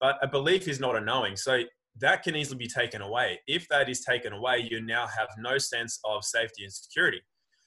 But 0.00 0.18
a 0.20 0.26
belief 0.26 0.66
is 0.66 0.80
not 0.80 0.96
a 0.96 1.00
knowing. 1.00 1.36
So 1.36 1.62
that 2.00 2.22
can 2.22 2.34
easily 2.34 2.58
be 2.58 2.68
taken 2.68 3.02
away. 3.02 3.40
If 3.46 3.68
that 3.68 3.88
is 3.88 4.00
taken 4.00 4.32
away, 4.32 4.66
you 4.70 4.80
now 4.80 5.06
have 5.06 5.28
no 5.38 5.58
sense 5.58 5.98
of 6.04 6.24
safety 6.24 6.64
and 6.64 6.72
security. 6.72 7.20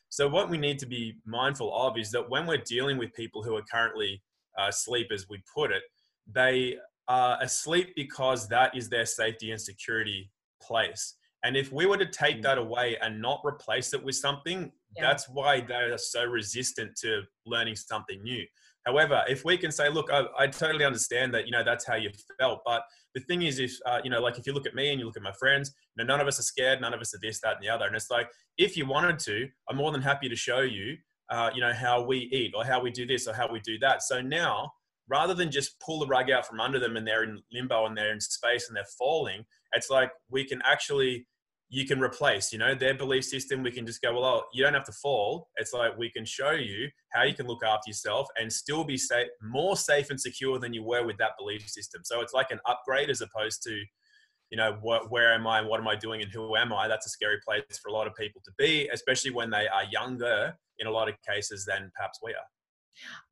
So, 0.10 0.28
what 0.28 0.50
we 0.50 0.58
need 0.58 0.80
to 0.80 0.86
be 0.86 1.16
mindful 1.26 1.76
of 1.76 1.98
is 1.98 2.12
that 2.12 2.30
when 2.30 2.48
we're 2.48 2.64
dealing 2.66 2.98
with 2.98 3.14
people 3.14 3.44
who 3.44 3.56
are 3.56 3.64
currently 3.72 4.22
uh, 4.58 4.68
asleep, 4.70 5.08
as 5.14 5.28
we 5.30 5.42
put 5.54 5.72
it, 5.72 5.84
they 6.32 6.78
are 7.08 7.38
asleep 7.42 7.94
because 7.96 8.48
that 8.48 8.76
is 8.76 8.90
their 8.90 9.06
safety 9.06 9.52
and 9.52 9.62
security 9.62 10.32
place. 10.62 11.16
And 11.44 11.56
if 11.56 11.72
we 11.72 11.86
were 11.86 11.98
to 11.98 12.08
take 12.08 12.42
that 12.42 12.58
away 12.58 12.98
and 13.02 13.22
not 13.22 13.42
replace 13.46 13.94
it 13.94 14.04
with 14.04 14.16
something, 14.16 14.72
yeah. 14.96 15.02
that's 15.02 15.30
why 15.30 15.62
they 15.62 15.76
are 15.76 15.98
so 15.98 16.26
resistant 16.26 16.96
to 17.02 17.22
learning 17.46 17.76
something 17.76 18.22
new. 18.24 18.44
However, 18.86 19.24
if 19.28 19.46
we 19.46 19.58
can 19.58 19.72
say, 19.72 19.90
look, 19.90 20.12
I, 20.12 20.24
I, 20.38 20.48
totally 20.48 20.86
understand 20.86 21.34
that, 21.34 21.46
you 21.46 21.52
know, 21.52 21.64
that's 21.64 21.86
how 21.86 21.96
you 21.96 22.10
felt. 22.40 22.62
But 22.66 22.84
the 23.16 23.22
thing 23.22 23.44
is, 23.44 23.60
if, 23.60 23.72
uh, 23.86 24.02
you 24.04 24.10
know, 24.10 24.20
like 24.20 24.38
if 24.38 24.46
you 24.46 24.54
look 24.54 24.68
at 24.68 24.76
me 24.76 24.92
and 24.92 25.00
you 25.00 25.06
look 25.06 25.16
at 25.16 25.24
my 25.24 25.32
friends, 25.32 25.74
you 25.96 26.04
know, 26.04 26.08
none 26.08 26.22
of 26.22 26.28
us 26.28 26.38
are 26.38 26.44
scared. 26.44 26.82
None 26.82 26.94
of 26.94 27.00
us 27.00 27.16
are 27.16 27.20
this, 27.22 27.40
that, 27.42 27.56
and 27.56 27.64
the 27.64 27.70
other. 27.70 27.86
And 27.86 27.96
it's 27.96 28.12
like, 28.12 28.28
if 28.58 28.76
you 28.76 28.86
wanted 28.86 29.18
to, 29.20 29.48
I'm 29.70 29.78
more 29.78 29.92
than 29.94 30.02
happy 30.02 30.28
to 30.28 30.36
show 30.36 30.60
you, 30.60 30.98
uh, 31.32 31.50
you 31.56 31.62
know, 31.62 31.74
how 31.74 32.04
we 32.04 32.30
eat 32.34 32.54
or 32.56 32.66
how 32.66 32.82
we 32.82 32.92
do 32.92 33.08
this 33.08 33.26
or 33.26 33.34
how 33.34 33.52
we 33.52 33.62
do 33.62 33.80
that. 33.80 34.04
So 34.04 34.22
now, 34.22 34.70
rather 35.08 35.34
than 35.34 35.50
just 35.50 35.80
pull 35.80 36.00
the 36.00 36.08
rug 36.08 36.30
out 36.30 36.46
from 36.46 36.60
under 36.60 36.78
them 36.78 36.98
and 36.98 37.08
they're 37.08 37.24
in 37.24 37.42
limbo 37.54 37.86
and 37.86 37.98
they're 37.98 38.12
in 38.12 38.20
space 38.20 38.68
and 38.68 38.76
they're 38.76 38.84
falling, 39.00 39.46
it's 39.72 39.90
like 39.90 40.12
we 40.30 40.44
can 40.46 40.62
actually 40.66 41.26
you 41.70 41.86
can 41.86 42.00
replace, 42.00 42.54
you 42.54 42.60
know, 42.60 42.76
their 42.76 42.94
belief 42.94 43.26
system. 43.26 43.64
We 43.64 43.72
can 43.72 43.86
just 43.86 44.02
go, 44.02 44.14
well, 44.14 44.24
oh, 44.24 44.44
you 44.54 44.64
don't 44.64 44.74
have 44.74 44.86
to 44.86 44.92
fall. 44.92 45.50
It's 45.58 45.74
like 45.74 45.98
we 45.98 46.12
can 46.12 46.26
show 46.26 46.52
you 46.52 46.90
how 47.12 47.24
you 47.24 47.34
can 47.34 47.48
look 47.48 47.64
after 47.64 47.90
yourself 47.90 48.28
and 48.40 48.52
still 48.52 48.84
be 48.84 48.98
safe, 48.98 49.28
more 49.42 49.76
safe 49.76 50.10
and 50.10 50.20
secure 50.20 50.60
than 50.60 50.74
you 50.74 50.84
were 50.84 51.06
with 51.06 51.18
that 51.18 51.32
belief 51.40 51.68
system. 51.68 52.02
So 52.04 52.22
it's 52.22 52.34
like 52.34 52.52
an 52.52 52.60
upgrade 52.68 53.10
as 53.10 53.22
opposed 53.22 53.64
to, 53.64 53.72
you 54.52 54.58
know, 54.58 54.78
what, 54.82 55.12
where 55.12 55.34
am 55.34 55.48
I 55.48 55.60
and 55.60 55.68
what 55.68 55.80
am 55.80 55.88
I 55.88 55.96
doing 55.96 56.22
and 56.22 56.32
who 56.32 56.56
am 56.56 56.72
I? 56.72 56.88
That's 56.88 57.08
a 57.08 57.10
scary 57.10 57.40
place 57.46 57.64
for 57.82 57.90
a 57.90 57.94
lot 57.94 58.06
of 58.06 58.14
people 58.16 58.42
to 58.46 58.52
be, 58.60 58.88
especially 58.94 59.32
when 59.32 59.50
they 59.50 59.68
are 59.68 59.86
younger 59.92 60.56
in 60.78 60.88
a 60.88 60.92
lot 60.92 61.10
of 61.10 61.16
cases 61.28 61.66
than 61.66 61.92
perhaps 61.96 62.20
we 62.24 62.32
are. 62.32 62.55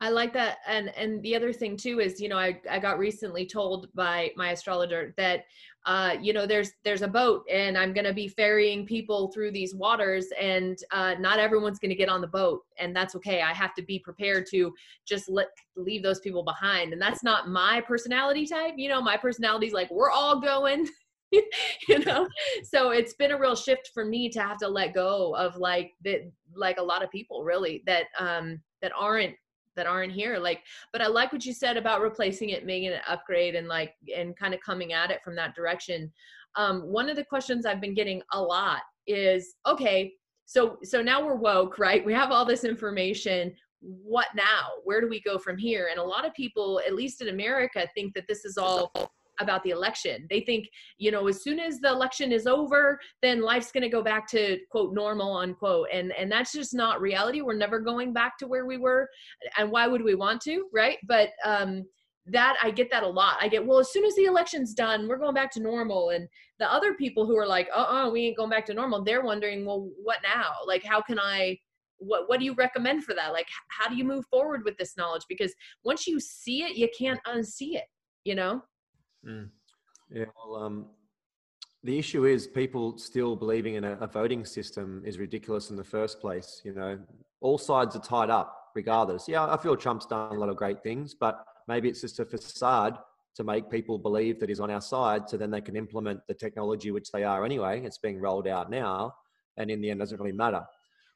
I 0.01 0.09
like 0.09 0.33
that. 0.33 0.57
And 0.67 0.89
and 0.97 1.21
the 1.23 1.35
other 1.35 1.53
thing 1.53 1.77
too 1.77 1.99
is, 1.99 2.19
you 2.19 2.29
know, 2.29 2.37
I, 2.37 2.59
I 2.69 2.79
got 2.79 2.99
recently 2.99 3.45
told 3.45 3.87
by 3.93 4.31
my 4.35 4.51
astrologer 4.51 5.13
that 5.17 5.45
uh, 5.85 6.15
you 6.21 6.31
know, 6.31 6.45
there's 6.45 6.71
there's 6.85 7.01
a 7.01 7.07
boat 7.07 7.43
and 7.51 7.77
I'm 7.77 7.93
gonna 7.93 8.13
be 8.13 8.27
ferrying 8.27 8.85
people 8.85 9.31
through 9.33 9.51
these 9.51 9.75
waters 9.75 10.27
and 10.39 10.77
uh, 10.91 11.15
not 11.19 11.39
everyone's 11.39 11.79
gonna 11.79 11.95
get 11.95 12.09
on 12.09 12.21
the 12.21 12.27
boat 12.27 12.61
and 12.79 12.95
that's 12.95 13.15
okay. 13.15 13.41
I 13.41 13.53
have 13.53 13.73
to 13.75 13.81
be 13.81 13.99
prepared 13.99 14.45
to 14.51 14.73
just 15.05 15.27
let 15.29 15.47
leave 15.75 16.03
those 16.03 16.19
people 16.21 16.43
behind. 16.43 16.93
And 16.93 17.01
that's 17.01 17.23
not 17.23 17.49
my 17.49 17.81
personality 17.81 18.45
type. 18.45 18.75
You 18.77 18.89
know, 18.89 19.01
my 19.01 19.17
personality's 19.17 19.73
like, 19.73 19.91
we're 19.91 20.11
all 20.11 20.39
going. 20.39 20.87
you 21.87 21.97
know 22.05 22.27
so 22.63 22.91
it's 22.91 23.15
been 23.15 23.31
a 23.31 23.39
real 23.39 23.55
shift 23.55 23.89
for 23.91 24.05
me 24.05 24.29
to 24.29 24.39
have 24.39 24.57
to 24.57 24.67
let 24.67 24.93
go 24.93 25.35
of 25.35 25.57
like 25.57 25.93
that 26.03 26.31
like 26.55 26.77
a 26.77 26.83
lot 26.83 27.03
of 27.03 27.09
people 27.09 27.43
really 27.43 27.81
that 27.87 28.05
um 28.19 28.61
that 28.83 28.91
aren't 28.95 29.33
that 29.75 29.87
aren't 29.87 30.11
here 30.11 30.37
like 30.37 30.61
but 30.91 31.01
i 31.01 31.07
like 31.07 31.31
what 31.31 31.45
you 31.45 31.53
said 31.53 31.77
about 31.77 32.01
replacing 32.01 32.49
it 32.49 32.65
making 32.65 32.89
an 32.89 33.01
upgrade 33.07 33.55
and 33.55 33.67
like 33.67 33.93
and 34.15 34.37
kind 34.37 34.53
of 34.53 34.59
coming 34.61 34.93
at 34.93 35.11
it 35.11 35.21
from 35.23 35.35
that 35.35 35.55
direction. 35.55 36.11
Um, 36.55 36.83
one 36.83 37.09
of 37.09 37.15
the 37.15 37.25
questions 37.25 37.65
i've 37.65 37.81
been 37.81 37.95
getting 37.95 38.21
a 38.33 38.41
lot 38.41 38.81
is 39.07 39.55
okay 39.65 40.13
so 40.45 40.77
so 40.83 41.01
now 41.01 41.25
we're 41.25 41.35
woke 41.35 41.79
right? 41.79 42.05
We 42.05 42.13
have 42.13 42.31
all 42.31 42.45
this 42.45 42.63
information. 42.63 43.53
What 43.81 44.27
now? 44.35 44.69
Where 44.83 45.01
do 45.01 45.09
we 45.09 45.21
go 45.21 45.37
from 45.37 45.57
here? 45.57 45.89
And 45.89 45.99
a 45.99 46.03
lot 46.03 46.25
of 46.25 46.33
people 46.33 46.79
at 46.85 46.95
least 46.95 47.21
in 47.21 47.29
america 47.29 47.87
think 47.95 48.13
that 48.13 48.25
this 48.27 48.45
is 48.45 48.57
all 48.57 48.91
about 49.39 49.63
the 49.63 49.71
election. 49.71 50.27
They 50.29 50.41
think, 50.41 50.67
you 50.97 51.11
know, 51.11 51.27
as 51.27 51.43
soon 51.43 51.59
as 51.59 51.79
the 51.79 51.89
election 51.89 52.31
is 52.31 52.47
over, 52.47 52.99
then 53.21 53.41
life's 53.41 53.71
going 53.71 53.83
to 53.83 53.89
go 53.89 54.03
back 54.03 54.27
to 54.29 54.57
quote 54.69 54.93
normal 54.93 55.35
unquote. 55.37 55.87
And 55.91 56.11
and 56.13 56.31
that's 56.31 56.53
just 56.53 56.73
not 56.73 57.01
reality. 57.01 57.41
We're 57.41 57.57
never 57.57 57.79
going 57.79 58.13
back 58.13 58.37
to 58.39 58.47
where 58.47 58.65
we 58.65 58.77
were. 58.77 59.09
And 59.57 59.71
why 59.71 59.87
would 59.87 60.03
we 60.03 60.15
want 60.15 60.41
to, 60.41 60.65
right? 60.73 60.97
But 61.07 61.29
um 61.45 61.85
that 62.25 62.55
I 62.63 62.71
get 62.71 62.89
that 62.91 63.03
a 63.03 63.07
lot. 63.07 63.35
I 63.41 63.49
get, 63.49 63.65
well, 63.65 63.79
as 63.79 63.91
soon 63.91 64.05
as 64.05 64.15
the 64.15 64.23
election's 64.23 64.73
done, 64.73 65.09
we're 65.09 65.17
going 65.17 65.33
back 65.33 65.51
to 65.51 65.59
normal. 65.59 66.11
And 66.11 66.25
the 66.57 66.71
other 66.71 66.93
people 66.93 67.25
who 67.25 67.37
are 67.37 67.45
like, 67.45 67.67
uh-uh, 67.75 68.09
we 68.11 68.27
ain't 68.27 68.37
going 68.37 68.49
back 68.49 68.65
to 68.67 68.73
normal, 68.73 69.03
they're 69.03 69.25
wondering, 69.25 69.65
well, 69.65 69.89
what 70.01 70.19
now? 70.23 70.51
Like, 70.65 70.85
how 70.85 71.01
can 71.01 71.19
I 71.19 71.57
what 72.03 72.27
what 72.27 72.39
do 72.39 72.45
you 72.45 72.53
recommend 72.55 73.03
for 73.03 73.13
that 73.13 73.31
like 73.31 73.47
how 73.69 73.87
do 73.87 73.95
you 73.95 74.03
move 74.03 74.25
forward 74.25 74.61
with 74.65 74.77
this 74.77 74.97
knowledge 74.97 75.23
because 75.29 75.53
once 75.83 76.05
you 76.05 76.19
see 76.19 76.63
it 76.63 76.75
you 76.75 76.89
can't 76.97 77.19
unsee 77.25 77.75
it 77.75 77.85
you 78.25 78.35
know 78.35 78.61
Mm. 79.27 79.49
Yeah, 80.11 80.25
well, 80.37 80.63
um, 80.63 80.85
the 81.83 81.97
issue 81.97 82.25
is 82.25 82.47
people 82.47 82.97
still 82.97 83.35
believing 83.35 83.75
in 83.75 83.83
a, 83.83 83.93
a, 83.99 84.07
voting 84.07 84.45
system 84.45 85.01
is 85.05 85.17
ridiculous 85.17 85.69
in 85.69 85.75
the 85.75 85.83
first 85.83 86.21
place. 86.21 86.61
You 86.63 86.73
know, 86.73 86.99
all 87.41 87.57
sides 87.57 87.95
are 87.95 88.01
tied 88.01 88.29
up 88.29 88.71
regardless. 88.75 89.27
Yeah, 89.27 89.45
I 89.45 89.57
feel 89.57 89.75
Trump's 89.75 90.05
done 90.05 90.35
a 90.35 90.39
lot 90.39 90.49
of 90.49 90.55
great 90.55 90.81
things, 90.81 91.13
but 91.13 91.45
maybe 91.67 91.89
it's 91.89 92.01
just 92.01 92.19
a 92.19 92.25
facade 92.25 92.97
to 93.35 93.43
make 93.43 93.69
people 93.69 93.97
believe 93.97 94.39
that 94.39 94.49
he's 94.49 94.59
on 94.59 94.69
our 94.69 94.81
side 94.81 95.27
so 95.27 95.37
then 95.37 95.51
they 95.51 95.61
can 95.61 95.75
implement 95.75 96.19
the 96.27 96.33
technology, 96.33 96.91
which 96.91 97.11
they 97.11 97.23
are 97.23 97.43
anyway. 97.43 97.81
It's 97.83 97.97
being 97.97 98.19
rolled 98.19 98.47
out 98.47 98.69
now, 98.69 99.15
and 99.57 99.71
in 99.71 99.81
the 99.81 99.89
end, 99.89 99.99
doesn't 99.99 100.19
really 100.19 100.31
matter. 100.31 100.63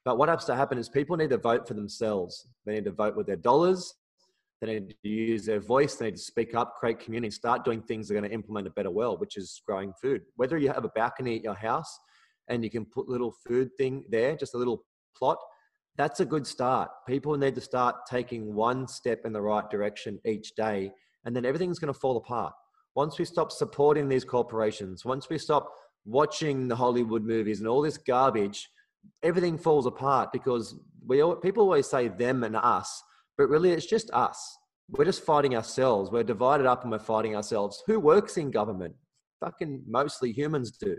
But 0.04 0.18
what 0.18 0.28
has 0.28 0.44
to 0.46 0.56
happen 0.56 0.78
is 0.78 0.88
people 0.88 1.16
need 1.16 1.30
to 1.30 1.38
vote 1.38 1.66
for 1.66 1.74
themselves. 1.74 2.46
They 2.66 2.74
need 2.74 2.84
to 2.84 2.92
vote 2.92 3.16
with 3.16 3.26
their 3.26 3.36
dollars. 3.36 3.94
They 4.60 4.80
need 4.80 4.94
to 5.02 5.08
use 5.08 5.46
their 5.46 5.60
voice. 5.60 5.94
They 5.94 6.06
need 6.06 6.16
to 6.16 6.22
speak 6.22 6.54
up, 6.54 6.74
create 6.76 6.98
community, 6.98 7.30
start 7.30 7.64
doing 7.64 7.80
things 7.80 8.08
that 8.08 8.14
are 8.14 8.20
going 8.20 8.28
to 8.28 8.34
implement 8.34 8.66
a 8.66 8.70
better 8.70 8.90
world, 8.90 9.20
which 9.20 9.36
is 9.36 9.62
growing 9.66 9.92
food. 10.00 10.22
Whether 10.36 10.58
you 10.58 10.68
have 10.68 10.84
a 10.84 10.90
balcony 10.90 11.36
at 11.36 11.44
your 11.44 11.54
house 11.54 11.98
and 12.48 12.64
you 12.64 12.70
can 12.70 12.84
put 12.84 13.08
little 13.08 13.32
food 13.46 13.70
thing 13.78 14.04
there, 14.08 14.36
just 14.36 14.54
a 14.54 14.58
little 14.58 14.84
plot, 15.16 15.38
that's 15.96 16.20
a 16.20 16.24
good 16.24 16.46
start. 16.46 16.90
People 17.06 17.36
need 17.36 17.54
to 17.54 17.60
start 17.60 18.06
taking 18.08 18.54
one 18.54 18.88
step 18.88 19.20
in 19.24 19.32
the 19.32 19.42
right 19.42 19.68
direction 19.70 20.18
each 20.24 20.54
day, 20.54 20.92
and 21.24 21.34
then 21.34 21.44
everything's 21.44 21.78
going 21.78 21.92
to 21.92 21.98
fall 21.98 22.16
apart. 22.16 22.52
Once 22.94 23.18
we 23.18 23.24
stop 23.24 23.52
supporting 23.52 24.08
these 24.08 24.24
corporations, 24.24 25.04
once 25.04 25.28
we 25.28 25.38
stop 25.38 25.72
watching 26.04 26.68
the 26.68 26.76
Hollywood 26.76 27.24
movies 27.24 27.60
and 27.60 27.68
all 27.68 27.82
this 27.82 27.98
garbage, 27.98 28.70
everything 29.22 29.58
falls 29.58 29.86
apart 29.86 30.32
because 30.32 30.74
we 31.06 31.20
all, 31.20 31.36
people 31.36 31.62
always 31.62 31.88
say 31.88 32.08
them 32.08 32.44
and 32.44 32.56
us 32.56 33.02
but 33.38 33.48
really, 33.48 33.70
it's 33.70 33.86
just 33.86 34.10
us. 34.10 34.58
We're 34.90 35.04
just 35.04 35.24
fighting 35.24 35.54
ourselves. 35.54 36.10
We're 36.10 36.24
divided 36.24 36.66
up 36.66 36.82
and 36.82 36.90
we're 36.90 36.98
fighting 36.98 37.36
ourselves. 37.36 37.82
Who 37.86 38.00
works 38.00 38.36
in 38.36 38.50
government? 38.50 38.94
Fucking 39.40 39.84
mostly 39.86 40.32
humans 40.32 40.72
do. 40.72 40.98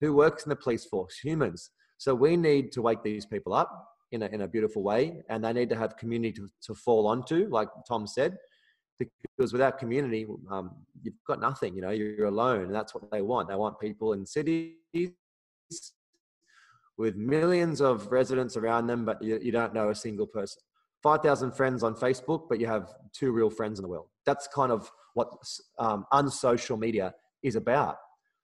Who 0.00 0.14
works 0.14 0.44
in 0.44 0.50
the 0.50 0.56
police 0.56 0.84
force? 0.84 1.18
Humans. 1.18 1.70
So 1.98 2.14
we 2.14 2.36
need 2.36 2.72
to 2.72 2.82
wake 2.82 3.02
these 3.02 3.26
people 3.26 3.52
up 3.52 3.70
in 4.12 4.22
a, 4.22 4.26
in 4.26 4.42
a 4.42 4.48
beautiful 4.48 4.82
way, 4.82 5.22
and 5.28 5.44
they 5.44 5.52
need 5.52 5.70
to 5.70 5.76
have 5.76 5.96
community 5.96 6.32
to, 6.32 6.48
to 6.66 6.74
fall 6.74 7.06
onto, 7.06 7.48
like 7.48 7.68
Tom 7.88 8.06
said, 8.06 8.36
because 8.98 9.52
without 9.52 9.78
community, 9.78 10.26
um, 10.50 10.70
you've 11.02 11.14
got 11.26 11.40
nothing. 11.40 11.74
You 11.74 11.82
know, 11.82 11.90
you're 11.90 12.26
alone, 12.26 12.66
and 12.66 12.74
that's 12.74 12.94
what 12.94 13.10
they 13.10 13.22
want. 13.22 13.48
They 13.48 13.56
want 13.56 13.80
people 13.80 14.12
in 14.12 14.26
cities 14.26 14.74
with 16.98 17.16
millions 17.16 17.80
of 17.80 18.12
residents 18.12 18.56
around 18.56 18.86
them, 18.86 19.04
but 19.04 19.22
you, 19.22 19.40
you 19.42 19.50
don't 19.50 19.74
know 19.74 19.88
a 19.88 19.94
single 19.94 20.26
person. 20.26 20.62
5,000 21.02 21.52
friends 21.52 21.82
on 21.82 21.94
Facebook, 21.94 22.42
but 22.48 22.60
you 22.60 22.66
have 22.66 22.92
two 23.12 23.32
real 23.32 23.50
friends 23.50 23.78
in 23.78 23.82
the 23.82 23.88
world. 23.88 24.06
That's 24.24 24.46
kind 24.48 24.70
of 24.70 24.90
what 25.14 25.28
um, 25.78 26.04
unsocial 26.12 26.76
media 26.76 27.14
is 27.42 27.56
about. 27.56 27.96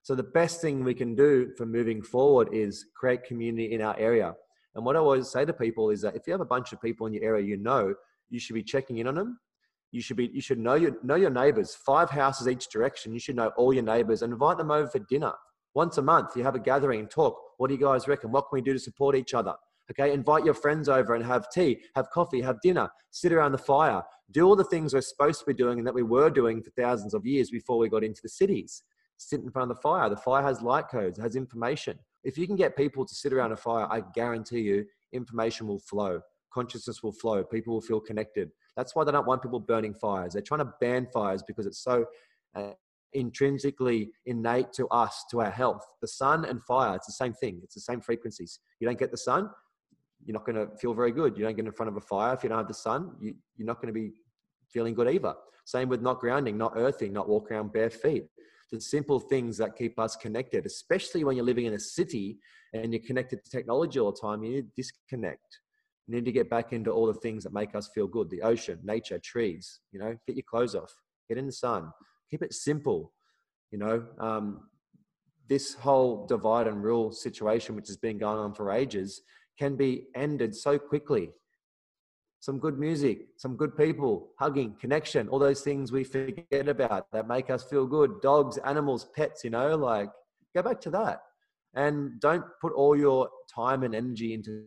So 0.02 0.14
the 0.14 0.22
best 0.22 0.60
thing 0.60 0.84
we 0.84 0.94
can 0.94 1.14
do 1.14 1.52
for 1.56 1.66
moving 1.66 2.02
forward 2.02 2.48
is 2.52 2.86
create 2.96 3.24
community 3.24 3.72
in 3.72 3.82
our 3.82 3.98
area. 3.98 4.34
And 4.74 4.84
what 4.84 4.96
I 4.96 5.00
always 5.00 5.30
say 5.30 5.44
to 5.44 5.52
people 5.52 5.90
is 5.90 6.00
that 6.02 6.16
if 6.16 6.26
you 6.26 6.32
have 6.32 6.40
a 6.40 6.46
bunch 6.46 6.72
of 6.72 6.80
people 6.80 7.06
in 7.06 7.12
your 7.12 7.24
area 7.24 7.44
you 7.44 7.56
know, 7.56 7.94
you 8.30 8.38
should 8.38 8.54
be 8.54 8.62
checking 8.62 8.98
in 8.98 9.06
on 9.06 9.14
them. 9.14 9.38
You 9.90 10.02
should 10.02 10.16
be 10.16 10.30
you 10.32 10.40
should 10.42 10.58
know 10.58 10.74
your 10.74 10.92
know 11.02 11.14
your 11.14 11.30
neighbors. 11.30 11.74
Five 11.74 12.10
houses 12.10 12.46
each 12.46 12.68
direction. 12.68 13.12
You 13.12 13.18
should 13.18 13.36
know 13.36 13.50
all 13.56 13.72
your 13.72 13.82
neighbors 13.82 14.20
and 14.20 14.32
invite 14.32 14.58
them 14.58 14.70
over 14.70 14.86
for 14.86 14.98
dinner. 14.98 15.32
Once 15.74 15.96
a 15.96 16.02
month, 16.02 16.36
you 16.36 16.42
have 16.42 16.54
a 16.54 16.58
gathering 16.58 17.00
and 17.00 17.10
talk. 17.10 17.38
What 17.56 17.68
do 17.68 17.74
you 17.74 17.80
guys 17.80 18.06
reckon? 18.06 18.30
What 18.30 18.42
can 18.42 18.56
we 18.56 18.60
do 18.60 18.74
to 18.74 18.78
support 18.78 19.16
each 19.16 19.32
other? 19.32 19.54
Okay, 19.90 20.12
invite 20.12 20.44
your 20.44 20.54
friends 20.54 20.88
over 20.88 21.14
and 21.14 21.24
have 21.24 21.50
tea, 21.50 21.80
have 21.94 22.10
coffee, 22.10 22.42
have 22.42 22.60
dinner, 22.60 22.88
sit 23.10 23.32
around 23.32 23.52
the 23.52 23.58
fire, 23.58 24.02
do 24.30 24.46
all 24.46 24.56
the 24.56 24.64
things 24.64 24.92
we're 24.92 25.00
supposed 25.00 25.40
to 25.40 25.46
be 25.46 25.54
doing 25.54 25.78
and 25.78 25.86
that 25.86 25.94
we 25.94 26.02
were 26.02 26.28
doing 26.28 26.62
for 26.62 26.70
thousands 26.70 27.14
of 27.14 27.24
years 27.24 27.50
before 27.50 27.78
we 27.78 27.88
got 27.88 28.04
into 28.04 28.20
the 28.22 28.28
cities. 28.28 28.82
Sit 29.16 29.40
in 29.40 29.50
front 29.50 29.70
of 29.70 29.76
the 29.76 29.80
fire. 29.80 30.10
The 30.10 30.16
fire 30.16 30.42
has 30.42 30.60
light 30.60 30.88
codes, 30.90 31.18
has 31.18 31.36
information. 31.36 31.98
If 32.22 32.36
you 32.36 32.46
can 32.46 32.56
get 32.56 32.76
people 32.76 33.06
to 33.06 33.14
sit 33.14 33.32
around 33.32 33.52
a 33.52 33.56
fire, 33.56 33.86
I 33.90 34.02
guarantee 34.14 34.60
you 34.60 34.84
information 35.12 35.66
will 35.66 35.80
flow, 35.80 36.20
consciousness 36.52 37.02
will 37.02 37.12
flow, 37.12 37.42
people 37.42 37.72
will 37.72 37.80
feel 37.80 38.00
connected. 38.00 38.50
That's 38.76 38.94
why 38.94 39.04
they 39.04 39.12
don't 39.12 39.26
want 39.26 39.42
people 39.42 39.60
burning 39.60 39.94
fires. 39.94 40.34
They're 40.34 40.42
trying 40.42 40.60
to 40.60 40.72
ban 40.80 41.08
fires 41.12 41.42
because 41.42 41.66
it's 41.66 41.82
so 41.82 42.04
uh, 42.54 42.72
intrinsically 43.12 44.10
innate 44.26 44.72
to 44.74 44.86
us, 44.88 45.24
to 45.30 45.40
our 45.40 45.50
health. 45.50 45.84
The 46.02 46.08
sun 46.08 46.44
and 46.44 46.62
fire, 46.64 46.94
it's 46.94 47.06
the 47.06 47.12
same 47.12 47.32
thing. 47.32 47.60
It's 47.62 47.74
the 47.74 47.80
same 47.80 48.00
frequencies. 48.00 48.60
You 48.80 48.86
don't 48.86 48.98
get 48.98 49.10
the 49.10 49.16
sun, 49.16 49.50
you're 50.24 50.34
not 50.34 50.44
going 50.44 50.56
to 50.56 50.76
feel 50.76 50.94
very 50.94 51.12
good. 51.12 51.36
You 51.36 51.44
don't 51.44 51.56
get 51.56 51.66
in 51.66 51.72
front 51.72 51.88
of 51.88 51.96
a 51.96 52.00
fire 52.00 52.34
if 52.34 52.42
you 52.42 52.48
don't 52.48 52.58
have 52.58 52.68
the 52.68 52.74
sun. 52.74 53.12
You, 53.20 53.34
you're 53.56 53.66
not 53.66 53.80
going 53.80 53.92
to 53.92 53.98
be 53.98 54.12
feeling 54.72 54.94
good 54.94 55.08
either. 55.08 55.34
Same 55.64 55.88
with 55.88 56.02
not 56.02 56.20
grounding, 56.20 56.56
not 56.56 56.72
earthing, 56.76 57.12
not 57.12 57.28
walking 57.28 57.56
around 57.56 57.72
bare 57.72 57.90
feet. 57.90 58.26
The 58.72 58.80
simple 58.80 59.18
things 59.18 59.56
that 59.58 59.76
keep 59.76 59.98
us 59.98 60.16
connected, 60.16 60.66
especially 60.66 61.24
when 61.24 61.36
you're 61.36 61.44
living 61.44 61.66
in 61.66 61.74
a 61.74 61.78
city 61.78 62.38
and 62.74 62.92
you're 62.92 63.02
connected 63.06 63.44
to 63.44 63.50
technology 63.50 63.98
all 63.98 64.12
the 64.12 64.18
time, 64.20 64.42
you 64.42 64.50
need 64.50 64.62
to 64.62 64.82
disconnect. 64.82 65.60
You 66.06 66.14
need 66.14 66.24
to 66.24 66.32
get 66.32 66.50
back 66.50 66.72
into 66.72 66.90
all 66.90 67.06
the 67.06 67.14
things 67.14 67.44
that 67.44 67.52
make 67.52 67.74
us 67.74 67.90
feel 67.94 68.06
good 68.06 68.30
the 68.30 68.42
ocean, 68.42 68.78
nature, 68.82 69.18
trees. 69.18 69.80
You 69.92 70.00
know, 70.00 70.16
get 70.26 70.36
your 70.36 70.44
clothes 70.48 70.74
off, 70.74 70.94
get 71.28 71.38
in 71.38 71.46
the 71.46 71.52
sun, 71.52 71.92
keep 72.30 72.42
it 72.42 72.54
simple. 72.54 73.12
You 73.70 73.78
know, 73.78 74.06
um, 74.18 74.60
this 75.48 75.74
whole 75.74 76.26
divide 76.26 76.66
and 76.66 76.82
rule 76.82 77.12
situation, 77.12 77.74
which 77.74 77.88
has 77.88 77.96
been 77.96 78.18
going 78.18 78.38
on 78.38 78.54
for 78.54 78.70
ages, 78.70 79.22
can 79.58 79.76
be 79.76 80.04
ended 80.14 80.54
so 80.54 80.78
quickly. 80.78 81.30
Some 82.40 82.60
good 82.60 82.78
music, 82.78 83.26
some 83.36 83.56
good 83.56 83.76
people, 83.76 84.28
hugging, 84.38 84.76
connection, 84.80 85.28
all 85.28 85.40
those 85.40 85.62
things 85.62 85.90
we 85.90 86.04
forget 86.04 86.68
about 86.68 87.10
that 87.12 87.26
make 87.26 87.50
us 87.50 87.64
feel 87.64 87.84
good. 87.86 88.20
Dogs, 88.22 88.58
animals, 88.58 89.08
pets, 89.16 89.42
you 89.42 89.50
know, 89.50 89.76
like 89.76 90.08
go 90.54 90.62
back 90.62 90.80
to 90.82 90.90
that. 90.90 91.22
And 91.74 92.20
don't 92.20 92.44
put 92.60 92.72
all 92.72 92.96
your 92.96 93.28
time 93.52 93.82
and 93.82 93.94
energy 93.94 94.34
into 94.34 94.66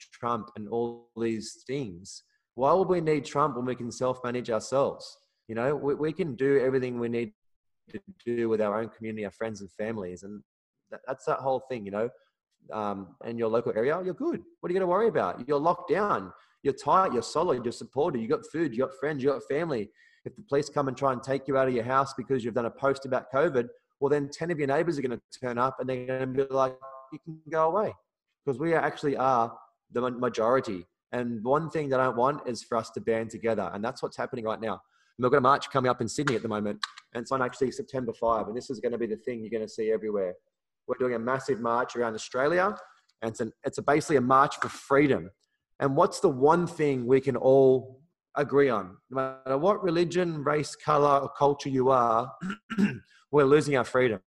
Trump 0.00 0.50
and 0.56 0.66
all 0.68 1.10
these 1.16 1.62
things. 1.66 2.22
Why 2.54 2.72
would 2.72 2.88
we 2.88 3.00
need 3.02 3.26
Trump 3.26 3.56
when 3.56 3.66
we 3.66 3.76
can 3.76 3.92
self 3.92 4.24
manage 4.24 4.50
ourselves? 4.50 5.18
You 5.46 5.56
know, 5.56 5.76
we, 5.76 5.94
we 5.94 6.12
can 6.12 6.36
do 6.36 6.58
everything 6.58 6.98
we 6.98 7.08
need 7.08 7.32
to 7.90 8.00
do 8.24 8.48
with 8.48 8.62
our 8.62 8.80
own 8.80 8.88
community, 8.88 9.26
our 9.26 9.30
friends 9.30 9.60
and 9.60 9.70
families. 9.72 10.22
And 10.22 10.42
that, 10.90 11.00
that's 11.06 11.26
that 11.26 11.40
whole 11.40 11.60
thing, 11.68 11.84
you 11.84 11.90
know 11.90 12.08
um, 12.72 13.14
and 13.24 13.38
your 13.38 13.48
local 13.48 13.72
area, 13.76 14.00
you're 14.04 14.14
good. 14.14 14.42
What 14.60 14.70
are 14.70 14.72
you 14.72 14.78
going 14.78 14.80
to 14.80 14.86
worry 14.86 15.08
about? 15.08 15.46
You're 15.48 15.58
locked 15.58 15.90
down. 15.90 16.32
You're 16.62 16.74
tight. 16.74 17.12
You're 17.12 17.22
solid. 17.22 17.64
You're 17.64 17.72
supported. 17.72 18.20
You 18.20 18.28
got 18.28 18.46
food. 18.52 18.72
You 18.72 18.80
got 18.80 18.94
friends. 18.98 19.22
You 19.22 19.30
got 19.30 19.42
family. 19.50 19.88
If 20.24 20.36
the 20.36 20.42
police 20.42 20.68
come 20.68 20.88
and 20.88 20.96
try 20.96 21.12
and 21.12 21.22
take 21.22 21.48
you 21.48 21.56
out 21.56 21.68
of 21.68 21.74
your 21.74 21.84
house 21.84 22.12
because 22.14 22.44
you've 22.44 22.54
done 22.54 22.66
a 22.66 22.70
post 22.70 23.06
about 23.06 23.32
COVID, 23.32 23.68
well, 24.00 24.10
then 24.10 24.28
10 24.28 24.50
of 24.50 24.58
your 24.58 24.68
neighbors 24.68 24.98
are 24.98 25.02
going 25.02 25.18
to 25.18 25.40
turn 25.40 25.58
up 25.58 25.78
and 25.80 25.88
they're 25.88 26.06
going 26.06 26.34
to 26.34 26.46
be 26.46 26.54
like, 26.54 26.76
you 27.12 27.18
can 27.24 27.38
go 27.50 27.68
away. 27.68 27.94
Because 28.44 28.58
we 28.58 28.74
actually 28.74 29.16
are 29.16 29.52
the 29.92 30.10
majority. 30.10 30.86
And 31.12 31.42
one 31.42 31.70
thing 31.70 31.88
that 31.90 32.00
I 32.00 32.08
want 32.08 32.46
is 32.48 32.62
for 32.62 32.76
us 32.76 32.90
to 32.90 33.00
band 33.00 33.30
together. 33.30 33.70
And 33.72 33.84
that's 33.84 34.02
what's 34.02 34.16
happening 34.16 34.44
right 34.44 34.60
now. 34.60 34.72
And 34.72 35.24
we've 35.24 35.30
got 35.30 35.38
a 35.38 35.42
march 35.42 35.70
coming 35.70 35.90
up 35.90 36.00
in 36.00 36.08
Sydney 36.08 36.36
at 36.36 36.42
the 36.42 36.48
moment. 36.48 36.80
And 37.14 37.22
it's 37.22 37.32
on 37.32 37.42
actually 37.42 37.72
September 37.72 38.12
5. 38.12 38.48
And 38.48 38.56
this 38.56 38.70
is 38.70 38.80
going 38.80 38.92
to 38.92 38.98
be 38.98 39.06
the 39.06 39.16
thing 39.16 39.40
you're 39.40 39.50
going 39.50 39.66
to 39.66 39.68
see 39.68 39.90
everywhere. 39.90 40.34
We're 40.86 40.98
doing 40.98 41.14
a 41.14 41.18
massive 41.18 41.60
march 41.60 41.96
around 41.96 42.14
Australia, 42.14 42.74
and 43.22 43.30
it's, 43.30 43.40
an, 43.40 43.52
it's 43.64 43.78
a 43.78 43.82
basically 43.82 44.16
a 44.16 44.20
march 44.20 44.56
for 44.56 44.68
freedom. 44.68 45.30
And 45.78 45.96
what's 45.96 46.20
the 46.20 46.28
one 46.28 46.66
thing 46.66 47.06
we 47.06 47.20
can 47.20 47.36
all 47.36 48.02
agree 48.36 48.68
on? 48.68 48.96
No 49.10 49.38
matter 49.44 49.58
what 49.58 49.82
religion, 49.82 50.44
race, 50.44 50.76
color, 50.76 51.20
or 51.20 51.30
culture 51.30 51.68
you 51.68 51.90
are, 51.90 52.32
we're 53.30 53.44
losing 53.44 53.76
our 53.76 53.84
freedom. 53.84 54.20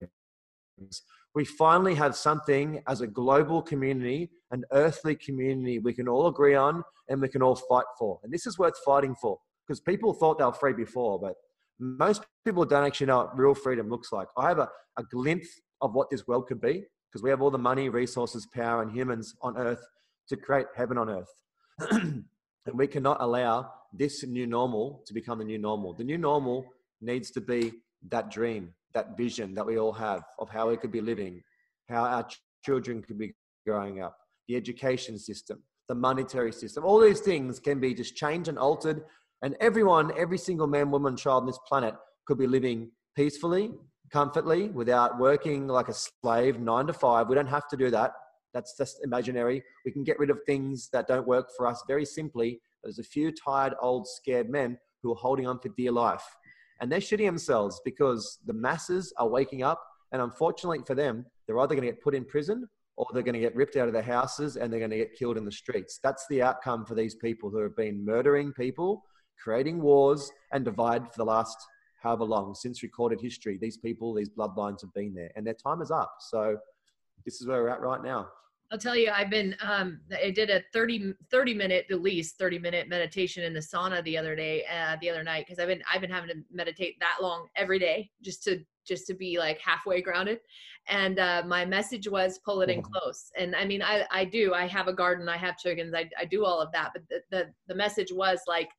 We 1.33 1.45
finally 1.45 1.95
have 1.95 2.15
something 2.15 2.83
as 2.87 3.01
a 3.01 3.07
global 3.07 3.61
community, 3.61 4.31
an 4.51 4.63
earthly 4.71 5.15
community 5.15 5.79
we 5.79 5.93
can 5.93 6.07
all 6.07 6.27
agree 6.27 6.55
on 6.55 6.83
and 7.07 7.21
we 7.21 7.29
can 7.29 7.41
all 7.41 7.55
fight 7.55 7.85
for. 7.97 8.19
And 8.23 8.33
this 8.33 8.45
is 8.45 8.57
worth 8.57 8.77
fighting 8.85 9.15
for 9.15 9.37
because 9.65 9.79
people 9.79 10.13
thought 10.13 10.39
they 10.39 10.45
were 10.45 10.53
free 10.53 10.73
before, 10.73 11.19
but 11.19 11.35
most 11.79 12.23
people 12.45 12.65
don't 12.65 12.85
actually 12.85 13.07
know 13.07 13.17
what 13.17 13.37
real 13.37 13.55
freedom 13.55 13.89
looks 13.89 14.11
like. 14.11 14.27
I 14.37 14.49
have 14.49 14.59
a, 14.59 14.69
a 14.97 15.03
glimpse 15.03 15.59
of 15.81 15.93
what 15.93 16.09
this 16.09 16.27
world 16.27 16.47
could 16.47 16.61
be 16.61 16.85
because 17.11 17.23
we 17.23 17.29
have 17.29 17.41
all 17.41 17.51
the 17.51 17.57
money, 17.57 17.89
resources, 17.89 18.47
power, 18.53 18.81
and 18.81 18.91
humans 18.91 19.35
on 19.41 19.57
earth 19.57 19.85
to 20.29 20.37
create 20.37 20.67
heaven 20.75 20.97
on 20.97 21.09
earth. 21.09 21.33
and 21.91 22.23
we 22.73 22.87
cannot 22.87 23.17
allow 23.19 23.69
this 23.93 24.23
new 24.23 24.47
normal 24.47 25.03
to 25.05 25.13
become 25.13 25.39
the 25.39 25.45
new 25.45 25.57
normal. 25.57 25.93
The 25.93 26.03
new 26.03 26.17
normal 26.17 26.65
needs 27.01 27.31
to 27.31 27.41
be 27.41 27.73
that 28.09 28.31
dream, 28.31 28.73
that 28.93 29.17
vision 29.17 29.53
that 29.55 29.65
we 29.65 29.77
all 29.77 29.91
have 29.91 30.23
of 30.39 30.49
how 30.49 30.69
we 30.69 30.77
could 30.77 30.91
be 30.91 31.01
living, 31.01 31.43
how 31.89 32.03
our 32.03 32.27
children 32.63 33.01
could 33.01 33.17
be 33.17 33.33
growing 33.65 34.01
up, 34.01 34.17
the 34.47 34.55
education 34.55 35.17
system, 35.19 35.61
the 35.89 35.95
monetary 35.95 36.53
system. 36.53 36.85
All 36.85 36.99
these 36.99 37.19
things 37.19 37.59
can 37.59 37.79
be 37.79 37.93
just 37.93 38.15
changed 38.15 38.47
and 38.47 38.57
altered. 38.57 39.03
And 39.41 39.55
everyone, 39.59 40.11
every 40.17 40.37
single 40.37 40.67
man, 40.67 40.91
woman, 40.91 41.17
child 41.17 41.41
on 41.41 41.47
this 41.47 41.59
planet 41.67 41.95
could 42.25 42.37
be 42.37 42.47
living 42.47 42.91
peacefully 43.15 43.71
comfortably 44.11 44.69
without 44.69 45.19
working 45.19 45.67
like 45.67 45.87
a 45.87 45.93
slave 45.93 46.59
nine 46.59 46.87
to 46.87 46.93
five. 46.93 47.27
We 47.27 47.35
don't 47.35 47.47
have 47.47 47.67
to 47.69 47.77
do 47.77 47.89
that. 47.91 48.11
That's 48.53 48.75
just 48.77 48.99
imaginary. 49.03 49.63
We 49.85 49.91
can 49.91 50.03
get 50.03 50.19
rid 50.19 50.29
of 50.29 50.39
things 50.45 50.89
that 50.91 51.07
don't 51.07 51.27
work 51.27 51.49
for 51.55 51.67
us 51.67 51.83
very 51.87 52.05
simply. 52.05 52.59
There's 52.83 52.99
a 52.99 53.03
few 53.03 53.31
tired, 53.31 53.73
old, 53.81 54.07
scared 54.07 54.49
men 54.49 54.77
who 55.01 55.11
are 55.11 55.15
holding 55.15 55.47
on 55.47 55.59
for 55.59 55.69
dear 55.69 55.91
life. 55.91 56.23
And 56.81 56.91
they're 56.91 56.99
shitting 56.99 57.27
themselves 57.27 57.79
because 57.85 58.39
the 58.45 58.53
masses 58.53 59.13
are 59.17 59.29
waking 59.29 59.63
up. 59.63 59.81
And 60.11 60.21
unfortunately 60.21 60.79
for 60.85 60.95
them, 60.95 61.25
they're 61.45 61.59
either 61.59 61.75
going 61.75 61.87
to 61.87 61.93
get 61.93 62.01
put 62.01 62.15
in 62.15 62.25
prison 62.25 62.67
or 62.97 63.05
they're 63.13 63.23
going 63.23 63.33
to 63.33 63.39
get 63.39 63.55
ripped 63.55 63.77
out 63.77 63.87
of 63.87 63.93
their 63.93 64.01
houses 64.01 64.57
and 64.57 64.71
they're 64.71 64.79
going 64.79 64.91
to 64.91 64.97
get 64.97 65.15
killed 65.17 65.37
in 65.37 65.45
the 65.45 65.51
streets. 65.51 65.99
That's 66.03 66.25
the 66.29 66.41
outcome 66.41 66.85
for 66.85 66.95
these 66.95 67.15
people 67.15 67.49
who 67.49 67.59
have 67.59 67.75
been 67.75 68.03
murdering 68.03 68.51
people, 68.51 69.03
creating 69.41 69.81
wars, 69.81 70.29
and 70.51 70.65
divide 70.65 71.05
for 71.05 71.17
the 71.17 71.25
last 71.25 71.55
however 72.01 72.23
long 72.23 72.55
since 72.55 72.83
recorded 72.83 73.21
history, 73.21 73.57
these 73.59 73.77
people, 73.77 74.13
these 74.13 74.29
bloodlines 74.29 74.81
have 74.81 74.93
been 74.93 75.13
there 75.13 75.31
and 75.35 75.45
their 75.45 75.53
time 75.53 75.81
is 75.81 75.91
up. 75.91 76.15
So 76.19 76.57
this 77.25 77.41
is 77.41 77.47
where 77.47 77.61
we're 77.61 77.69
at 77.69 77.81
right 77.81 78.03
now. 78.03 78.27
I'll 78.71 78.79
tell 78.79 78.95
you, 78.95 79.11
I've 79.11 79.29
been, 79.29 79.53
um, 79.61 79.99
I 80.17 80.31
did 80.31 80.49
a 80.49 80.63
30, 80.71 81.13
30 81.29 81.53
minute, 81.53 81.87
at 81.91 82.01
least 82.01 82.37
30 82.37 82.57
minute 82.57 82.87
meditation 82.87 83.43
in 83.43 83.53
the 83.53 83.59
sauna 83.59 84.01
the 84.05 84.17
other 84.17 84.33
day, 84.33 84.63
uh, 84.73 84.95
the 85.01 85.09
other 85.09 85.23
night. 85.23 85.45
Cause 85.45 85.59
I've 85.59 85.67
been, 85.67 85.83
I've 85.91 85.99
been 85.99 86.09
having 86.09 86.29
to 86.29 86.41
meditate 86.49 86.95
that 87.01 87.17
long 87.21 87.47
every 87.57 87.79
day 87.79 88.09
just 88.23 88.43
to, 88.45 88.63
just 88.87 89.07
to 89.07 89.13
be 89.13 89.37
like 89.37 89.59
halfway 89.59 90.01
grounded. 90.01 90.39
And, 90.87 91.19
uh, 91.19 91.43
my 91.45 91.65
message 91.65 92.07
was 92.07 92.39
pull 92.45 92.61
it 92.61 92.69
in 92.69 92.81
mm-hmm. 92.81 92.93
close. 92.93 93.29
And 93.37 93.57
I 93.57 93.65
mean, 93.65 93.81
I, 93.81 94.05
I 94.09 94.23
do, 94.23 94.53
I 94.53 94.67
have 94.67 94.87
a 94.87 94.93
garden, 94.93 95.27
I 95.27 95.37
have 95.37 95.57
chickens, 95.57 95.93
I, 95.93 96.09
I 96.17 96.23
do 96.23 96.45
all 96.45 96.61
of 96.61 96.71
that. 96.71 96.91
But 96.93 97.03
the, 97.09 97.19
the, 97.29 97.49
the 97.67 97.75
message 97.75 98.13
was 98.13 98.39
like, 98.47 98.69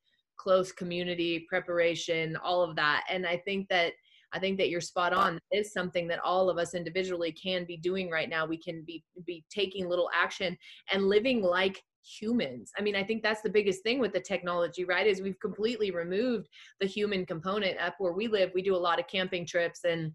close 0.43 0.71
community 0.71 1.45
preparation 1.47 2.35
all 2.43 2.61
of 2.61 2.75
that. 2.75 3.05
And 3.09 3.25
i 3.25 3.37
think 3.37 3.69
that 3.69 3.93
i 4.33 4.39
think 4.39 4.57
that 4.57 4.69
you're 4.69 4.81
spot 4.81 5.13
on. 5.13 5.39
It 5.51 5.59
is 5.59 5.73
something 5.73 6.07
that 6.09 6.19
all 6.19 6.49
of 6.49 6.57
us 6.57 6.73
individually 6.73 7.31
can 7.31 7.65
be 7.65 7.77
doing 7.77 8.09
right 8.09 8.29
now. 8.29 8.45
We 8.45 8.57
can 8.57 8.83
be 8.85 9.03
be 9.25 9.43
taking 9.49 9.87
little 9.87 10.09
action 10.13 10.57
and 10.91 11.07
living 11.07 11.41
like 11.41 11.81
humans. 12.19 12.71
I 12.77 12.81
mean 12.81 12.95
i 13.01 13.03
think 13.03 13.23
that's 13.23 13.43
the 13.43 13.57
biggest 13.57 13.83
thing 13.83 13.99
with 13.99 14.13
the 14.13 14.19
technology 14.19 14.83
right 14.83 15.07
is 15.07 15.21
we've 15.21 15.39
completely 15.47 15.89
removed 15.91 16.47
the 16.81 16.87
human 16.87 17.25
component 17.25 17.79
up 17.79 17.95
where 17.99 18.17
we 18.19 18.27
live. 18.27 18.51
We 18.53 18.61
do 18.61 18.75
a 18.75 18.85
lot 18.87 18.99
of 18.99 19.07
camping 19.07 19.45
trips 19.45 19.81
and 19.85 20.11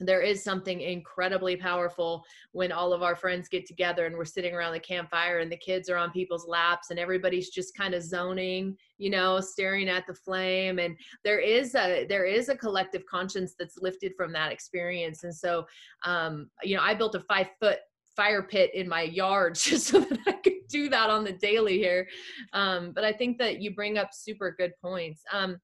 there 0.00 0.22
is 0.22 0.42
something 0.42 0.80
incredibly 0.80 1.56
powerful 1.56 2.24
when 2.52 2.72
all 2.72 2.92
of 2.92 3.02
our 3.02 3.14
friends 3.14 3.48
get 3.48 3.66
together 3.66 4.06
and 4.06 4.16
we're 4.16 4.24
sitting 4.24 4.54
around 4.54 4.72
the 4.72 4.80
campfire 4.80 5.38
and 5.38 5.52
the 5.52 5.56
kids 5.56 5.88
are 5.88 5.96
on 5.96 6.10
people's 6.10 6.48
laps 6.48 6.90
and 6.90 6.98
everybody's 6.98 7.50
just 7.50 7.76
kind 7.76 7.94
of 7.94 8.02
zoning 8.02 8.76
you 9.00 9.10
know 9.10 9.40
staring 9.40 9.88
at 9.88 10.06
the 10.06 10.14
flame. 10.14 10.78
And 10.78 10.96
there 11.24 11.40
is 11.40 11.74
a 11.74 12.06
there 12.08 12.26
is 12.26 12.48
a 12.48 12.56
collective 12.56 13.04
conscience 13.06 13.54
that's 13.58 13.78
lifted 13.78 14.12
from 14.16 14.32
that 14.32 14.52
experience. 14.52 15.24
And 15.24 15.34
so 15.34 15.66
um 16.04 16.50
you 16.62 16.76
know 16.76 16.82
i 16.82 16.94
built 16.94 17.14
a 17.14 17.20
five 17.20 17.48
foot 17.58 17.78
fire 18.14 18.42
pit 18.42 18.70
in 18.74 18.88
my 18.88 19.02
yard 19.02 19.54
just 19.60 19.86
so 19.86 20.00
that 20.00 20.18
i 20.26 20.32
could 20.32 20.52
do 20.68 20.88
that 20.90 21.10
on 21.10 21.24
the 21.24 21.32
daily 21.32 21.78
here. 21.78 22.06
Um 22.52 22.92
but 22.94 23.04
i 23.04 23.12
think 23.12 23.38
that 23.38 23.60
you 23.60 23.74
bring 23.74 23.98
up 23.98 24.10
super 24.12 24.54
good 24.56 24.72
points. 24.82 25.22
Um 25.32 25.58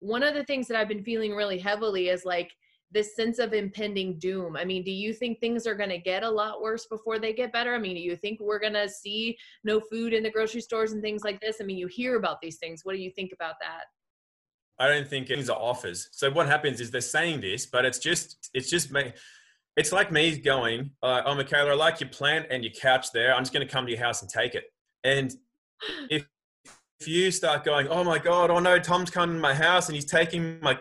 one 0.00 0.22
of 0.22 0.34
the 0.34 0.44
things 0.44 0.66
that 0.66 0.78
i've 0.78 0.88
been 0.88 1.04
feeling 1.04 1.34
really 1.34 1.58
heavily 1.58 2.08
is 2.08 2.24
like 2.24 2.50
this 2.92 3.14
sense 3.14 3.38
of 3.38 3.52
impending 3.52 4.18
doom. 4.18 4.56
I 4.56 4.64
mean, 4.64 4.82
do 4.82 4.90
you 4.90 5.12
think 5.12 5.38
things 5.38 5.66
are 5.66 5.74
going 5.74 5.90
to 5.90 5.98
get 5.98 6.22
a 6.22 6.30
lot 6.30 6.60
worse 6.60 6.86
before 6.86 7.18
they 7.18 7.32
get 7.32 7.52
better? 7.52 7.74
I 7.74 7.78
mean, 7.78 7.94
do 7.94 8.00
you 8.00 8.16
think 8.16 8.40
we're 8.40 8.58
going 8.58 8.72
to 8.72 8.88
see 8.88 9.38
no 9.62 9.80
food 9.80 10.12
in 10.12 10.22
the 10.22 10.30
grocery 10.30 10.60
stores 10.60 10.92
and 10.92 11.02
things 11.02 11.22
like 11.22 11.40
this? 11.40 11.58
I 11.60 11.64
mean, 11.64 11.78
you 11.78 11.86
hear 11.86 12.16
about 12.16 12.40
these 12.40 12.56
things. 12.56 12.80
What 12.84 12.96
do 12.96 13.00
you 13.00 13.10
think 13.10 13.32
about 13.32 13.54
that? 13.60 13.84
I 14.80 14.88
don't 14.88 15.06
think 15.06 15.28
things 15.28 15.50
are 15.50 15.58
offers. 15.58 16.08
So 16.12 16.30
what 16.30 16.46
happens 16.46 16.80
is 16.80 16.90
they're 16.90 17.02
saying 17.02 17.42
this, 17.42 17.66
but 17.66 17.84
it's 17.84 17.98
just 17.98 18.50
it's 18.54 18.70
just 18.70 18.90
me. 18.90 19.12
It's 19.76 19.92
like 19.92 20.10
me 20.10 20.38
going, 20.38 20.92
uh, 21.02 21.20
"Oh, 21.26 21.34
Michaela, 21.34 21.72
I 21.72 21.74
like 21.74 22.00
your 22.00 22.08
plant 22.08 22.46
and 22.50 22.64
your 22.64 22.72
couch 22.72 23.12
there. 23.12 23.34
I'm 23.34 23.42
just 23.42 23.52
going 23.52 23.66
to 23.66 23.70
come 23.70 23.84
to 23.84 23.92
your 23.92 24.00
house 24.00 24.22
and 24.22 24.30
take 24.30 24.54
it." 24.54 24.64
And 25.04 25.34
if 26.10 26.26
if 26.98 27.06
you 27.06 27.30
start 27.30 27.62
going, 27.62 27.88
"Oh 27.88 28.02
my 28.02 28.18
god, 28.18 28.50
oh 28.50 28.58
no, 28.58 28.78
Tom's 28.78 29.10
coming 29.10 29.36
to 29.36 29.40
my 29.40 29.54
house 29.54 29.88
and 29.88 29.94
he's 29.94 30.06
taking 30.06 30.58
my 30.60 30.78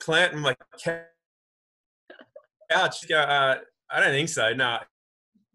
plant 0.00 0.34
and 0.34 0.42
my 0.42 0.54
couch," 0.80 1.02
couch. 2.72 3.08
Go, 3.08 3.18
uh, 3.18 3.56
I 3.90 4.00
don't 4.00 4.10
think 4.10 4.28
so. 4.28 4.50
No, 4.50 4.78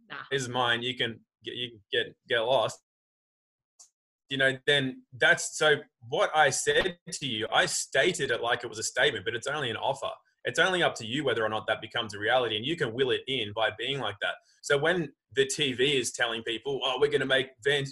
nah. 0.10 0.18
this 0.32 0.42
is 0.44 0.50
mine. 0.50 0.82
You 0.82 0.96
can 0.96 1.20
get 1.44 1.56
you 1.56 1.70
can 1.72 1.80
get 1.92 2.16
get 2.28 2.40
lost. 2.40 2.80
You 4.30 4.38
know, 4.38 4.58
then 4.66 5.04
that's 5.20 5.58
so. 5.58 5.76
What 6.10 6.36
I 6.36 6.50
said 6.50 6.98
to 7.12 7.26
you, 7.26 7.48
I 7.54 7.66
stated 7.66 8.32
it 8.32 8.42
like 8.42 8.64
it 8.64 8.68
was 8.68 8.80
a 8.80 8.84
statement, 8.84 9.26
but 9.26 9.36
it's 9.36 9.48
only 9.48 9.70
an 9.70 9.78
offer. 9.78 10.10
It's 10.46 10.60
only 10.60 10.82
up 10.84 10.96
to 10.96 11.06
you 11.06 11.24
whether 11.24 11.44
or 11.44 11.50
not 11.50 11.66
that 11.68 11.82
becomes 11.82 12.14
a 12.14 12.20
reality, 12.20 12.58
and 12.58 12.66
you 12.66 12.76
can 12.76 12.94
will 12.94 13.12
it 13.12 13.22
in 13.28 13.52
by 13.56 13.70
being 13.78 14.00
like 14.00 14.16
that. 14.22 14.36
So 14.62 14.78
when 14.78 15.10
the 15.36 15.46
TV 15.46 16.00
is 16.00 16.12
telling 16.12 16.44
people, 16.44 16.80
"Oh, 16.84 16.98
we're 17.00 17.08
going 17.08 17.22
to 17.22 17.26
make 17.26 17.50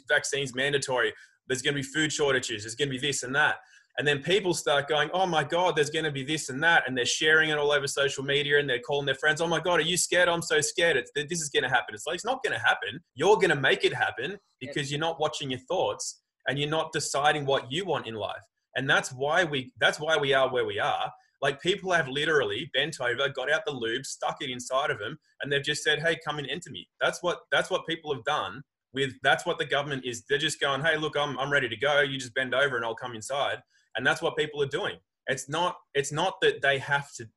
vaccines 0.10 0.56
mandatory," 0.56 1.14
there's 1.48 1.62
going 1.62 1.76
to 1.76 1.82
be 1.82 1.88
food 1.88 2.12
shortages, 2.12 2.64
there's 2.64 2.76
going 2.76 2.90
to 2.90 3.00
be 3.00 3.08
this 3.08 3.24
and 3.24 3.36
that 3.36 3.58
and 3.98 4.06
then 4.06 4.22
people 4.22 4.54
start 4.54 4.90
going, 4.90 5.10
oh 5.14 5.26
my 5.26 5.44
God, 5.44 5.76
there's 5.76 5.90
going 5.90 6.04
to 6.06 6.12
be 6.12 6.24
this 6.24 6.50
and 6.50 6.62
that. 6.64 6.84
And 6.86 6.98
they're 6.98 7.06
sharing 7.06 7.50
it 7.50 7.58
all 7.58 7.72
over 7.72 7.88
social 7.88 8.24
media 8.26 8.60
and 8.60 8.70
they're 8.70 8.80
calling 8.80 9.06
their 9.06 9.16
friends, 9.16 9.40
oh 9.40 9.48
my 9.48 9.60
God, 9.60 9.80
are 9.80 9.84
you 9.84 9.96
scared? 9.96 10.28
I'm 10.28 10.42
so 10.42 10.60
scared. 10.60 10.98
It's, 10.98 11.12
this 11.16 11.42
is 11.42 11.50
going 11.50 11.64
to 11.64 11.70
happen. 11.70 11.96
It's 11.96 12.06
like, 12.06 12.16
it's 12.16 12.26
not 12.26 12.44
going 12.44 12.54
to 12.54 12.64
happen. 12.64 13.00
You're 13.14 13.36
going 13.36 13.52
to 13.52 13.56
make 13.56 13.86
it 13.86 13.94
happen 13.94 14.38
because 14.60 14.92
you're 14.92 15.00
not 15.00 15.20
watching 15.20 15.50
your 15.50 15.62
thoughts 15.62 16.22
and 16.48 16.60
you're 16.60 16.70
not 16.70 16.92
deciding 16.92 17.46
what 17.46 17.72
you 17.72 17.86
want 17.86 18.06
in 18.06 18.16
life. 18.16 18.44
And 18.76 18.90
that's 18.90 19.14
why 19.14 19.46
we, 19.46 19.72
that's 19.80 20.00
why 20.00 20.18
we 20.18 20.34
are 20.34 20.52
where 20.52 20.66
we 20.66 20.78
are. 20.78 21.12
Like 21.42 21.62
people 21.62 21.92
have 21.92 22.08
literally 22.08 22.70
bent 22.74 23.00
over, 23.00 23.30
got 23.30 23.52
out 23.52 23.62
the 23.66 23.72
lube, 23.72 24.06
stuck 24.06 24.38
it 24.42 24.50
inside 24.50 24.90
of 24.90 25.00
them, 25.00 25.18
and 25.42 25.52
they've 25.52 25.62
just 25.64 25.84
said, 25.84 26.00
"Hey, 26.00 26.18
come 26.26 26.40
and 26.40 26.50
enter 26.50 26.72
me." 26.72 26.88
That's 27.00 27.22
what 27.22 27.42
that's 27.52 27.70
what 27.70 27.86
people 27.86 28.14
have 28.14 28.24
done. 28.24 28.64
With 28.94 29.12
that's 29.22 29.46
what 29.46 29.60
the 29.60 29.66
government 29.66 30.06
is. 30.06 30.24
They're 30.28 30.38
just 30.38 30.60
going, 30.60 30.82
"Hey, 30.82 30.98
look, 30.98 31.16
I'm 31.18 31.38
I'm 31.38 31.52
ready 31.52 31.70
to 31.70 31.78
go. 31.78 32.02
You 32.02 32.18
just 32.18 32.34
bend 32.34 32.56
over 32.56 32.78
and 32.78 32.86
I'll 32.86 32.96
come 32.96 33.14
inside." 33.14 33.60
And 33.96 34.06
that's 34.06 34.22
what 34.22 34.36
people 34.36 34.62
are 34.62 34.68
doing. 34.68 34.98
It's 35.28 35.50
not 35.50 35.78
it's 35.94 36.12
not 36.12 36.36
that 36.42 36.62
they 36.62 36.78
have 36.80 37.12
to 37.16 37.28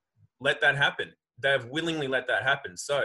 let 0.41 0.61
that 0.61 0.77
happen. 0.77 1.13
They've 1.43 1.65
willingly 1.67 2.09
let 2.09 2.27
that 2.29 2.43
happen. 2.43 2.77
So 2.77 3.05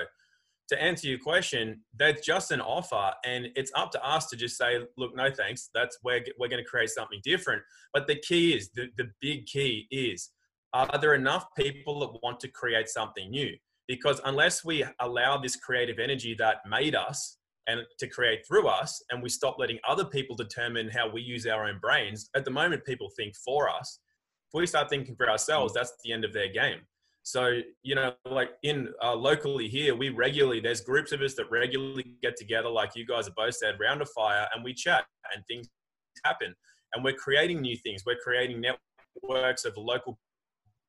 to 0.70 0.82
answer 0.82 1.08
your 1.08 1.20
question 1.20 1.82
that's 1.99 2.26
just 2.26 2.51
an 2.51 2.62
offer 2.62 3.12
and 3.26 3.47
it's 3.56 3.72
up 3.76 3.91
to 3.91 4.04
us 4.04 4.28
to 4.30 4.38
just 4.38 4.58
say 4.58 4.80
look 4.97 5.16
no 5.16 5.30
thanks. 5.30 5.70
That's 5.74 5.97
where 6.01 6.24
we're 6.39 6.49
going 6.49 6.64
to 6.64 6.70
create 6.70 6.89
something 6.89 7.20
different. 7.24 7.62
But 7.93 8.08
the 8.08 8.16
key 8.16 8.54
is 8.54 8.70
the, 8.74 8.88
the 8.97 9.10
big 9.22 9.45
key 9.45 9.88
is 9.91 10.30
are 10.74 10.97
there 10.99 11.14
enough 11.14 11.45
people 11.56 11.99
that 11.99 12.20
want 12.24 12.39
to 12.41 12.47
create 12.47 12.89
something 12.89 13.30
new? 13.30 13.56
Because 13.88 14.20
unless 14.26 14.66
we 14.66 14.84
allow 14.99 15.38
this 15.38 15.56
creative 15.56 15.99
energy 15.99 16.36
that 16.39 16.58
made 16.68 16.95
us 16.95 17.38
and 17.68 17.82
to 17.99 18.07
create 18.07 18.45
through 18.47 18.68
us 18.68 19.01
and 19.09 19.22
we 19.22 19.30
stop 19.30 19.57
letting 19.57 19.80
other 19.88 20.05
people 20.05 20.36
determine 20.36 20.89
how 20.89 21.09
we 21.09 21.22
use 21.22 21.45
our 21.45 21.66
own 21.68 21.80
brains 21.80 22.30
at 22.36 22.45
the 22.45 22.51
moment 22.51 22.84
people 22.86 23.09
think 23.16 23.36
for 23.36 23.70
us. 23.70 23.99
If 24.49 24.59
we 24.59 24.68
start 24.68 24.89
thinking 24.89 25.16
for 25.16 25.30
ourselves 25.30 25.74
that's 25.74 25.93
the 26.03 26.11
end 26.11 26.26
of 26.26 26.34
their 26.34 26.51
game. 26.51 26.80
So 27.24 27.61
you 27.84 27.95
know 27.95 28.14
like 28.26 28.51
in 28.64 28.89
uh, 29.01 29.16
locally 29.16 29.68
here 29.68 29.95
we 29.95 30.09
regularly 30.09 30.59
there's 30.59 30.82
groups 30.82 31.11
of 31.11 31.22
us 31.22 31.36
that 31.36 31.49
regularly 31.49 32.16
get 32.22 32.36
together 32.36 32.70
like 32.70 32.95
you 32.95 33.05
guys 33.05 33.26
have 33.26 33.36
both 33.36 33.55
said 33.55 33.76
round 33.80 34.01
a 34.01 34.05
fire 34.05 34.47
and 34.53 34.64
we 34.64 34.74
chat 34.74 35.05
and 35.34 35.43
things 35.47 35.68
happen. 36.24 36.53
And 36.93 37.03
we're 37.03 37.16
creating 37.16 37.61
new 37.61 37.76
things. 37.76 38.03
We're 38.05 38.20
creating 38.24 38.61
networks 38.61 39.66
of 39.66 39.74
local 39.78 40.20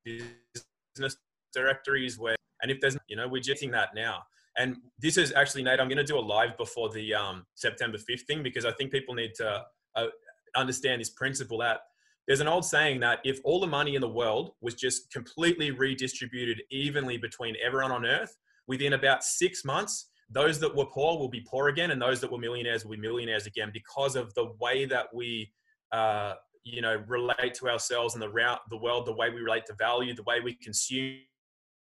business 0.03 1.17
directories 1.53 2.19
where 2.19 2.35
and 2.61 2.71
if 2.71 2.79
there's 2.79 2.97
you 3.07 3.15
know 3.15 3.27
we're 3.27 3.41
jetting 3.41 3.71
that 3.71 3.89
now 3.95 4.21
and 4.57 4.77
this 4.99 5.17
is 5.17 5.33
actually, 5.33 5.63
Nate, 5.63 5.79
I'm 5.79 5.87
going 5.87 5.97
to 5.97 6.03
do 6.03 6.17
a 6.17 6.19
live 6.19 6.57
before 6.57 6.89
the 6.89 7.13
um, 7.13 7.45
September 7.55 7.97
5th 7.97 8.21
thing 8.21 8.41
because 8.41 8.65
I 8.65 8.71
think 8.71 8.91
people 8.91 9.13
need 9.13 9.33
to 9.35 9.65
uh, 9.95 10.07
understand 10.55 11.01
this 11.01 11.09
principle 11.09 11.57
that 11.59 11.81
there's 12.27 12.39
an 12.39 12.47
old 12.47 12.65
saying 12.65 13.01
that 13.01 13.19
if 13.23 13.39
all 13.43 13.59
the 13.59 13.67
money 13.67 13.95
in 13.95 14.01
the 14.01 14.09
world 14.09 14.51
was 14.61 14.73
just 14.73 15.11
completely 15.11 15.71
redistributed 15.71 16.61
evenly 16.71 17.17
between 17.17 17.55
everyone 17.63 17.91
on 17.91 18.05
earth, 18.05 18.35
within 18.67 18.93
about 18.93 19.23
six 19.23 19.63
months, 19.63 20.09
those 20.29 20.59
that 20.59 20.75
were 20.75 20.87
poor 20.87 21.19
will 21.19 21.29
be 21.29 21.41
poor 21.41 21.67
again, 21.67 21.91
and 21.91 22.01
those 22.01 22.19
that 22.21 22.31
were 22.31 22.39
millionaires 22.39 22.83
will 22.83 22.95
be 22.95 23.01
millionaires 23.01 23.45
again 23.45 23.69
because 23.71 24.15
of 24.15 24.33
the 24.33 24.53
way 24.59 24.85
that 24.85 25.05
we, 25.13 25.51
uh, 25.91 26.33
you 26.63 26.81
know, 26.81 27.03
relate 27.07 27.53
to 27.53 27.69
ourselves 27.69 28.15
and 28.15 28.23
the 28.23 28.29
route, 28.29 28.59
the 28.71 28.77
world, 28.77 29.05
the 29.05 29.13
way 29.13 29.29
we 29.29 29.41
relate 29.41 29.67
to 29.67 29.75
value, 29.75 30.15
the 30.15 30.23
way 30.23 30.39
we 30.39 30.55
consume 30.55 31.19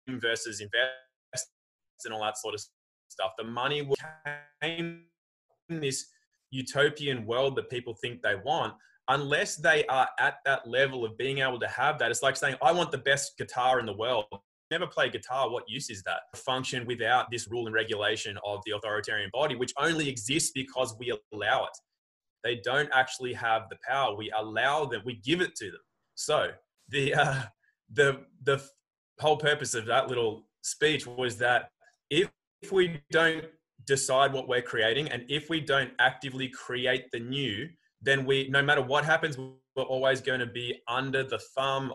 versus 0.09 0.61
invest 0.61 0.93
and 2.05 2.15
all 2.15 2.23
that 2.23 2.39
sort 2.39 2.55
of 2.55 2.63
stuff. 3.09 3.33
The 3.39 3.45
money 3.45 3.89
came 4.63 5.03
in 5.69 5.81
this 5.81 6.07
utopian 6.51 7.27
world 7.27 7.57
that 7.57 7.71
people 7.71 7.95
think 8.01 8.23
they 8.23 8.37
want 8.45 8.75
unless 9.09 9.57
they 9.57 9.85
are 9.87 10.09
at 10.21 10.37
that 10.45 10.69
level 10.69 11.05
of 11.05 11.17
being 11.17 11.39
able 11.39 11.59
to 11.59 11.69
have 11.69 11.99
that. 11.99 12.11
It's 12.11 12.23
like 12.23 12.37
saying, 12.37 12.57
I 12.63 12.73
want 12.73 12.93
the 12.93 12.99
best 12.99 13.37
guitar 13.39 13.81
in 13.81 13.87
the 13.87 13.97
world. 13.97 14.27
Never 14.71 14.87
play 14.87 15.09
guitar. 15.09 15.51
What 15.51 15.65
use 15.67 15.89
is 15.89 16.03
that? 16.03 16.21
Function 16.37 16.87
without 16.87 17.31
this 17.31 17.51
rule 17.51 17.67
and 17.67 17.75
regulation 17.75 18.39
of 18.45 18.61
the 18.67 18.77
authoritarian 18.77 19.31
body, 19.33 19.57
which 19.57 19.73
only 19.79 20.11
exists 20.11 20.51
because 20.55 20.95
we 20.99 21.11
allow 21.33 21.65
it. 21.65 21.71
They 22.45 22.61
don't 22.63 22.91
actually 22.93 23.33
have 23.33 23.63
the 23.71 23.77
power. 23.87 24.15
We 24.15 24.31
allow 24.37 24.85
them. 24.85 25.01
We 25.07 25.17
give 25.25 25.41
it 25.41 25.55
to 25.57 25.67
them. 25.67 25.81
So 26.15 26.51
the 26.91 27.15
uh, 27.15 27.43
the 27.93 28.21
the 28.45 28.63
whole 29.21 29.39
purpose 29.39 29.75
of 29.75 29.87
that 29.87 30.09
little 30.09 30.45
speech 30.63 31.07
was 31.07 31.39
that 31.39 31.71
if, 32.11 32.31
if 32.63 32.73
we 32.73 33.01
don't 33.11 33.45
decide 33.87 34.33
what 34.33 34.49
we're 34.49 34.63
creating 34.63 35.09
and 35.09 35.25
if 35.29 35.49
we 35.49 35.61
don't 35.61 35.91
actively 35.99 36.49
create 36.49 37.05
the 37.13 37.21
new, 37.21 37.69
then 38.03 38.25
we, 38.25 38.49
no 38.49 38.63
matter 38.63 38.83
what 38.83 39.05
happens, 39.05 39.39
we're 39.39 39.83
always 39.83 40.21
going 40.21 40.41
to 40.41 40.47
be 40.47 40.81
under 40.89 41.23
the 41.23 41.39
thumb 41.57 41.93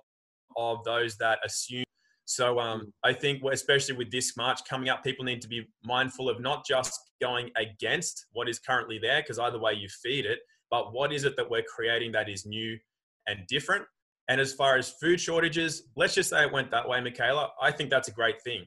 of 0.57 0.83
those 0.83 1.17
that 1.17 1.39
assume. 1.45 1.83
So 2.25 2.59
um, 2.59 2.81
mm. 2.81 2.91
I 3.03 3.13
think, 3.13 3.43
especially 3.51 3.95
with 3.95 4.11
this 4.11 4.35
March 4.37 4.61
coming 4.67 4.89
up, 4.89 5.03
people 5.03 5.25
need 5.25 5.41
to 5.41 5.47
be 5.47 5.67
mindful 5.83 6.29
of 6.29 6.39
not 6.39 6.65
just 6.65 6.99
going 7.21 7.49
against 7.55 8.25
what 8.31 8.49
is 8.49 8.59
currently 8.59 8.99
there, 9.01 9.21
because 9.21 9.39
either 9.39 9.59
way 9.59 9.73
you 9.73 9.87
feed 10.01 10.25
it, 10.25 10.39
but 10.71 10.93
what 10.93 11.11
is 11.11 11.23
it 11.25 11.35
that 11.37 11.49
we're 11.49 11.63
creating 11.63 12.11
that 12.13 12.29
is 12.29 12.45
new 12.45 12.77
and 13.27 13.45
different. 13.47 13.85
And 14.29 14.39
as 14.39 14.53
far 14.53 14.77
as 14.77 14.91
food 15.01 15.19
shortages, 15.19 15.83
let's 15.95 16.15
just 16.15 16.29
say 16.29 16.43
it 16.43 16.51
went 16.51 16.71
that 16.71 16.87
way, 16.87 17.01
Michaela. 17.01 17.49
I 17.61 17.71
think 17.71 17.89
that's 17.89 18.07
a 18.07 18.11
great 18.11 18.41
thing. 18.41 18.65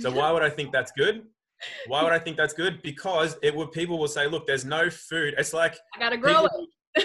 So 0.00 0.10
why 0.10 0.30
would 0.30 0.42
I 0.42 0.50
think 0.50 0.72
that's 0.72 0.92
good? 0.92 1.22
Why 1.86 2.02
would 2.02 2.12
I 2.12 2.18
think 2.18 2.36
that's 2.36 2.54
good? 2.54 2.82
Because 2.82 3.36
it 3.42 3.54
would 3.54 3.72
people 3.72 3.98
will 3.98 4.08
say, 4.08 4.26
look, 4.26 4.46
there's 4.46 4.64
no 4.64 4.90
food. 4.90 5.34
It's 5.38 5.52
like 5.52 5.76
I 5.94 5.98
gotta 5.98 6.16
grow 6.16 6.42
people, 6.42 6.66
it. 6.94 7.04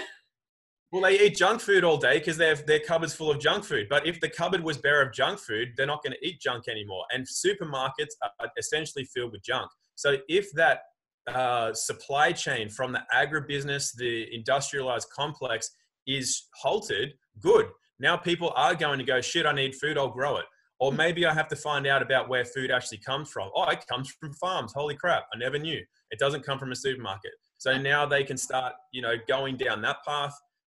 well, 0.92 1.02
they 1.02 1.20
eat 1.20 1.36
junk 1.36 1.60
food 1.60 1.84
all 1.84 1.96
day 1.96 2.18
because 2.18 2.36
their 2.36 2.54
their 2.54 2.80
cupboard's 2.80 3.14
full 3.14 3.30
of 3.30 3.38
junk 3.38 3.64
food. 3.64 3.86
But 3.88 4.06
if 4.06 4.20
the 4.20 4.28
cupboard 4.28 4.64
was 4.64 4.78
bare 4.78 5.02
of 5.02 5.12
junk 5.12 5.38
food, 5.38 5.68
they're 5.76 5.86
not 5.86 6.02
going 6.02 6.14
to 6.20 6.26
eat 6.26 6.40
junk 6.40 6.68
anymore. 6.68 7.04
And 7.12 7.26
supermarkets 7.26 8.14
are 8.40 8.50
essentially 8.58 9.04
filled 9.04 9.32
with 9.32 9.42
junk. 9.42 9.70
So 9.94 10.16
if 10.28 10.50
that 10.52 10.80
uh, 11.28 11.74
supply 11.74 12.32
chain 12.32 12.68
from 12.68 12.92
the 12.92 13.02
agribusiness, 13.14 13.94
the 13.94 14.34
industrialized 14.34 15.08
complex 15.10 15.70
is 16.06 16.48
halted, 16.54 17.12
good. 17.40 17.66
Now 18.00 18.16
people 18.16 18.52
are 18.56 18.74
going 18.74 18.98
to 18.98 19.04
go, 19.04 19.20
shit, 19.20 19.44
I 19.44 19.52
need 19.52 19.74
food, 19.74 19.98
I'll 19.98 20.08
grow 20.08 20.38
it. 20.38 20.46
Or 20.80 20.92
maybe 20.92 21.26
I 21.26 21.34
have 21.34 21.48
to 21.48 21.56
find 21.56 21.86
out 21.86 22.02
about 22.02 22.28
where 22.28 22.44
food 22.44 22.70
actually 22.70 22.98
comes 22.98 23.30
from. 23.30 23.50
Oh, 23.54 23.64
it 23.64 23.84
comes 23.88 24.10
from 24.10 24.32
farms. 24.34 24.72
Holy 24.74 24.94
crap, 24.94 25.24
I 25.34 25.38
never 25.38 25.58
knew. 25.58 25.82
It 26.10 26.18
doesn't 26.18 26.44
come 26.44 26.58
from 26.58 26.72
a 26.72 26.76
supermarket. 26.76 27.32
So 27.58 27.76
now 27.76 28.06
they 28.06 28.22
can 28.22 28.36
start, 28.36 28.74
you 28.92 29.02
know, 29.02 29.14
going 29.26 29.56
down 29.56 29.82
that 29.82 29.98
path. 30.06 30.34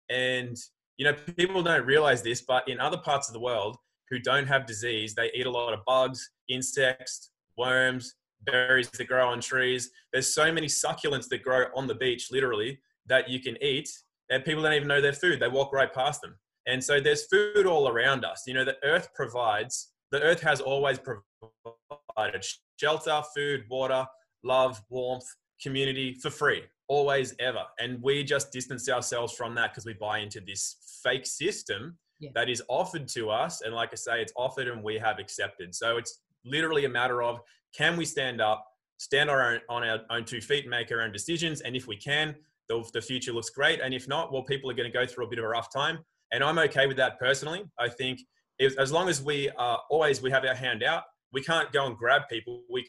And, 0.08 0.56
you 0.96 1.04
know, 1.04 1.12
people 1.36 1.62
don't 1.62 1.84
realize 1.84 2.22
this, 2.22 2.42
but 2.42 2.66
in 2.68 2.80
other 2.80 2.96
parts 2.96 3.28
of 3.28 3.34
the 3.34 3.40
world, 3.40 3.76
who 4.10 4.18
don't 4.18 4.46
have 4.46 4.66
disease, 4.66 5.14
they 5.14 5.30
eat 5.34 5.46
a 5.46 5.50
lot 5.50 5.72
of 5.72 5.80
bugs, 5.86 6.30
insects, 6.48 7.30
worms, 7.56 8.14
berries 8.42 8.90
that 8.90 9.06
grow 9.06 9.28
on 9.28 9.40
trees. 9.40 9.90
There's 10.12 10.34
so 10.34 10.52
many 10.52 10.66
succulents 10.66 11.28
that 11.28 11.42
grow 11.42 11.66
on 11.76 11.86
the 11.86 11.94
beach, 11.94 12.28
literally, 12.32 12.80
that 13.06 13.28
you 13.28 13.40
can 13.40 13.56
eat, 13.62 13.88
and 14.30 14.44
people 14.44 14.62
don't 14.62 14.72
even 14.72 14.88
know 14.88 15.00
their 15.00 15.12
food. 15.12 15.40
They 15.40 15.48
walk 15.48 15.72
right 15.72 15.92
past 15.92 16.22
them. 16.22 16.36
And 16.66 16.82
so 16.82 17.00
there's 17.00 17.26
food 17.26 17.66
all 17.66 17.88
around 17.88 18.24
us. 18.24 18.44
You 18.46 18.54
know, 18.54 18.64
the 18.64 18.76
earth 18.84 19.08
provides, 19.14 19.92
the 20.12 20.20
earth 20.20 20.40
has 20.42 20.60
always 20.60 20.98
provided 20.98 22.44
shelter, 22.76 23.22
food, 23.34 23.64
water, 23.70 24.06
love, 24.44 24.80
warmth, 24.90 25.26
community 25.62 26.14
for 26.14 26.30
free, 26.30 26.62
always, 26.88 27.34
ever. 27.38 27.62
And 27.78 28.02
we 28.02 28.24
just 28.24 28.52
distance 28.52 28.88
ourselves 28.88 29.34
from 29.34 29.54
that 29.56 29.72
because 29.72 29.86
we 29.86 29.94
buy 29.94 30.18
into 30.18 30.40
this 30.40 30.76
fake 31.02 31.26
system 31.26 31.98
yeah. 32.18 32.30
that 32.34 32.48
is 32.48 32.62
offered 32.68 33.08
to 33.08 33.30
us. 33.30 33.62
And 33.62 33.74
like 33.74 33.90
I 33.92 33.96
say, 33.96 34.20
it's 34.20 34.32
offered 34.36 34.68
and 34.68 34.82
we 34.82 34.98
have 34.98 35.18
accepted. 35.18 35.74
So 35.74 35.96
it's 35.96 36.20
literally 36.44 36.84
a 36.84 36.88
matter 36.88 37.22
of 37.22 37.40
can 37.76 37.96
we 37.96 38.04
stand 38.04 38.40
up, 38.40 38.64
stand 38.98 39.30
our 39.30 39.54
own, 39.54 39.60
on 39.68 39.84
our 39.84 40.00
own 40.10 40.24
two 40.24 40.40
feet, 40.40 40.68
make 40.68 40.90
our 40.92 41.02
own 41.02 41.12
decisions? 41.12 41.60
And 41.60 41.76
if 41.76 41.86
we 41.86 41.96
can, 41.96 42.34
the, 42.68 42.88
the 42.92 43.02
future 43.02 43.32
looks 43.32 43.50
great. 43.50 43.80
And 43.80 43.92
if 43.92 44.08
not, 44.08 44.32
well, 44.32 44.42
people 44.42 44.70
are 44.70 44.74
going 44.74 44.90
to 44.90 44.96
go 44.96 45.06
through 45.06 45.26
a 45.26 45.28
bit 45.28 45.38
of 45.38 45.44
a 45.44 45.48
rough 45.48 45.72
time. 45.72 45.98
And 46.32 46.44
I'm 46.44 46.58
okay 46.58 46.86
with 46.86 46.96
that 46.98 47.18
personally. 47.18 47.64
I 47.78 47.88
think 47.88 48.20
if, 48.58 48.78
as 48.78 48.92
long 48.92 49.08
as 49.08 49.22
we 49.22 49.50
are 49.50 49.80
always, 49.90 50.22
we 50.22 50.30
have 50.30 50.44
our 50.44 50.54
hand 50.54 50.82
out, 50.82 51.04
we 51.32 51.42
can't 51.42 51.72
go 51.72 51.86
and 51.86 51.96
grab 51.96 52.22
people. 52.30 52.62
We 52.70 52.88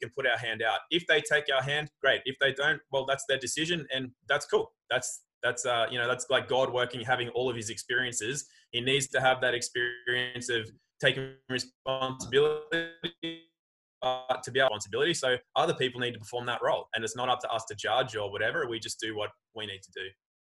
can 0.00 0.10
put 0.16 0.26
our 0.26 0.38
hand 0.38 0.62
out. 0.62 0.80
If 0.90 1.06
they 1.06 1.20
take 1.20 1.44
our 1.54 1.62
hand, 1.62 1.90
great. 2.00 2.22
If 2.24 2.36
they 2.40 2.52
don't, 2.52 2.80
well, 2.90 3.06
that's 3.06 3.24
their 3.28 3.38
decision, 3.38 3.86
and 3.94 4.10
that's 4.28 4.46
cool. 4.46 4.72
That's 4.90 5.22
that's 5.42 5.66
uh, 5.66 5.86
you 5.90 5.98
know 5.98 6.06
that's 6.06 6.26
like 6.30 6.48
God 6.48 6.72
working, 6.72 7.00
having 7.04 7.28
all 7.30 7.50
of 7.50 7.56
His 7.56 7.70
experiences. 7.70 8.46
He 8.70 8.80
needs 8.80 9.08
to 9.08 9.20
have 9.20 9.40
that 9.40 9.54
experience 9.54 10.48
of 10.48 10.70
taking 11.00 11.34
responsibility 11.48 13.42
uh, 14.02 14.36
to 14.42 14.50
be 14.50 14.60
our 14.60 14.68
responsibility. 14.68 15.14
So 15.14 15.36
other 15.56 15.74
people 15.74 16.00
need 16.00 16.12
to 16.12 16.18
perform 16.18 16.46
that 16.46 16.60
role, 16.62 16.88
and 16.94 17.04
it's 17.04 17.16
not 17.16 17.28
up 17.28 17.40
to 17.40 17.50
us 17.50 17.64
to 17.66 17.74
judge 17.74 18.16
or 18.16 18.30
whatever. 18.30 18.68
We 18.68 18.78
just 18.78 19.00
do 19.00 19.16
what 19.16 19.30
we 19.54 19.66
need 19.66 19.82
to 19.82 19.90
do. 19.94 20.06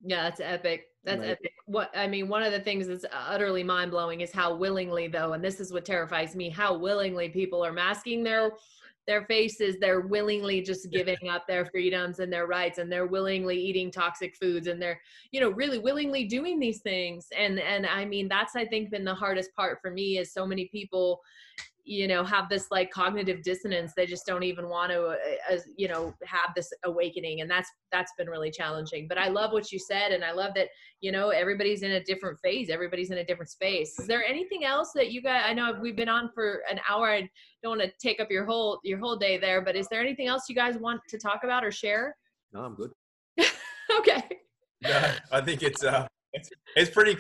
Yeah, 0.05 0.25
that's 0.25 0.41
epic. 0.41 0.89
That's 1.05 1.21
right. 1.21 1.31
epic. 1.31 1.53
What 1.67 1.91
I 1.95 2.07
mean, 2.07 2.29
one 2.29 2.43
of 2.43 2.53
the 2.53 2.61
things 2.61 2.87
that's 2.87 3.05
uh, 3.05 3.09
utterly 3.13 3.63
mind 3.63 3.91
blowing 3.91 4.21
is 4.21 4.33
how 4.33 4.55
willingly, 4.55 5.09
though, 5.09 5.33
and 5.33 5.43
this 5.43 5.61
is 5.61 5.73
what 5.73 5.85
terrifies 5.85 6.37
me, 6.37 6.51
how 6.51 6.77
willingly 6.77 7.29
people 7.29 7.65
are 7.65 7.73
masking 7.73 8.23
their 8.23 8.53
their 9.07 9.25
faces 9.27 9.77
they're 9.81 10.01
willingly 10.01 10.61
just 10.61 10.91
giving 10.91 11.29
up 11.31 11.47
their 11.47 11.65
freedoms 11.67 12.19
and 12.19 12.33
their 12.33 12.47
rights 12.47 12.79
and 12.79 12.91
they're 12.91 13.07
willingly 13.07 13.57
eating 13.57 13.91
toxic 13.91 14.35
foods 14.37 14.67
and 14.67 14.83
they're 14.83 15.01
you 15.31 15.41
know 15.41 15.51
really 15.51 15.79
willingly 15.79 16.25
doing 16.25 16.59
these 16.59 16.81
things 16.81 17.29
and 17.37 17.59
and 17.61 17.87
i 17.87 18.05
mean 18.05 18.29
that's 18.29 18.57
i 18.57 18.65
think 18.65 18.91
been 18.91 19.05
the 19.05 19.15
hardest 19.15 19.55
part 19.55 19.79
for 19.81 19.91
me 19.91 20.19
is 20.19 20.33
so 20.33 20.45
many 20.45 20.67
people 20.67 21.21
you 21.87 22.09
know 22.09 22.25
have 22.25 22.49
this 22.49 22.67
like 22.73 22.91
cognitive 22.91 23.43
dissonance 23.43 23.93
they 23.97 24.07
just 24.07 24.27
don't 24.27 24.43
even 24.43 24.69
want 24.69 24.91
to 24.91 25.17
uh, 25.51 25.57
you 25.77 25.87
know 25.87 26.13
have 26.25 26.51
this 26.57 26.69
awakening 26.85 27.41
and 27.41 27.51
that's 27.51 27.71
that's 27.93 28.13
been 28.19 28.29
really 28.29 28.51
challenging. 28.51 29.07
But 29.09 29.19
i 29.19 29.29
love 29.29 29.53
what 29.53 29.71
you 29.71 29.79
said 29.79 30.11
and 30.11 30.25
i 30.25 30.33
love 30.33 30.53
that 30.57 30.69
you 31.01 31.13
know 31.13 31.29
everybody's 31.29 31.83
in 31.83 31.93
a 31.93 32.03
different 32.03 32.39
phase 32.41 32.71
everybody's 32.71 33.11
in 33.11 33.19
a 33.19 33.25
different 33.25 33.51
space. 33.51 33.97
Is 34.01 34.09
there 34.09 34.25
anything 34.25 34.65
else 34.65 34.91
that 34.97 35.13
you 35.13 35.23
guys 35.23 35.45
i 35.47 35.55
know 35.55 35.79
we've 35.81 35.97
been 35.97 36.09
on 36.09 36.29
for 36.35 36.63
an 36.71 36.81
hour 36.91 37.09
i 37.09 37.21
don't 37.63 37.79
want 37.79 37.83
to 37.83 37.93
take 38.01 38.21
up 38.21 38.31
your 38.31 38.45
whole 38.45 38.81
your 38.83 38.99
whole 38.99 39.17
day 39.17 39.39
there 39.39 39.63
but 39.63 39.77
is 39.77 39.87
there 39.89 40.01
anything 40.01 40.27
else 40.27 40.49
you 40.49 40.57
guys 40.57 40.77
want 40.79 41.01
to 41.09 41.19
talk 41.19 41.41
about 41.45 41.65
or 41.65 41.71
share? 41.71 42.17
No 42.53 42.61
i'm 42.61 42.75
good. 42.75 42.91
Okay. 43.99 44.23
No, 44.83 45.13
i 45.33 45.41
think 45.41 45.63
it's 45.63 45.85
uh 45.85 46.09
it's, 46.33 46.51
it's 46.75 46.91
pretty 46.91 47.17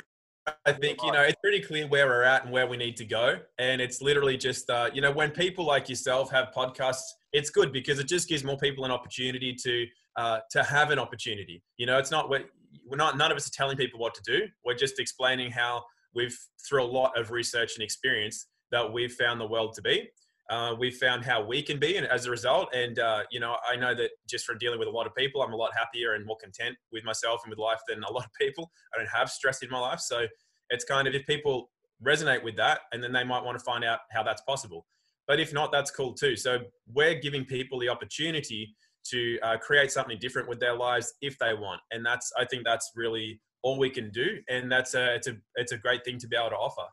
I 0.64 0.72
think 0.72 1.02
you 1.02 1.12
know 1.12 1.22
it's 1.22 1.40
pretty 1.42 1.60
clear 1.60 1.86
where 1.88 2.06
we're 2.06 2.22
at 2.22 2.44
and 2.44 2.52
where 2.52 2.66
we 2.66 2.76
need 2.76 2.96
to 2.96 3.04
go, 3.04 3.38
and 3.58 3.80
it's 3.80 4.00
literally 4.00 4.36
just 4.36 4.70
uh, 4.70 4.90
you 4.92 5.00
know 5.00 5.10
when 5.10 5.30
people 5.30 5.64
like 5.64 5.88
yourself 5.88 6.30
have 6.30 6.48
podcasts, 6.56 7.02
it's 7.32 7.50
good 7.50 7.72
because 7.72 7.98
it 7.98 8.06
just 8.06 8.28
gives 8.28 8.44
more 8.44 8.56
people 8.58 8.84
an 8.84 8.90
opportunity 8.90 9.54
to 9.54 9.86
uh, 10.16 10.38
to 10.50 10.62
have 10.62 10.90
an 10.90 10.98
opportunity. 10.98 11.62
You 11.78 11.86
know, 11.86 11.98
it's 11.98 12.10
not 12.10 12.30
we're, 12.30 12.44
we're 12.88 12.96
not 12.96 13.16
none 13.16 13.30
of 13.30 13.36
us 13.36 13.48
are 13.48 13.52
telling 13.52 13.76
people 13.76 13.98
what 13.98 14.14
to 14.14 14.22
do. 14.24 14.46
We're 14.64 14.74
just 14.74 15.00
explaining 15.00 15.50
how 15.50 15.84
we've 16.14 16.36
through 16.68 16.82
a 16.82 16.86
lot 16.86 17.18
of 17.18 17.30
research 17.30 17.74
and 17.74 17.82
experience 17.82 18.46
that 18.70 18.92
we've 18.92 19.12
found 19.12 19.40
the 19.40 19.46
world 19.46 19.74
to 19.74 19.82
be. 19.82 20.08
Uh, 20.48 20.74
we've 20.78 20.96
found 20.96 21.24
how 21.24 21.44
we 21.44 21.60
can 21.60 21.78
be, 21.78 21.96
and 21.96 22.06
as 22.06 22.26
a 22.26 22.30
result, 22.30 22.72
and 22.72 22.98
uh, 23.00 23.22
you 23.30 23.40
know, 23.40 23.56
I 23.68 23.74
know 23.74 23.94
that 23.94 24.10
just 24.28 24.44
from 24.44 24.58
dealing 24.58 24.78
with 24.78 24.86
a 24.86 24.90
lot 24.90 25.06
of 25.06 25.14
people, 25.14 25.42
I'm 25.42 25.52
a 25.52 25.56
lot 25.56 25.72
happier 25.76 26.14
and 26.14 26.24
more 26.24 26.36
content 26.40 26.76
with 26.92 27.04
myself 27.04 27.40
and 27.44 27.50
with 27.50 27.58
life 27.58 27.80
than 27.88 28.02
a 28.04 28.12
lot 28.12 28.24
of 28.24 28.30
people. 28.40 28.70
I 28.94 28.98
don't 28.98 29.08
have 29.08 29.28
stress 29.28 29.62
in 29.62 29.70
my 29.70 29.80
life, 29.80 30.00
so 30.00 30.26
it's 30.70 30.84
kind 30.84 31.08
of 31.08 31.14
if 31.14 31.26
people 31.26 31.70
resonate 32.04 32.44
with 32.44 32.56
that, 32.56 32.80
and 32.92 33.02
then 33.02 33.12
they 33.12 33.24
might 33.24 33.44
want 33.44 33.58
to 33.58 33.64
find 33.64 33.84
out 33.84 34.00
how 34.12 34.22
that's 34.22 34.42
possible. 34.42 34.86
But 35.26 35.40
if 35.40 35.52
not, 35.52 35.72
that's 35.72 35.90
cool 35.90 36.14
too. 36.14 36.36
So 36.36 36.60
we're 36.92 37.18
giving 37.18 37.44
people 37.44 37.80
the 37.80 37.88
opportunity 37.88 38.76
to 39.10 39.38
uh, 39.40 39.56
create 39.56 39.90
something 39.90 40.18
different 40.18 40.48
with 40.48 40.60
their 40.60 40.74
lives 40.74 41.14
if 41.20 41.38
they 41.38 41.54
want, 41.54 41.80
and 41.90 42.06
that's 42.06 42.32
I 42.38 42.44
think 42.44 42.64
that's 42.64 42.92
really 42.94 43.40
all 43.62 43.78
we 43.78 43.90
can 43.90 44.10
do, 44.10 44.38
and 44.48 44.70
that's 44.70 44.94
a 44.94 45.14
it's 45.14 45.26
a 45.26 45.36
it's 45.56 45.72
a 45.72 45.78
great 45.78 46.04
thing 46.04 46.18
to 46.18 46.28
be 46.28 46.36
able 46.36 46.50
to 46.50 46.56
offer. 46.56 46.86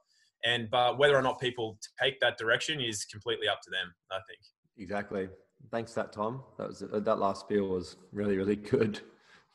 And 0.46 0.70
but 0.70 0.98
whether 0.98 1.16
or 1.16 1.22
not 1.22 1.39
people 1.39 1.78
take 2.02 2.20
that 2.20 2.38
direction 2.38 2.82
is 2.82 3.06
completely 3.06 3.48
up 3.48 3.62
to 3.62 3.70
them. 3.70 3.94
I 4.12 4.20
think. 4.28 4.39
Exactly. 4.78 5.30
Thanks, 5.72 5.94
that 5.94 6.12
Tom. 6.12 6.44
That 6.58 6.68
was 6.68 6.84
uh, 6.84 7.00
that 7.00 7.20
last 7.20 7.41
spiel 7.41 7.68
was 7.68 7.98
really 8.12 8.38
really 8.38 8.56
good. 8.56 9.02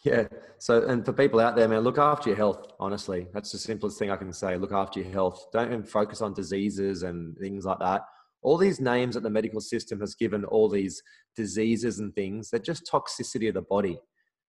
Yeah. 0.04 0.28
So, 0.58 0.86
and 0.86 1.04
for 1.04 1.12
people 1.12 1.40
out 1.40 1.56
there, 1.56 1.66
man, 1.66 1.80
look 1.80 1.98
after 1.98 2.30
your 2.30 2.36
health. 2.36 2.72
Honestly, 2.78 3.26
that's 3.34 3.50
the 3.50 3.58
simplest 3.58 3.98
thing 3.98 4.12
I 4.12 4.16
can 4.16 4.32
say. 4.32 4.56
Look 4.56 4.70
after 4.70 5.00
your 5.00 5.10
health. 5.10 5.46
Don't 5.52 5.66
even 5.66 5.82
focus 5.82 6.22
on 6.22 6.34
diseases 6.34 7.02
and 7.02 7.36
things 7.38 7.64
like 7.64 7.80
that. 7.80 8.02
All 8.42 8.56
these 8.56 8.78
names 8.78 9.16
that 9.16 9.24
the 9.24 9.30
medical 9.30 9.60
system 9.60 9.98
has 9.98 10.14
given 10.14 10.44
all 10.44 10.68
these 10.68 11.02
diseases 11.34 11.98
and 11.98 12.14
things, 12.14 12.48
they're 12.48 12.60
just 12.60 12.88
toxicity 12.88 13.48
of 13.48 13.54
the 13.54 13.62
body. 13.62 13.98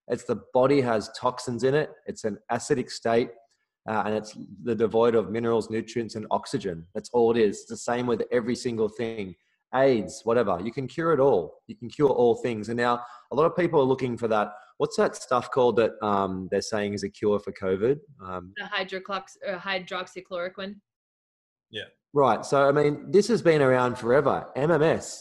It's 0.07 0.23
the 0.23 0.41
body 0.53 0.81
has 0.81 1.09
toxins 1.17 1.63
in 1.63 1.73
it. 1.73 1.89
It's 2.05 2.25
an 2.25 2.37
acidic 2.51 2.91
state 2.91 3.29
uh, 3.89 4.03
and 4.05 4.13
it's 4.13 4.37
the 4.63 4.75
devoid 4.75 5.15
of 5.15 5.31
minerals, 5.31 5.71
nutrients, 5.71 6.13
and 6.15 6.27
oxygen. 6.29 6.85
That's 6.93 7.09
all 7.11 7.31
it 7.31 7.37
is. 7.37 7.61
It's 7.61 7.65
the 7.65 7.77
same 7.77 8.05
with 8.05 8.21
every 8.31 8.55
single 8.55 8.87
thing. 8.87 9.35
AIDS, 9.73 10.21
whatever. 10.25 10.59
You 10.63 10.71
can 10.71 10.87
cure 10.87 11.11
it 11.11 11.19
all. 11.19 11.61
You 11.67 11.75
can 11.75 11.89
cure 11.89 12.09
all 12.09 12.35
things. 12.35 12.69
And 12.69 12.77
now 12.77 13.01
a 13.31 13.35
lot 13.35 13.45
of 13.45 13.55
people 13.55 13.79
are 13.79 13.83
looking 13.83 14.15
for 14.15 14.27
that. 14.27 14.51
What's 14.77 14.95
that 14.97 15.15
stuff 15.15 15.49
called 15.49 15.75
that 15.77 15.91
um, 16.05 16.47
they're 16.51 16.61
saying 16.61 16.93
is 16.93 17.03
a 17.03 17.09
cure 17.09 17.39
for 17.39 17.51
COVID? 17.51 17.97
Um, 18.23 18.53
the 18.57 18.63
hydroclox, 18.63 19.37
uh, 19.47 19.57
hydroxychloroquine. 19.57 20.75
Yeah. 21.71 21.83
Right. 22.13 22.45
So, 22.45 22.67
I 22.67 22.71
mean, 22.71 23.11
this 23.11 23.27
has 23.27 23.41
been 23.41 23.61
around 23.61 23.97
forever. 23.97 24.47
MMS. 24.55 25.19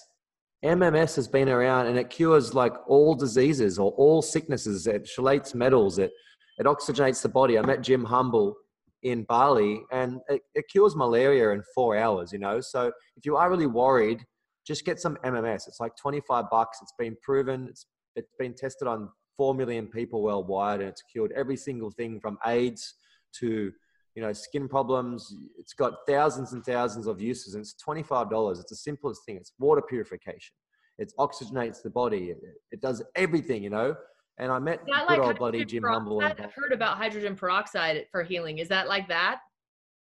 MMS 0.64 1.16
has 1.16 1.28
been 1.28 1.48
around 1.48 1.86
and 1.86 1.98
it 1.98 2.10
cures 2.10 2.52
like 2.52 2.74
all 2.86 3.14
diseases 3.14 3.78
or 3.78 3.92
all 3.92 4.20
sicknesses. 4.20 4.86
It 4.86 5.04
chelates 5.04 5.54
metals. 5.54 5.98
It 5.98 6.12
it 6.58 6.66
oxygenates 6.66 7.22
the 7.22 7.28
body. 7.28 7.58
I 7.58 7.62
met 7.62 7.82
Jim 7.82 8.04
Humble 8.04 8.56
in 9.02 9.22
Bali 9.24 9.82
and 9.92 10.20
it, 10.28 10.42
it 10.54 10.64
cures 10.68 10.96
malaria 10.96 11.50
in 11.50 11.62
four 11.74 11.96
hours, 11.96 12.32
you 12.32 12.38
know. 12.38 12.60
So 12.60 12.92
if 13.16 13.24
you 13.24 13.36
are 13.36 13.48
really 13.48 13.66
worried, 13.66 14.24
just 14.66 14.84
get 14.84 15.00
some 15.00 15.16
MMS. 15.24 15.68
It's 15.68 15.80
like 15.80 15.96
25 15.96 16.50
bucks. 16.50 16.78
It's 16.82 16.94
been 16.98 17.16
proven. 17.22 17.68
It's, 17.70 17.86
it's 18.16 18.32
been 18.38 18.54
tested 18.54 18.88
on 18.88 19.08
4 19.36 19.54
million 19.54 19.86
people 19.86 20.22
worldwide 20.22 20.80
and 20.80 20.88
it's 20.88 21.02
cured 21.10 21.32
every 21.34 21.56
single 21.56 21.90
thing 21.92 22.20
from 22.20 22.36
AIDS 22.44 22.94
to 23.36 23.72
you 24.16 24.22
know 24.22 24.32
skin 24.32 24.68
problems 24.68 25.32
it's 25.58 25.72
got 25.72 25.98
thousands 26.08 26.52
and 26.52 26.64
thousands 26.64 27.06
of 27.06 27.20
uses 27.20 27.54
and 27.54 27.60
it's 27.60 27.76
$25 27.86 28.58
it's 28.58 28.68
the 28.68 28.76
simplest 28.76 29.24
thing 29.24 29.36
it's 29.36 29.52
water 29.60 29.80
purification 29.80 30.54
it 30.98 31.12
oxygenates 31.20 31.82
the 31.82 31.90
body 31.90 32.30
it, 32.30 32.38
it 32.72 32.80
does 32.80 33.00
everything 33.14 33.62
you 33.62 33.70
know 33.70 33.94
and 34.38 34.52
I 34.52 34.58
met 34.58 34.84
good 34.86 34.94
like 35.08 35.18
old 35.18 35.38
buddy 35.38 35.64
Jim 35.64 35.82
Humble. 35.82 36.22
I've 36.22 36.38
heard 36.38 36.72
about 36.72 36.96
hydrogen 36.96 37.34
peroxide 37.34 38.06
for 38.10 38.22
healing. 38.22 38.58
Is 38.58 38.68
that 38.68 38.88
like 38.88 39.08
that? 39.08 39.40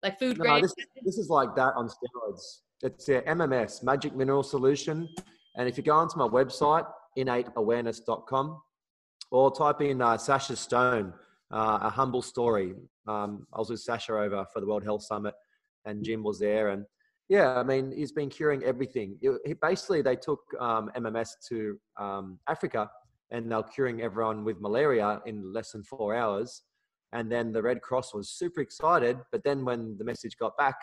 Like 0.03 0.19
food 0.19 0.37
grade? 0.37 0.61
No, 0.61 0.61
this, 0.61 0.73
this 1.03 1.17
is 1.17 1.29
like 1.29 1.55
that 1.55 1.73
on 1.75 1.87
steroids. 1.87 2.59
It's 2.83 3.09
a 3.09 3.21
MMS, 3.23 3.83
Magic 3.83 4.15
Mineral 4.15 4.43
Solution. 4.43 5.09
And 5.55 5.67
if 5.67 5.77
you 5.77 5.83
go 5.83 5.93
onto 5.93 6.17
my 6.17 6.27
website, 6.27 6.85
innateawareness.com, 7.17 8.61
or 9.31 9.51
type 9.51 9.81
in 9.81 10.01
uh, 10.01 10.17
Sacha 10.17 10.55
Stone, 10.55 11.13
uh, 11.51 11.79
a 11.81 11.89
humble 11.89 12.21
story. 12.21 12.75
Um, 13.07 13.47
I 13.53 13.57
was 13.59 13.71
with 13.71 13.79
Sacha 13.79 14.13
over 14.13 14.45
for 14.53 14.59
the 14.59 14.67
World 14.67 14.83
Health 14.83 15.03
Summit, 15.03 15.33
and 15.85 16.03
Jim 16.03 16.21
was 16.21 16.37
there. 16.37 16.69
And 16.69 16.85
yeah, 17.27 17.55
I 17.55 17.63
mean, 17.63 17.91
he's 17.91 18.11
been 18.11 18.29
curing 18.29 18.63
everything. 18.63 19.17
It, 19.21 19.39
he, 19.45 19.53
basically, 19.53 20.03
they 20.03 20.15
took 20.15 20.41
um, 20.59 20.91
MMS 20.95 21.29
to 21.49 21.79
um, 21.97 22.39
Africa 22.47 22.87
and 23.31 23.51
they're 23.51 23.63
curing 23.63 24.01
everyone 24.01 24.43
with 24.43 24.61
malaria 24.61 25.21
in 25.25 25.53
less 25.53 25.71
than 25.71 25.83
four 25.83 26.15
hours. 26.15 26.63
And 27.13 27.31
then 27.31 27.51
the 27.51 27.61
Red 27.61 27.81
Cross 27.81 28.13
was 28.13 28.29
super 28.29 28.61
excited. 28.61 29.17
But 29.31 29.43
then 29.43 29.65
when 29.65 29.97
the 29.97 30.05
message 30.05 30.37
got 30.37 30.57
back 30.57 30.75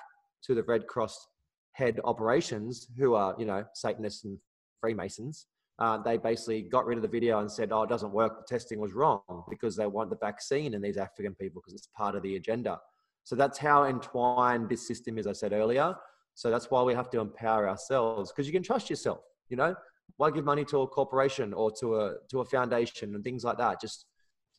to 0.45 0.55
the 0.55 0.63
Red 0.63 0.87
Cross 0.87 1.27
head 1.73 2.01
operations, 2.05 2.89
who 2.99 3.15
are, 3.15 3.35
you 3.39 3.47
know, 3.47 3.65
Satanists 3.75 4.25
and 4.25 4.39
Freemasons, 4.81 5.47
uh, 5.79 5.99
they 5.99 6.17
basically 6.17 6.63
got 6.63 6.87
rid 6.87 6.97
of 6.97 7.03
the 7.03 7.09
video 7.09 7.41
and 7.41 7.51
said, 7.51 7.73
oh, 7.73 7.83
it 7.83 7.89
doesn't 7.89 8.13
work. 8.13 8.39
The 8.39 8.55
testing 8.55 8.79
was 8.79 8.93
wrong 8.93 9.21
because 9.51 9.77
they 9.77 9.87
want 9.87 10.11
the 10.11 10.17
vaccine 10.17 10.73
in 10.73 10.81
these 10.81 10.97
African 10.97 11.35
people 11.35 11.61
because 11.61 11.75
it's 11.75 11.89
part 11.97 12.15
of 12.15 12.23
the 12.23 12.37
agenda. 12.37 12.79
So 13.25 13.35
that's 13.35 13.59
how 13.59 13.85
entwined 13.85 14.69
this 14.69 14.87
system 14.87 15.19
is, 15.19 15.27
I 15.27 15.33
said 15.33 15.53
earlier. 15.53 15.95
So 16.35 16.51
that's 16.51 16.71
why 16.71 16.83
we 16.83 16.95
have 16.95 17.11
to 17.11 17.21
empower 17.21 17.69
ourselves 17.69 18.31
because 18.31 18.47
you 18.47 18.53
can 18.53 18.63
trust 18.63 18.89
yourself, 18.89 19.21
you 19.49 19.57
know? 19.57 19.75
Why 20.17 20.31
give 20.31 20.45
money 20.45 20.65
to 20.67 20.83
a 20.83 20.87
corporation 20.87 21.53
or 21.53 21.73
to 21.81 21.97
a 21.97 22.15
to 22.31 22.41
a 22.41 22.45
foundation 22.45 23.15
and 23.15 23.25
things 23.25 23.45
like 23.45 23.59
that? 23.59 23.81
Just 23.81 24.07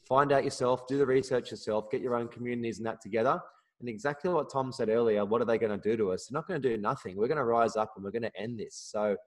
find 0.07 0.31
out 0.31 0.43
yourself, 0.43 0.87
do 0.87 0.97
the 0.97 1.05
research 1.05 1.51
yourself, 1.51 1.89
get 1.91 2.01
your 2.01 2.15
own 2.15 2.27
communities 2.27 2.77
and 2.77 2.85
that 2.85 3.01
together. 3.01 3.39
And 3.79 3.89
exactly 3.89 4.31
what 4.31 4.51
Tom 4.51 4.71
said 4.71 4.89
earlier, 4.89 5.25
what 5.25 5.41
are 5.41 5.45
they 5.45 5.57
going 5.57 5.77
to 5.77 5.89
do 5.89 5.97
to 5.97 6.11
us? 6.11 6.27
They're 6.27 6.37
not 6.37 6.47
going 6.47 6.61
to 6.61 6.69
do 6.69 6.81
nothing. 6.81 7.17
We're 7.17 7.27
going 7.27 7.37
to 7.37 7.43
rise 7.43 7.75
up 7.75 7.93
and 7.95 8.05
we're 8.05 8.11
going 8.11 8.21
to 8.23 8.39
end 8.39 8.59
this. 8.59 8.75
So 8.75 9.17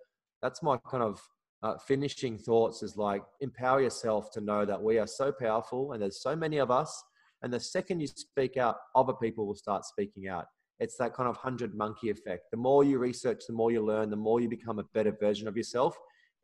that's 0.40 0.62
my 0.62 0.78
kind 0.90 1.02
of 1.02 1.20
uh, 1.62 1.76
finishing 1.86 2.38
thoughts 2.38 2.82
is 2.82 2.96
like 2.96 3.22
empower 3.40 3.82
yourself 3.82 4.30
to 4.30 4.40
know 4.40 4.64
that 4.64 4.80
we 4.80 4.98
are 4.98 5.06
so 5.06 5.32
powerful 5.32 5.92
and 5.92 6.00
there's 6.00 6.22
so 6.22 6.34
many 6.36 6.58
of 6.58 6.70
us. 6.70 7.02
And 7.42 7.52
the 7.52 7.60
second 7.60 8.00
you 8.00 8.06
speak 8.06 8.56
out, 8.56 8.76
other 8.94 9.12
people 9.12 9.46
will 9.46 9.54
start 9.54 9.84
speaking 9.84 10.28
out. 10.28 10.46
It's 10.80 10.96
that 10.96 11.14
kind 11.14 11.28
of 11.28 11.36
hundred 11.36 11.74
monkey 11.74 12.10
effect. 12.10 12.50
The 12.50 12.56
more 12.56 12.84
you 12.84 12.98
research, 12.98 13.42
the 13.46 13.52
more 13.52 13.72
you 13.72 13.84
learn, 13.84 14.10
the 14.10 14.16
more 14.16 14.40
you 14.40 14.48
become 14.48 14.78
a 14.78 14.84
better 14.94 15.12
version 15.12 15.48
of 15.48 15.56
yourself. 15.56 15.96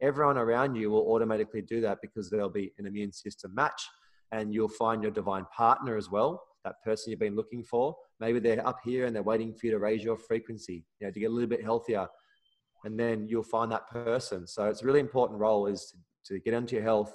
Everyone 0.02 0.36
around 0.36 0.74
you 0.74 0.90
will 0.90 1.12
automatically 1.12 1.62
do 1.62 1.80
that 1.82 1.98
because 2.02 2.28
there'll 2.28 2.48
be 2.48 2.72
an 2.78 2.86
immune 2.86 3.12
system 3.12 3.54
match 3.54 3.80
and 4.32 4.52
you'll 4.52 4.68
find 4.68 5.02
your 5.02 5.12
divine 5.12 5.46
partner 5.56 5.96
as 5.96 6.10
well, 6.10 6.42
that 6.64 6.82
person 6.84 7.10
you've 7.10 7.20
been 7.20 7.36
looking 7.36 7.62
for. 7.62 7.94
Maybe 8.18 8.40
they're 8.40 8.66
up 8.66 8.80
here 8.84 9.06
and 9.06 9.14
they're 9.14 9.22
waiting 9.22 9.54
for 9.54 9.66
you 9.66 9.72
to 9.72 9.78
raise 9.78 10.02
your 10.02 10.18
frequency, 10.18 10.84
you 10.98 11.06
know, 11.06 11.12
to 11.12 11.20
get 11.20 11.30
a 11.30 11.32
little 11.32 11.48
bit 11.48 11.62
healthier. 11.62 12.08
And 12.84 12.98
then 12.98 13.28
you'll 13.28 13.44
find 13.44 13.70
that 13.70 13.88
person. 13.88 14.46
So 14.46 14.66
it's 14.66 14.82
a 14.82 14.86
really 14.86 15.00
important 15.00 15.38
role 15.38 15.66
is 15.66 15.94
to, 16.26 16.34
to 16.34 16.40
get 16.40 16.54
into 16.54 16.74
your 16.74 16.84
health, 16.84 17.12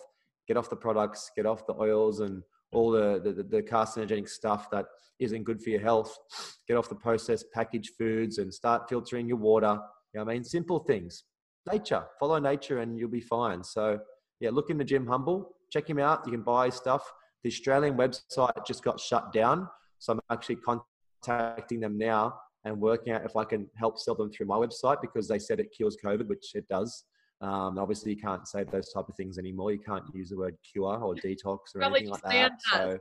get 0.48 0.56
off 0.56 0.70
the 0.70 0.76
products, 0.76 1.30
get 1.36 1.46
off 1.46 1.68
the 1.68 1.76
oils 1.76 2.22
and 2.22 2.42
all 2.72 2.92
the, 2.92 3.22
the, 3.24 3.44
the 3.44 3.62
carcinogenic 3.62 4.30
stuff 4.30 4.70
that 4.72 4.86
isn't 5.20 5.44
good 5.44 5.62
for 5.62 5.70
your 5.70 5.82
health. 5.82 6.18
Get 6.68 6.78
off 6.78 6.90
the 6.90 6.96
processed 6.96 7.46
packaged 7.54 7.92
foods 7.98 8.38
and 8.38 8.54
start 8.54 8.88
filtering 8.90 9.28
your 9.28 9.38
water. 9.38 9.80
You 10.14 10.20
know 10.20 10.30
I 10.30 10.34
mean? 10.34 10.44
Simple 10.44 10.80
things. 10.80 11.24
Nature, 11.72 12.06
follow 12.20 12.40
nature 12.40 12.80
and 12.80 12.98
you'll 12.98 13.10
be 13.10 13.22
fine. 13.22 13.64
So 13.64 14.00
yeah, 14.40 14.50
look 14.52 14.70
into 14.70 14.86
Jim 14.86 15.06
Humble, 15.06 15.56
check 15.72 15.90
him 15.90 16.00
out. 16.00 16.26
You 16.26 16.32
can 16.32 16.42
buy 16.42 16.68
his 16.68 16.76
stuff. 16.76 17.04
The 17.44 17.50
Australian 17.50 17.96
website 17.98 18.66
just 18.66 18.84
got 18.84 19.00
shut 19.00 19.34
down. 19.34 19.68
So 20.00 20.14
I'm 20.14 20.20
actually 20.32 20.58
contacting 20.58 21.82
them 21.82 21.98
now 21.98 22.36
and 22.66 22.80
working 22.80 23.14
out 23.14 23.26
if 23.26 23.36
I 23.36 23.44
can 23.44 23.68
help 23.76 24.00
sell 24.00 24.16
them 24.16 24.32
through 24.32 24.48
my 24.48 24.56
website 24.56 25.02
because 25.02 25.28
they 25.28 25.40
said 25.40 25.60
it 25.60 25.74
cures 25.76 25.98
COVID, 26.04 26.28
which 26.28 26.56
it 26.56 26.68
does. 26.68 27.06
Um, 27.42 27.80
obviously, 27.80 28.12
you 28.14 28.22
can't 28.22 28.48
say 28.48 28.66
those 28.66 28.92
type 28.92 29.08
of 29.08 29.16
things 29.16 29.38
anymore. 29.38 29.72
You 29.72 29.80
can't 29.80 30.04
use 30.14 30.30
the 30.30 30.38
word 30.38 30.56
cure 30.70 30.98
or 30.98 31.16
detox 31.16 31.58
or 31.76 31.80
probably 31.80 32.00
anything 32.00 32.12
like 32.12 32.24
that. 32.24 32.52
So, 32.72 33.00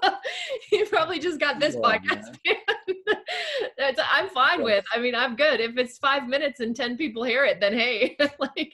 you 0.72 0.86
probably 0.86 1.18
just 1.18 1.40
got 1.40 1.58
this 1.58 1.76
yeah, 1.80 1.98
podcast. 1.98 2.36
I'm 4.22 4.28
fine 4.28 4.60
yes. 4.60 4.64
with. 4.64 4.84
I 4.94 4.98
mean, 4.98 5.14
I'm 5.14 5.34
good. 5.36 5.60
If 5.60 5.76
it's 5.76 5.98
five 5.98 6.28
minutes 6.28 6.60
and 6.60 6.76
10 6.76 6.96
people 6.96 7.24
hear 7.24 7.44
it, 7.44 7.60
then 7.60 7.72
hey, 7.72 8.16
like 8.38 8.72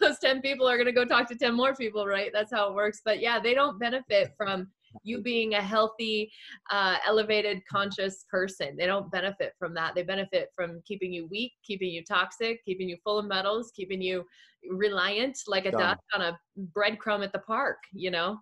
those 0.00 0.18
10 0.18 0.40
people 0.40 0.68
are 0.68 0.76
going 0.76 0.86
to 0.86 0.92
go 0.92 1.04
talk 1.04 1.28
to 1.28 1.36
10 1.36 1.54
more 1.54 1.74
people, 1.74 2.06
right? 2.06 2.30
That's 2.32 2.52
how 2.52 2.68
it 2.68 2.74
works. 2.74 3.02
But 3.04 3.20
yeah, 3.20 3.38
they 3.38 3.54
don't 3.54 3.78
benefit 3.78 4.32
from 4.36 4.68
you 5.02 5.22
being 5.22 5.54
a 5.54 5.62
healthy, 5.62 6.30
uh, 6.70 6.96
elevated, 7.06 7.62
conscious 7.70 8.24
person. 8.30 8.76
They 8.76 8.86
don't 8.86 9.10
benefit 9.10 9.54
from 9.58 9.74
that. 9.74 9.94
They 9.94 10.02
benefit 10.02 10.50
from 10.54 10.82
keeping 10.86 11.12
you 11.12 11.26
weak, 11.28 11.52
keeping 11.64 11.90
you 11.90 12.04
toxic, 12.04 12.64
keeping 12.64 12.88
you 12.88 12.96
full 13.04 13.18
of 13.18 13.26
metals, 13.26 13.72
keeping 13.74 14.02
you 14.02 14.24
reliant 14.68 15.38
like 15.46 15.66
a 15.66 15.70
duck 15.70 15.98
on 16.14 16.22
a 16.22 16.38
breadcrumb 16.76 17.24
at 17.24 17.32
the 17.32 17.38
park, 17.40 17.78
you 17.92 18.10
know? 18.10 18.38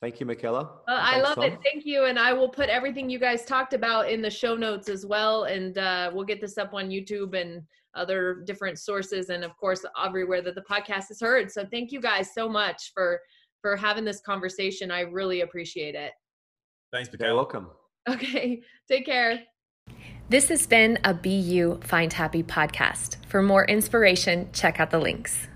Thank 0.00 0.20
you, 0.20 0.26
Michaela. 0.26 0.78
Uh, 0.86 0.98
I 1.00 1.20
love 1.20 1.34
Tom. 1.34 1.44
it. 1.44 1.58
Thank 1.64 1.84
you. 1.84 2.04
And 2.04 2.20
I 2.20 2.32
will 2.32 2.48
put 2.48 2.68
everything 2.68 3.10
you 3.10 3.18
guys 3.18 3.44
talked 3.44 3.74
about 3.74 4.08
in 4.08 4.22
the 4.22 4.30
show 4.30 4.54
notes 4.54 4.88
as 4.88 5.04
well. 5.04 5.44
And 5.44 5.76
uh, 5.76 6.12
we'll 6.14 6.24
get 6.24 6.40
this 6.40 6.56
up 6.56 6.72
on 6.72 6.88
YouTube 6.88 7.38
and 7.38 7.62
other 7.94 8.42
different 8.46 8.78
sources. 8.78 9.28
And 9.28 9.42
of 9.42 9.56
course, 9.56 9.84
everywhere 10.02 10.40
that 10.42 10.54
the 10.54 10.62
podcast 10.70 11.10
is 11.10 11.20
heard. 11.20 11.50
So 11.50 11.66
thank 11.68 11.90
you 11.90 12.00
guys 12.00 12.32
so 12.32 12.48
much 12.48 12.92
for 12.94 13.20
for 13.62 13.76
having 13.76 14.04
this 14.04 14.20
conversation. 14.20 14.90
I 14.90 15.00
really 15.00 15.40
appreciate 15.42 15.94
it. 15.94 16.12
Thanks, 16.92 17.10
Michaela. 17.12 17.28
You're 17.30 17.36
welcome. 17.36 17.68
Okay. 18.08 18.62
Take 18.88 19.06
care. 19.06 19.40
This 20.30 20.48
has 20.48 20.66
been 20.66 20.98
a 21.04 21.14
BU 21.14 21.80
Find 21.82 22.12
Happy 22.12 22.42
podcast. 22.42 23.16
For 23.26 23.42
more 23.42 23.64
inspiration, 23.64 24.48
check 24.52 24.78
out 24.80 24.90
the 24.90 24.98
links. 24.98 25.48